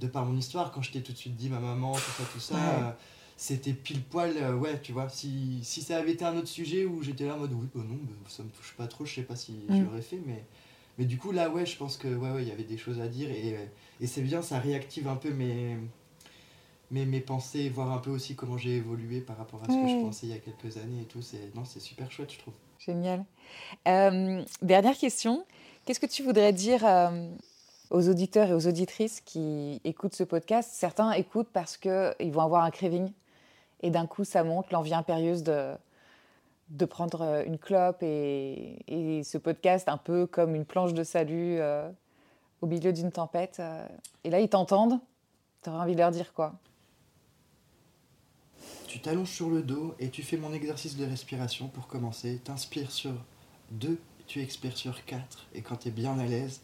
de 0.00 0.06
par 0.06 0.26
mon 0.26 0.36
histoire. 0.36 0.70
Quand 0.70 0.82
je 0.82 0.92
t'ai 0.92 1.00
tout 1.00 1.12
de 1.12 1.16
suite 1.16 1.34
dit 1.34 1.48
ma 1.48 1.60
maman, 1.60 1.94
tout 1.94 2.00
ça, 2.00 2.24
tout 2.30 2.40
ça. 2.40 2.54
Ouais. 2.54 2.60
euh, 2.60 2.90
c'était 3.42 3.72
pile 3.72 4.02
poil, 4.02 4.36
euh, 4.36 4.54
ouais, 4.54 4.80
tu 4.80 4.92
vois, 4.92 5.08
si, 5.08 5.58
si 5.64 5.82
ça 5.82 5.96
avait 5.98 6.12
été 6.12 6.24
un 6.24 6.36
autre 6.36 6.46
sujet 6.48 6.84
où 6.84 7.02
j'étais 7.02 7.26
là 7.26 7.34
en 7.34 7.38
mode 7.38 7.52
oui, 7.52 7.66
bah 7.74 7.82
non, 7.84 7.96
bah, 7.96 8.28
ça 8.28 8.44
me 8.44 8.48
touche 8.50 8.74
pas 8.76 8.86
trop, 8.86 9.04
je 9.04 9.14
sais 9.16 9.22
pas 9.22 9.34
si 9.36 9.54
je 9.72 9.82
Mm. 9.82 9.84
l'aurais 9.84 10.02
fait, 10.02 10.20
mais, 10.24 10.44
mais 10.98 11.06
du 11.06 11.18
coup, 11.18 11.32
là, 11.32 11.50
ouais, 11.50 11.66
je 11.66 11.76
pense 11.76 11.96
que, 11.96 12.06
ouais, 12.08 12.30
ouais, 12.30 12.42
il 12.42 12.48
y 12.48 12.52
avait 12.52 12.62
des 12.64 12.78
choses 12.78 13.00
à 13.00 13.08
dire 13.08 13.30
et, 13.30 13.56
et 14.00 14.06
c'est 14.06 14.22
bien, 14.22 14.42
ça 14.42 14.60
réactive 14.60 15.08
un 15.08 15.16
peu 15.16 15.30
mes, 15.30 15.76
mes, 16.90 17.06
mes 17.06 17.20
pensées, 17.20 17.68
voir 17.68 17.90
un 17.92 17.98
peu 17.98 18.10
aussi 18.10 18.34
comment 18.36 18.56
j'ai 18.58 18.76
évolué 18.76 19.20
par 19.20 19.36
rapport 19.38 19.62
à 19.64 19.68
ce 19.70 19.78
que 19.78 19.86
je 19.86 19.96
Ouais. 19.96 19.96
pensais 19.96 20.26
il 20.26 20.30
y 20.30 20.34
a 20.34 20.38
quelques 20.38 20.76
années 20.76 21.02
et 21.02 21.06
tout, 21.06 21.22
c'est, 21.22 21.52
non, 21.54 21.64
c'est 21.64 21.80
super 21.80 22.10
chouette, 22.12 22.32
je 22.32 22.38
trouve. 22.38 22.54
Génial. 22.78 23.24
Euh, 23.88 24.44
dernière 24.62 24.96
question. 24.98 25.46
Qu'est-ce 25.84 26.00
que 26.00 26.06
tu 26.06 26.22
voudrais 26.22 26.52
dire 26.52 26.84
euh, 26.86 27.28
aux 27.90 28.08
auditeurs 28.08 28.50
et 28.50 28.54
aux 28.54 28.66
auditrices 28.68 29.20
qui 29.20 29.80
écoutent 29.84 30.14
ce 30.14 30.24
podcast? 30.24 30.70
Certains 30.74 31.12
écoutent 31.12 31.50
parce 31.52 31.76
qu'ils 31.76 32.32
vont 32.32 32.42
avoir 32.42 32.64
un 32.64 32.70
craving 32.70 33.12
et 33.82 33.90
d'un 33.90 34.06
coup 34.06 34.24
ça 34.24 34.44
monte, 34.44 34.70
l'envie 34.70 34.94
impérieuse 34.94 35.42
de, 35.42 35.76
prendre 36.86 37.22
euh, 37.22 37.44
une 37.44 37.58
clope 37.58 38.02
et, 38.02 39.22
ce 39.24 39.38
podcast 39.38 39.88
un 39.88 39.98
peu 39.98 40.26
comme 40.26 40.54
une 40.54 40.64
planche 40.64 40.94
de 40.94 41.04
salut 41.04 41.58
euh, 41.58 41.88
au 42.60 42.66
milieu 42.66 42.92
d'une 42.92 43.12
tempête. 43.12 43.58
euh, 43.60 43.86
et 44.24 44.30
là 44.30 44.40
ils 44.40 44.48
t'entendent, 44.48 44.98
tu 45.62 45.70
aurais 45.70 45.80
envie 45.80 45.94
de 45.94 46.00
leur 46.00 46.10
dire 46.10 46.32
quoi? 46.32 46.54
Tu 48.86 49.00
t'allonges 49.00 49.30
sur 49.30 49.48
le 49.48 49.62
dos 49.62 49.94
et 49.98 50.10
tu 50.10 50.22
fais 50.22 50.36
mon 50.36 50.52
exercice 50.52 50.96
de 50.96 51.06
respiration 51.06 51.68
pour 51.68 51.86
commencer. 51.86 52.40
T'inspires 52.44 52.90
sur 52.90 53.14
2, 53.70 53.98
tu 54.26 54.42
expires 54.42 54.76
sur 54.76 55.06
4. 55.06 55.46
Et 55.54 55.62
quand 55.62 55.76
tu 55.76 55.88
es 55.88 55.90
bien 55.90 56.18
à 56.18 56.26
l'aise, 56.26 56.60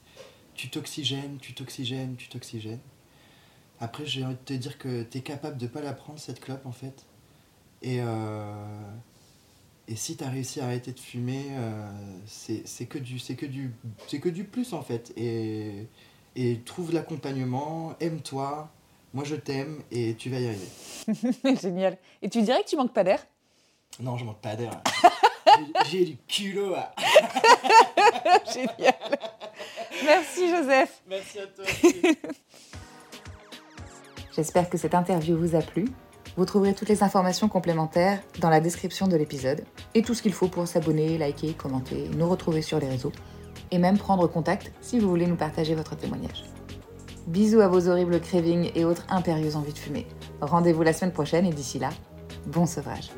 tu 0.55 0.69
t'oxygènes, 0.69 1.39
tu 1.39 1.55
t'oxygènes, 1.55 2.17
tu 2.17 2.29
t'oxygènes. 2.29 2.81
Après, 3.81 4.05
j'ai 4.05 4.25
envie 4.25 4.35
de 4.35 4.41
te 4.41 4.53
dire 4.53 4.77
que 4.77 5.05
tu 5.05 5.19
es 5.19 5.21
capable 5.23 5.57
de 5.57 5.67
pas 5.67 5.81
la 5.81 5.93
prendre, 5.93 6.19
cette 6.19 6.41
clope, 6.41 6.67
en 6.67 6.73
fait. 6.73 7.07
Et, 7.83 7.99
euh, 8.01 8.55
et 9.87 9.97
si 9.97 10.17
tu 10.17 10.25
as 10.25 10.29
réussi 10.29 10.61
à 10.61 10.65
arrêter 10.65 10.93
de 10.93 10.99
fumer, 11.01 11.47
euh, 11.53 11.91
c'est 12.27 12.67
c'est 12.67 12.87
que, 12.87 12.99
du- 12.99 13.19
c'est 13.19 13.37
que, 13.37 13.47
du- 13.47 13.73
c'est 14.09 14.19
que 14.21 14.29
du 14.29 14.45
plus, 14.45 14.73
en 14.73 14.83
fait. 14.83 15.13
Et, 15.17 15.87
et 16.37 16.59
trouve 16.65 16.93
l'accompagnement, 16.93 17.95
aime-toi. 18.01 18.69
Moi, 19.15 19.25
je 19.25 19.37
t'aime 19.37 19.83
et 19.91 20.15
tu 20.15 20.29
vas 20.29 20.39
y 20.41 20.47
arriver. 20.49 21.57
Génial. 21.63 21.97
Et 22.21 22.29
tu 22.29 22.43
dirais 22.43 22.63
que 22.63 22.69
tu 22.69 22.77
manques 22.77 22.93
pas 22.93 23.05
d'air? 23.05 23.25
Non, 24.01 24.17
je 24.19 24.25
manque 24.25 24.41
pas 24.41 24.55
d'air. 24.55 24.71
J'ai- 25.91 26.05
du 26.05 26.17
culot. 26.29 26.75
ah. 26.77 26.95
Génial. 28.53 28.95
Merci 30.05 30.51
Joseph. 30.51 31.03
Merci 31.09 31.39
à 31.41 31.47
toi. 31.47 31.65
J'espère 34.37 34.69
que 34.69 34.77
cette 34.79 34.95
interview 34.95 35.37
vous 35.39 35.55
a 35.57 35.63
plu. 35.63 35.87
Vous 36.39 36.45
trouverez 36.45 36.73
toutes 36.73 36.89
les 36.89 37.03
informations 37.03 37.49
complémentaires 37.49 38.21
dans 38.39 38.49
la 38.49 38.61
description 38.61 39.09
de 39.09 39.17
l'épisode 39.17 39.65
et 39.95 40.03
tout 40.03 40.15
ce 40.15 40.23
qu'il 40.23 40.33
faut 40.33 40.47
pour 40.47 40.69
s'abonner, 40.69 41.19
liker, 41.19 41.53
commenter, 41.53 42.09
nous 42.17 42.29
retrouver 42.29 42.63
sur 42.63 42.79
les 42.79 42.87
réseaux 42.87 43.11
et 43.73 43.79
même 43.79 43.99
prendre 43.99 44.29
contact 44.29 44.71
si 44.81 45.01
vous 45.01 45.09
voulez 45.09 45.27
nous 45.27 45.35
partager 45.35 45.75
votre 45.75 45.97
témoignage. 45.97 46.45
Bisous 47.27 47.61
à 47.61 47.67
vos 47.67 47.89
horribles 47.89 48.21
cravings 48.21 48.71
et 48.77 48.85
autres 48.85 49.05
impérieuses 49.09 49.57
envies 49.57 49.73
de 49.73 49.79
fumer. 49.79 50.07
Rendez-vous 50.41 50.85
la 50.85 50.93
semaine 50.93 51.13
prochaine 51.13 51.45
et 51.45 51.53
d'ici 51.53 51.81
là, 51.81 51.91
bon 52.47 52.67
sevrage. 52.67 53.11